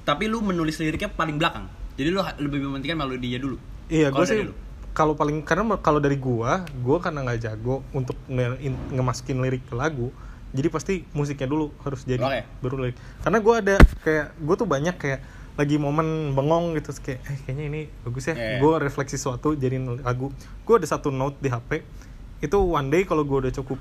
tapi 0.09 0.25
lu 0.25 0.41
menulis 0.41 0.81
liriknya 0.81 1.13
paling 1.13 1.37
belakang. 1.37 1.69
Jadi 2.01 2.09
lu 2.09 2.25
lebih 2.41 2.65
mementingkan 2.65 2.97
melodinya 2.97 3.45
dulu. 3.45 3.61
Iya, 3.93 4.09
gue 4.09 4.25
sih 4.25 4.41
kalau 4.97 5.13
paling 5.13 5.45
karena 5.45 5.77
kalau 5.85 6.01
dari 6.01 6.17
gua, 6.17 6.65
gua 6.81 6.97
karena 6.97 7.29
nggak 7.29 7.45
jago 7.45 7.85
untuk 7.93 8.17
nge 8.25 8.57
ngemasukin 8.97 9.37
lirik 9.45 9.69
ke 9.69 9.77
lagu. 9.77 10.09
jadi 10.55 10.71
pasti 10.71 11.03
musiknya 11.11 11.51
dulu 11.51 11.75
harus 11.83 12.07
jadi 12.07 12.23
Oke. 12.23 12.41
baru 12.63 12.77
lirik 12.87 12.97
karena 13.27 13.39
gue 13.43 13.55
ada 13.59 13.75
kayak 14.07 14.27
gue 14.39 14.55
tuh 14.55 14.69
banyak 14.71 14.95
kayak 14.95 15.21
lagi 15.55 15.79
momen 15.79 16.35
bengong 16.35 16.75
gitu 16.75 16.91
kayak 16.99 17.21
eh 17.25 17.39
kayaknya 17.47 17.65
ini 17.69 17.81
bagus 18.03 18.27
ya. 18.27 18.35
Iya. 18.35 18.59
gue 18.59 18.73
refleksi 18.81 19.15
sesuatu 19.15 19.55
jadiin 19.55 20.03
lagu. 20.03 20.35
Gue 20.63 20.75
ada 20.77 20.87
satu 20.87 21.09
note 21.09 21.39
di 21.39 21.47
hp 21.47 21.71
itu 22.43 22.59
one 22.59 22.91
day 22.91 23.03
kalau 23.03 23.23
gue 23.23 23.49
udah 23.49 23.53
cukup 23.55 23.79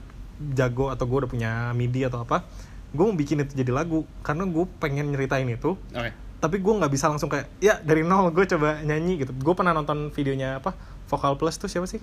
jago 0.53 0.87
atau 0.87 1.03
gue 1.03 1.17
udah 1.25 1.29
punya 1.29 1.51
midi 1.73 2.01
atau 2.01 2.21
apa 2.21 2.45
gue 2.93 3.01
mau 3.01 3.17
bikin 3.17 3.41
itu 3.41 3.57
jadi 3.57 3.73
lagu. 3.73 4.05
Karena 4.21 4.45
gue 4.45 4.65
pengen 4.77 5.09
nyeritain 5.09 5.49
itu 5.49 5.73
oke. 5.73 6.11
tapi 6.37 6.61
gue 6.61 6.73
nggak 6.75 6.91
bisa 6.91 7.09
langsung 7.09 7.27
kayak 7.27 7.49
ya 7.57 7.81
dari 7.81 8.05
nol 8.05 8.29
gue 8.29 8.45
coba 8.45 8.77
nyanyi 8.79 9.25
gitu. 9.25 9.33
Gue 9.33 9.53
pernah 9.53 9.73
nonton 9.73 10.13
videonya 10.13 10.61
apa 10.61 10.77
vokal 11.09 11.35
plus 11.35 11.57
tuh 11.57 11.65
siapa 11.65 11.89
sih? 11.89 11.97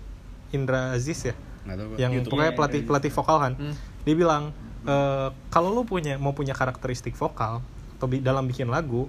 Indra 0.51 0.99
Aziz 0.99 1.23
ya? 1.23 1.35
Nggak 1.63 1.95
yang 1.95 2.11
YouTube-nya 2.11 2.51
pokoknya 2.51 2.53
pelatih 2.59 2.81
pelatih 2.83 3.13
vokal 3.15 3.37
kan. 3.39 3.53
Hmm. 3.55 3.75
dia 4.01 4.17
bilang 4.17 4.51
eh, 4.83 5.29
kalau 5.47 5.71
lu 5.71 5.85
punya 5.85 6.17
mau 6.17 6.33
punya 6.33 6.57
karakteristik 6.57 7.15
vokal 7.15 7.61
atau 8.01 8.07
bi- 8.09 8.19
dalam 8.19 8.49
bikin 8.49 8.67
lagu 8.67 9.07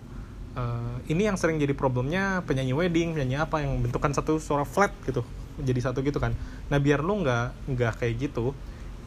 eh, 0.58 0.96
ini 1.12 1.28
yang 1.28 1.38
sering 1.40 1.58
jadi 1.60 1.76
problemnya 1.76 2.44
penyanyi 2.48 2.74
wedding 2.76 3.16
penyanyi 3.16 3.38
apa 3.40 3.64
yang 3.64 3.80
bentukan 3.80 4.12
satu 4.12 4.38
suara 4.38 4.68
flat 4.68 4.92
gitu 5.08 5.24
jadi 5.62 5.80
satu 5.84 6.02
gitu 6.02 6.18
kan. 6.18 6.34
Nah 6.72 6.80
biar 6.80 7.04
lu 7.04 7.22
nggak 7.22 7.76
nggak 7.76 7.94
kayak 8.02 8.30
gitu 8.30 8.56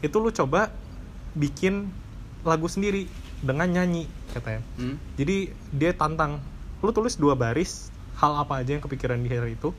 itu 0.03 0.17
lu 0.21 0.29
coba 0.29 0.69
bikin 1.33 1.89
lagu 2.45 2.69
sendiri 2.69 3.09
dengan 3.41 3.67
nyanyi 3.67 4.07
katanya. 4.31 4.61
Hmm. 4.75 4.99
jadi 5.15 5.49
dia 5.71 5.91
tantang 5.95 6.43
lu 6.83 6.91
tulis 6.91 7.15
dua 7.15 7.33
baris 7.39 7.89
hal 8.19 8.35
apa 8.35 8.61
aja 8.61 8.75
yang 8.75 8.83
kepikiran 8.83 9.19
di 9.19 9.31
hari 9.31 9.55
itu 9.55 9.71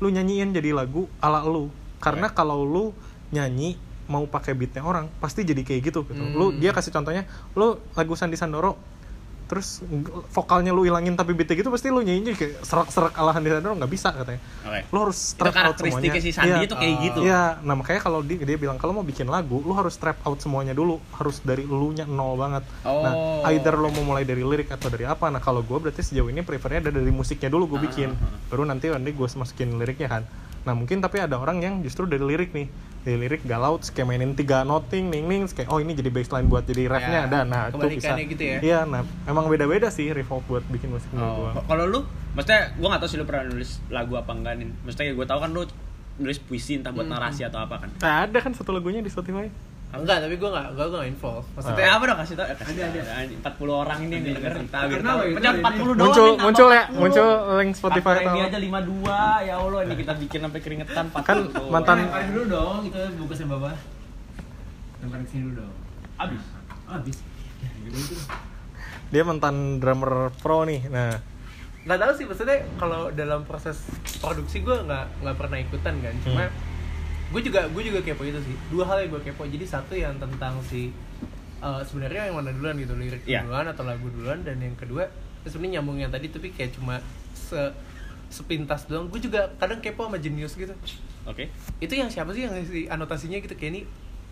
lu 0.00 0.08
nyanyiin 0.08 0.56
jadi 0.56 0.72
lagu 0.72 1.06
ala 1.20 1.44
lu. 1.44 1.68
Karena 2.00 2.32
kalau 2.32 2.64
lu 2.64 2.96
nyanyi 3.30 3.76
mau 4.10 4.24
pakai 4.26 4.56
beatnya 4.56 4.82
orang 4.82 5.06
pasti 5.22 5.44
jadi 5.44 5.60
kayak 5.62 5.92
gitu 5.92 6.00
gitu. 6.08 6.22
Lu 6.34 6.56
dia 6.56 6.72
kasih 6.72 6.90
contohnya 6.90 7.28
lu 7.54 7.76
lagu 7.94 8.16
Sandi 8.16 8.40
Sandoro 8.40 8.74
terus 9.50 9.82
vokalnya 10.30 10.70
lu 10.70 10.86
ilangin 10.86 11.18
tapi 11.18 11.34
beatnya 11.34 11.58
gitu 11.58 11.74
pasti 11.74 11.90
lu 11.90 11.98
nyanyi 12.00 12.38
kayak 12.38 12.62
serak-serak 12.62 13.18
ala 13.18 13.34
Sandi 13.34 13.50
Sandoro 13.50 13.74
nggak 13.74 13.90
bisa 13.90 14.14
katanya 14.14 14.38
Oke. 14.62 14.80
lu 14.94 14.98
harus 15.02 15.18
strap 15.18 15.50
out 15.50 15.74
semuanya 15.74 16.22
si 16.22 16.30
Sandi 16.30 16.50
Iya. 16.50 16.62
itu 16.62 16.74
kayak 16.74 16.94
gitu. 17.02 17.18
Iya, 17.24 17.42
nah 17.62 17.74
makanya 17.74 18.00
kalau 18.00 18.20
dia, 18.20 18.38
dia 18.38 18.54
bilang 18.54 18.76
kalau 18.76 18.92
mau 18.92 19.02
bikin 19.02 19.26
lagu, 19.26 19.58
lu 19.58 19.72
harus 19.72 19.96
trap 19.96 20.20
out 20.22 20.38
semuanya 20.38 20.70
dulu, 20.70 21.00
harus 21.16 21.40
dari 21.40 21.64
elunya 21.64 22.04
nol 22.04 22.36
banget. 22.36 22.62
Nah, 22.84 23.14
Oh. 23.40 23.50
either 23.50 23.74
lo 23.74 23.88
mau 23.90 24.04
mulai 24.04 24.22
dari 24.22 24.44
lirik 24.44 24.68
atau 24.68 24.92
dari 24.92 25.08
apa. 25.08 25.26
Nah, 25.26 25.40
kalau 25.40 25.64
gue 25.64 25.78
berarti 25.80 26.04
sejauh 26.04 26.28
ini 26.28 26.44
prefernya 26.44 26.86
ada 26.86 26.92
dari 26.92 27.08
musiknya 27.10 27.48
dulu 27.48 27.74
gue 27.74 27.80
bikin, 27.86 28.12
baru 28.46 28.62
nanti 28.62 28.86
nanti 28.86 29.10
gue 29.10 29.26
masukin 29.26 29.74
liriknya 29.78 30.08
kan. 30.10 30.22
Nah 30.64 30.76
mungkin 30.76 31.00
tapi 31.00 31.20
ada 31.20 31.40
orang 31.40 31.64
yang 31.64 31.74
justru 31.80 32.04
dari 32.04 32.20
lirik 32.20 32.52
nih, 32.52 32.68
dari 33.00 33.16
lirik 33.16 33.42
galau, 33.48 33.80
terus 33.80 33.92
kayak 33.96 34.12
mainin 34.12 34.36
tiga 34.36 34.60
noting, 34.60 35.08
ning 35.08 35.24
ning, 35.24 35.48
kayak 35.48 35.72
oh 35.72 35.80
ini 35.80 35.96
jadi 35.96 36.12
baseline 36.12 36.46
buat 36.52 36.68
jadi 36.68 36.84
refnya 36.84 37.20
Ya, 37.24 37.28
ada. 37.28 37.40
Nah 37.48 37.62
itu 37.72 37.96
bisa. 37.96 38.12
gitu 38.16 38.42
ya. 38.44 38.58
Iya, 38.60 38.78
nah 38.84 39.00
emang 39.24 39.48
beda-beda 39.48 39.88
sih 39.88 40.12
revolve 40.12 40.44
buat 40.48 40.64
bikin 40.68 40.92
musik 40.92 41.08
Oh, 41.16 41.48
kalau 41.64 41.84
lu, 41.88 42.00
maksudnya 42.36 42.76
gue 42.76 42.88
gak 42.92 43.00
tau 43.00 43.08
sih 43.08 43.16
lu 43.16 43.24
pernah 43.24 43.48
nulis 43.48 43.80
lagu 43.88 44.14
apa 44.20 44.30
enggak 44.36 44.54
nih. 44.60 44.68
Maksudnya 44.84 45.12
gue 45.16 45.26
tau 45.26 45.40
kan 45.40 45.50
lu 45.50 45.64
nulis 46.20 46.36
puisi 46.36 46.76
entah 46.76 46.92
buat 46.92 47.08
narasi 47.08 47.48
atau 47.48 47.64
apa 47.64 47.80
kan. 47.80 47.90
Nah, 48.04 48.28
ada 48.28 48.38
kan 48.44 48.52
satu 48.52 48.76
lagunya 48.76 49.00
di 49.00 49.08
Spotify. 49.08 49.48
Enggak, 49.90 50.22
tapi 50.22 50.34
gue 50.34 50.46
gak, 50.48 50.66
gue 50.70 50.86
gak 50.88 51.02
involve 51.04 51.42
Maksudnya 51.50 51.74
Maksudnya 51.74 51.90
apa 51.90 52.04
dong 52.06 52.18
kasih 52.22 52.34
tau? 52.36 52.46
Eh, 52.46 52.56
kasih 52.56 52.72
ada, 52.78 53.00
ada. 53.02 53.50
40 53.50 53.74
orang 53.76 53.98
ini 54.00 54.12
yang 54.12 54.24
denger 54.30 54.52
tahu. 54.64 54.86
itu? 54.88 55.34
Pencet 55.34 55.54
40 55.56 55.66
doang. 55.66 55.98
muncul 55.98 56.22
nih, 56.22 56.36
muncul 56.38 56.68
ya, 56.70 56.82
40. 56.84 56.94
muncul 56.96 57.26
link 57.58 57.72
Spotify 57.74 58.12
atau 58.16 58.22
ini 58.28 58.40
aja 58.40 58.58
52 58.60 59.10
ya 59.42 59.54
Allah 59.56 59.80
ini 59.82 59.94
kita 59.96 60.12
bikin 60.16 60.38
sampai 60.40 60.60
keringetan 60.60 61.04
40 61.10 61.26
Kan 61.26 61.38
mantan- 61.68 61.98
Eh, 61.98 62.04
lemparin 62.04 62.28
dulu 62.30 62.42
dong 62.48 62.78
itu 62.84 62.98
bungkus 63.18 63.38
yang 63.38 63.50
bawah 63.50 63.74
lemparin 65.00 65.22
ke 65.22 65.30
sini 65.30 65.42
dulu 65.42 65.54
dong 65.58 65.74
abis. 66.18 66.42
habis 66.86 67.16
ya 67.58 67.68
itu 67.82 68.14
Dia 69.10 69.22
mantan 69.22 69.56
drummer 69.76 70.12
pro 70.36 70.62
nih. 70.62 70.86
Nah, 70.86 71.18
nggak 71.82 71.98
tahu 71.98 72.12
sih 72.14 72.24
maksudnya 72.24 72.62
kalau 72.76 73.10
dalam 73.10 73.42
proses 73.42 73.82
produksi 74.18 74.60
gue 74.60 74.76
nggak 74.76 75.18
nggak 75.18 75.34
pernah 75.34 75.58
ikutan 75.58 75.94
kan 75.98 76.14
cuma 76.22 76.46
gue 77.30 77.40
juga 77.46 77.60
gue 77.70 77.82
juga 77.86 78.00
kepo 78.02 78.22
itu 78.26 78.40
sih. 78.42 78.56
Dua 78.68 78.84
hal 78.86 79.06
yang 79.06 79.10
gue 79.14 79.22
kepo. 79.30 79.46
Jadi 79.46 79.64
satu 79.64 79.94
yang 79.94 80.18
tentang 80.18 80.58
si 80.66 80.90
eh, 81.60 81.82
sebenarnya 81.86 82.30
yang 82.30 82.42
mana 82.42 82.50
duluan 82.50 82.74
gitu 82.76 82.94
lirik 82.98 83.22
Iya. 83.24 83.46
duluan 83.46 83.66
atau 83.70 83.86
lagu 83.86 84.06
duluan. 84.10 84.42
Dan 84.42 84.58
yang 84.58 84.74
kedua 84.74 85.06
sebenarnya 85.46 85.80
nyambung 85.80 85.98
yang 85.98 86.10
tadi 86.10 86.28
tapi 86.28 86.50
kayak 86.50 86.74
cuma 86.74 86.98
se 87.32 87.70
sepintas 88.30 88.86
doang. 88.86 89.10
Gue 89.10 89.22
juga 89.22 89.50
kadang 89.58 89.78
kepo 89.78 90.06
sama 90.06 90.18
jenius 90.18 90.54
gitu. 90.54 90.74
Oke. 91.28 91.52
itu 91.78 91.92
yang 91.94 92.08
siapa 92.08 92.32
sih 92.32 92.48
yang 92.48 92.56
ngisi 92.56 92.88
anotasinya 92.88 93.38
gitu? 93.38 93.54
Kayak 93.54 93.70
ini 93.76 93.82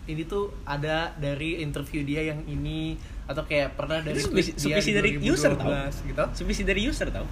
ini 0.09 0.25
tuh 0.25 0.49
ada 0.65 1.13
dari 1.21 1.61
interview 1.61 2.01
dia 2.01 2.33
yang 2.33 2.41
ini 2.49 2.97
atau 3.29 3.45
kayak 3.45 3.77
pernah 3.77 4.01
dari 4.01 4.17
Itu 4.17 4.33
submisi 4.57 4.89
di 4.89 4.97
dari 4.97 5.09
user 5.21 5.53
tau? 5.53 5.69
2012 5.69 6.09
gitu. 6.09 6.23
Submisi 6.33 6.61
dari 6.65 6.81
user 6.81 7.07
tau? 7.13 7.29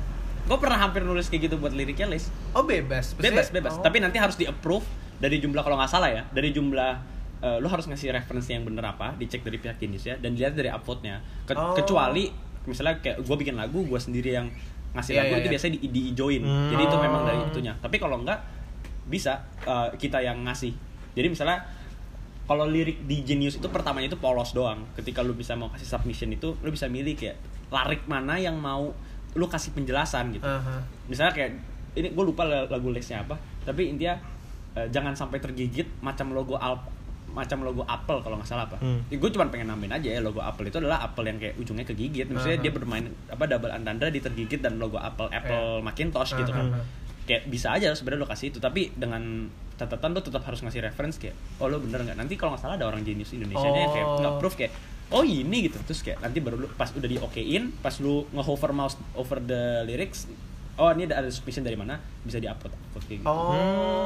Gue 0.47 0.58
pernah 0.62 0.77
hampir 0.77 1.01
nulis 1.01 1.25
kayak 1.27 1.49
gitu 1.49 1.56
buat 1.58 1.73
liriknya 1.73 2.06
list 2.08 2.30
oh 2.53 2.63
bebas. 2.63 3.17
Bebas, 3.17 3.49
bebas. 3.49 3.75
Oh. 3.75 3.84
Tapi 3.84 3.97
nanti 3.97 4.21
harus 4.21 4.38
di 4.38 4.45
approve 4.45 4.86
dari 5.17 5.38
jumlah 5.38 5.60
kalau 5.60 5.75
nggak 5.75 5.89
salah 5.89 6.08
ya 6.08 6.21
Dari 6.27 6.49
jumlah 6.49 6.91
eh, 7.39 7.58
Lu 7.58 7.65
harus 7.65 7.86
ngasih 7.86 8.10
referensi 8.12 8.51
yang 8.51 8.63
bener 8.63 8.84
apa 8.84 9.13
Dicek 9.13 9.41
dari 9.41 9.58
pihak 9.58 9.75
jenis 9.75 10.03
ya 10.03 10.15
Dan 10.15 10.34
dilihat 10.34 10.53
dari 10.53 10.67
uploadnya 10.67 11.17
Ke- 11.43 11.53
Oh. 11.53 11.73
Kecuali 11.73 12.30
Misalnya 12.63 12.97
kayak 12.97 13.21
gue 13.21 13.36
bikin 13.38 13.53
lagu 13.53 13.82
Gue 13.82 13.97
sendiri 13.97 14.34
yang 14.34 14.45
ngasih 14.91 15.13
Iya, 15.13 15.19
lagu 15.19 15.30
iya, 15.30 15.38
itu 15.38 15.43
iya. 15.43 15.53
biasanya 15.53 15.73
di, 15.73 15.80
diijoin 15.89 16.41
Hmm. 16.41 16.69
Jadi 16.69 16.82
itu 16.84 16.97
memang 16.97 17.21
dari 17.23 17.39
itunya 17.43 17.73
Tapi 17.75 17.95
kalau 17.95 18.17
enggak 18.17 18.39
Bisa 19.03 19.34
eh, 19.62 19.89
kita 19.95 20.19
yang 20.19 20.43
ngasih 20.43 20.73
Jadi 21.13 21.27
misalnya 21.27 21.58
kalau 22.43 22.63
lirik 22.63 23.03
di 23.03 23.21
Genius 23.21 23.58
itu 23.58 23.67
pertamanya 23.67 24.08
itu 24.08 24.15
polos 24.15 24.56
doang. 24.56 24.80
Ketika 24.93 25.19
lu 25.19 25.36
bisa 25.36 25.51
mau 25.51 25.67
kasih 25.67 25.84
submission 25.86 26.32
itu, 26.32 26.56
lu 26.58 26.71
bisa 26.71 26.88
milih 26.88 27.12
kayak 27.12 27.36
larik 27.67 28.08
mana 28.08 28.39
yang 28.39 28.56
mau 28.56 28.95
lu 29.36 29.45
kasih 29.45 29.75
penjelasan 29.75 30.32
gitu. 30.32 30.47
Aha. 30.47 30.80
Misalnya 31.06 31.36
kayak 31.36 31.60
ini 31.93 32.08
gue 32.08 32.23
lupa 32.23 32.47
lagu 32.47 32.88
listnya 32.88 33.19
apa, 33.19 33.36
tapi 33.62 33.91
intinya 33.91 34.15
eh, 34.77 34.87
jangan 34.87 35.13
sampai 35.13 35.41
tergigit 35.41 35.89
macam 35.99 36.29
logo 36.31 36.53
Alp 36.55 36.93
macam 37.27 37.61
logo 37.61 37.83
Apple 37.83 38.21
kalau 38.21 38.37
nggak 38.37 38.49
salah 38.49 38.65
apa. 38.65 38.77
Hmm. 38.79 39.03
gue 39.09 39.29
cuma 39.29 39.45
pengen 39.47 39.69
nambahin 39.69 39.93
aja 39.93 40.09
ya 40.09 40.21
logo 40.21 40.39
Apple 40.39 40.69
itu 40.69 40.77
adalah 40.77 41.01
Apple 41.01 41.21
yang 41.23 41.37
kayak 41.37 41.57
ujungnya 41.57 41.83
kegigit. 41.83 42.25
Misalnya 42.25 42.57
Aha. 42.57 42.63
dia 42.65 42.71
bermain 42.71 43.05
apa 43.29 43.43
double 43.45 43.69
entendre 43.69 44.09
di 44.09 44.17
tergigit 44.17 44.57
dan 44.57 44.77
logo 44.77 44.97
Apple 44.97 45.29
Apple 45.29 45.81
Macintosh 45.81 46.33
gitu 46.33 46.49
kan 46.49 46.73
Aha. 46.73 46.81
kayak 47.25 47.45
bisa 47.45 47.75
aja 47.75 47.93
sebenarnya 47.93 48.23
lo 48.23 48.29
kasih 48.29 48.49
itu 48.49 48.57
tapi 48.57 48.89
dengan 48.95 49.51
catatan 49.75 50.15
lo 50.15 50.23
tetap 50.23 50.41
harus 50.41 50.63
ngasih 50.63 50.81
reference 50.81 51.21
kayak 51.21 51.35
oh 51.59 51.67
lo 51.67 51.77
bener 51.77 52.01
nggak 52.01 52.17
nanti 52.17 52.33
kalau 52.33 52.55
nggak 52.55 52.63
salah 52.63 52.75
ada 52.79 52.87
orang 52.87 53.05
jenius 53.05 53.35
Indonesia 53.35 53.67
nya 53.67 53.79
yang 53.83 53.93
kayak 53.93 54.07
Oh. 54.07 54.17
nggak 54.17 54.35
proof 54.41 54.55
kayak 54.57 54.71
oh 55.11 55.21
ini 55.21 55.69
gitu 55.69 55.77
terus 55.85 56.01
kayak 56.01 56.17
nanti 56.19 56.39
baru 56.39 56.55
lu 56.57 56.67
pas 56.73 56.89
udah 56.89 57.05
di 57.05 57.19
okein 57.19 57.69
pas 57.77 57.93
lu 57.99 58.25
nge-hover 58.33 58.71
mouse 58.73 58.95
over 59.13 59.37
the 59.37 59.85
lyrics 59.85 60.25
oh 60.77 60.89
ini 60.91 61.03
ada 61.05 61.25
submission 61.27 61.61
dari 61.61 61.73
mana 61.73 61.97
bisa 62.21 62.37
di 62.37 62.45
upload 62.45 62.69
upload 62.69 63.03
kayak 63.03 63.19
gitu 63.19 63.27
Oh, 63.27 63.53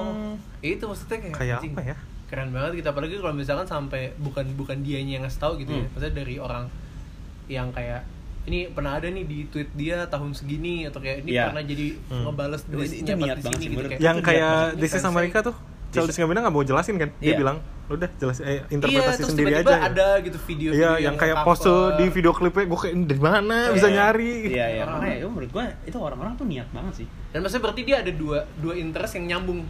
Hmm. 0.07 0.34
itu 0.62 0.84
maksudnya 0.84 1.17
kayak, 1.19 1.36
Kayak 1.36 1.55
anjing, 1.57 1.73
apa 1.73 1.84
ya? 1.86 1.95
Keren 2.25 2.49
banget 2.49 2.71
kita 2.77 2.89
apalagi 2.89 3.15
kalau 3.17 3.34
misalkan 3.34 3.65
sampai 3.65 4.01
bukan 4.17 4.45
bukan 4.55 4.79
dianya 4.79 5.19
yang 5.19 5.23
ngasih 5.23 5.38
tahu 5.38 5.53
gitu 5.57 5.71
ya. 5.73 5.79
Hmm. 5.79 5.91
Maksudnya 5.91 6.15
dari 6.15 6.36
orang 6.38 6.63
yang 7.45 7.67
kayak 7.69 8.07
ini 8.41 8.65
pernah 8.67 8.95
ada 8.95 9.05
nih 9.05 9.21
di 9.21 9.45
tweet 9.45 9.69
dia 9.71 10.07
tahun 10.07 10.31
segini 10.31 10.88
atau 10.88 10.97
kayak 10.97 11.21
ini 11.21 11.31
Iya. 11.31 11.45
pernah 11.45 11.62
jadi 11.62 11.88
Hmm. 12.07 12.23
ngebales 12.25 12.62
itu 12.63 12.73
pas 12.73 12.88
niat 12.88 13.38
di 13.38 13.43
banget 13.43 13.60
sih, 13.60 13.67
gitu 13.67 13.86
kayak. 13.86 13.99
yang 13.99 14.17
kayak 14.19 14.55
This 14.75 14.93
is. 14.93 15.03
America 15.03 15.38
tuh 15.43 15.55
Childish 15.91 16.15
Gambino 16.15 16.39
nggak 16.39 16.49
mau 16.51 16.63
jelasin 16.63 16.95
kan 16.95 17.12
dia 17.17 17.36
Iya. 17.36 17.38
bilang 17.38 17.57
udah 17.93 18.10
jelas 18.13 18.38
eh, 18.39 18.47
Iya, 18.47 18.62
interpretasi 18.69 19.17
terus 19.17 19.30
sendiri 19.30 19.49
tiba-tiba 19.51 19.71
aja 19.71 19.88
ada 19.88 20.08
gitu 20.19 20.38
video 20.41 20.69
iya 20.71 20.91
yang 20.97 21.15
kayak 21.15 21.38
pose 21.41 21.67
di 21.95 22.06
video 22.08 22.32
klipnya 22.32 22.65
gue 22.65 22.80
kayak 22.80 22.95
dari 23.06 23.21
mana 23.21 23.58
bisa 23.69 23.86
Iya. 23.86 23.95
nyari 23.97 24.32
iya 24.47 24.65
iya 24.69 24.82
Orang- 24.82 24.95
makanya 24.97 25.15
itu 25.17 25.27
menurut 25.27 25.51
gua 25.51 25.63
itu 25.82 25.97
orang-orang 25.97 26.34
tuh 26.36 26.45
niat 26.45 26.67
banget 26.69 26.93
sih 26.95 27.08
Dan 27.30 27.39
maksudnya 27.39 27.63
berarti 27.63 27.82
dia 27.82 27.97
ada 27.97 28.12
dua 28.12 28.38
dua 28.56 28.73
interest 28.75 29.15
yang 29.15 29.25
nyambung. 29.30 29.63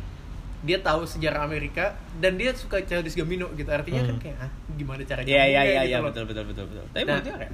Dia 0.62 0.78
tahu 0.78 1.06
sejarah 1.06 1.42
Amerika 1.42 1.94
dan 2.16 2.34
dia 2.36 2.54
suka 2.54 2.82
Childish 2.82 3.14
Gambino 3.14 3.50
gitu. 3.52 3.66
Artinya 3.68 4.02
kan 4.04 4.14
Hmm. 4.14 4.22
kayak 4.22 4.38
ah, 4.40 4.50
gimana 4.72 5.02
cara 5.04 5.20
Iya 5.22 5.30
iya 5.30 5.38
nyambungnya 5.40 5.62
iya 5.64 5.78
gitu 5.80 5.86
iya 5.88 5.98
loh. 5.98 6.06
betul 6.06 6.24
betul 6.26 6.44
betul 6.48 6.66
betul. 6.68 6.86
Tapi 6.88 6.98
Nah. 7.00 7.06
menurut 7.12 7.24
gue 7.24 7.36
kayak 7.36 7.54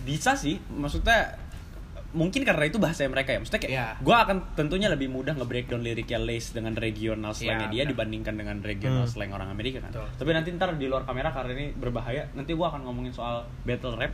bisa 0.00 0.32
sih, 0.32 0.56
maksudnya 0.70 1.18
mungkin 2.08 2.40
karena 2.40 2.64
itu 2.64 2.76
bahasa 2.76 3.04
mereka 3.04 3.36
ya. 3.36 3.38
Maksudnya 3.38 3.60
kayak 3.60 3.72
Iya. 3.72 3.86
gue 4.00 4.16
akan 4.16 4.36
tentunya 4.54 4.88
lebih 4.88 5.08
mudah 5.08 5.34
nge-breakdown 5.34 5.82
liriknya 5.82 6.16
Lace 6.18 6.50
dengan 6.50 6.72
regional 6.72 7.32
slangnya 7.32 7.68
Iya, 7.68 7.70
dia 7.70 7.82
benar. 7.84 7.92
dibandingkan 7.92 8.34
dengan 8.34 8.56
regional 8.58 9.04
Hmm. 9.04 9.12
slang 9.12 9.30
orang 9.30 9.48
Amerika 9.48 9.84
kan. 9.84 9.92
Betul. 9.92 10.08
Tapi 10.16 10.30
nanti 10.32 10.48
ntar 10.50 10.72
di 10.72 10.86
luar 10.86 11.04
kamera 11.04 11.28
karena 11.28 11.52
ini 11.52 11.66
berbahaya, 11.70 12.32
nanti 12.32 12.52
gue 12.52 12.64
akan 12.64 12.80
ngomongin 12.82 13.12
soal 13.12 13.44
battle 13.62 13.92
rap. 13.94 14.12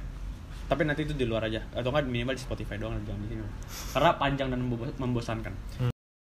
Tapi 0.65 0.83
nanti 0.83 1.05
itu 1.05 1.13
di 1.13 1.23
luar 1.23 1.45
aja 1.45 1.61
atau 1.71 1.89
enggak 1.89 2.09
minimal 2.09 2.35
di 2.35 2.43
Spotify 2.43 2.75
doang 2.75 2.97
jangan 3.01 3.21
di 3.21 3.29
sini. 3.31 3.45
Karena 3.93 4.11
panjang 4.17 4.49
dan 4.49 4.59
membo- 4.59 4.97
membosankan. 4.97 5.94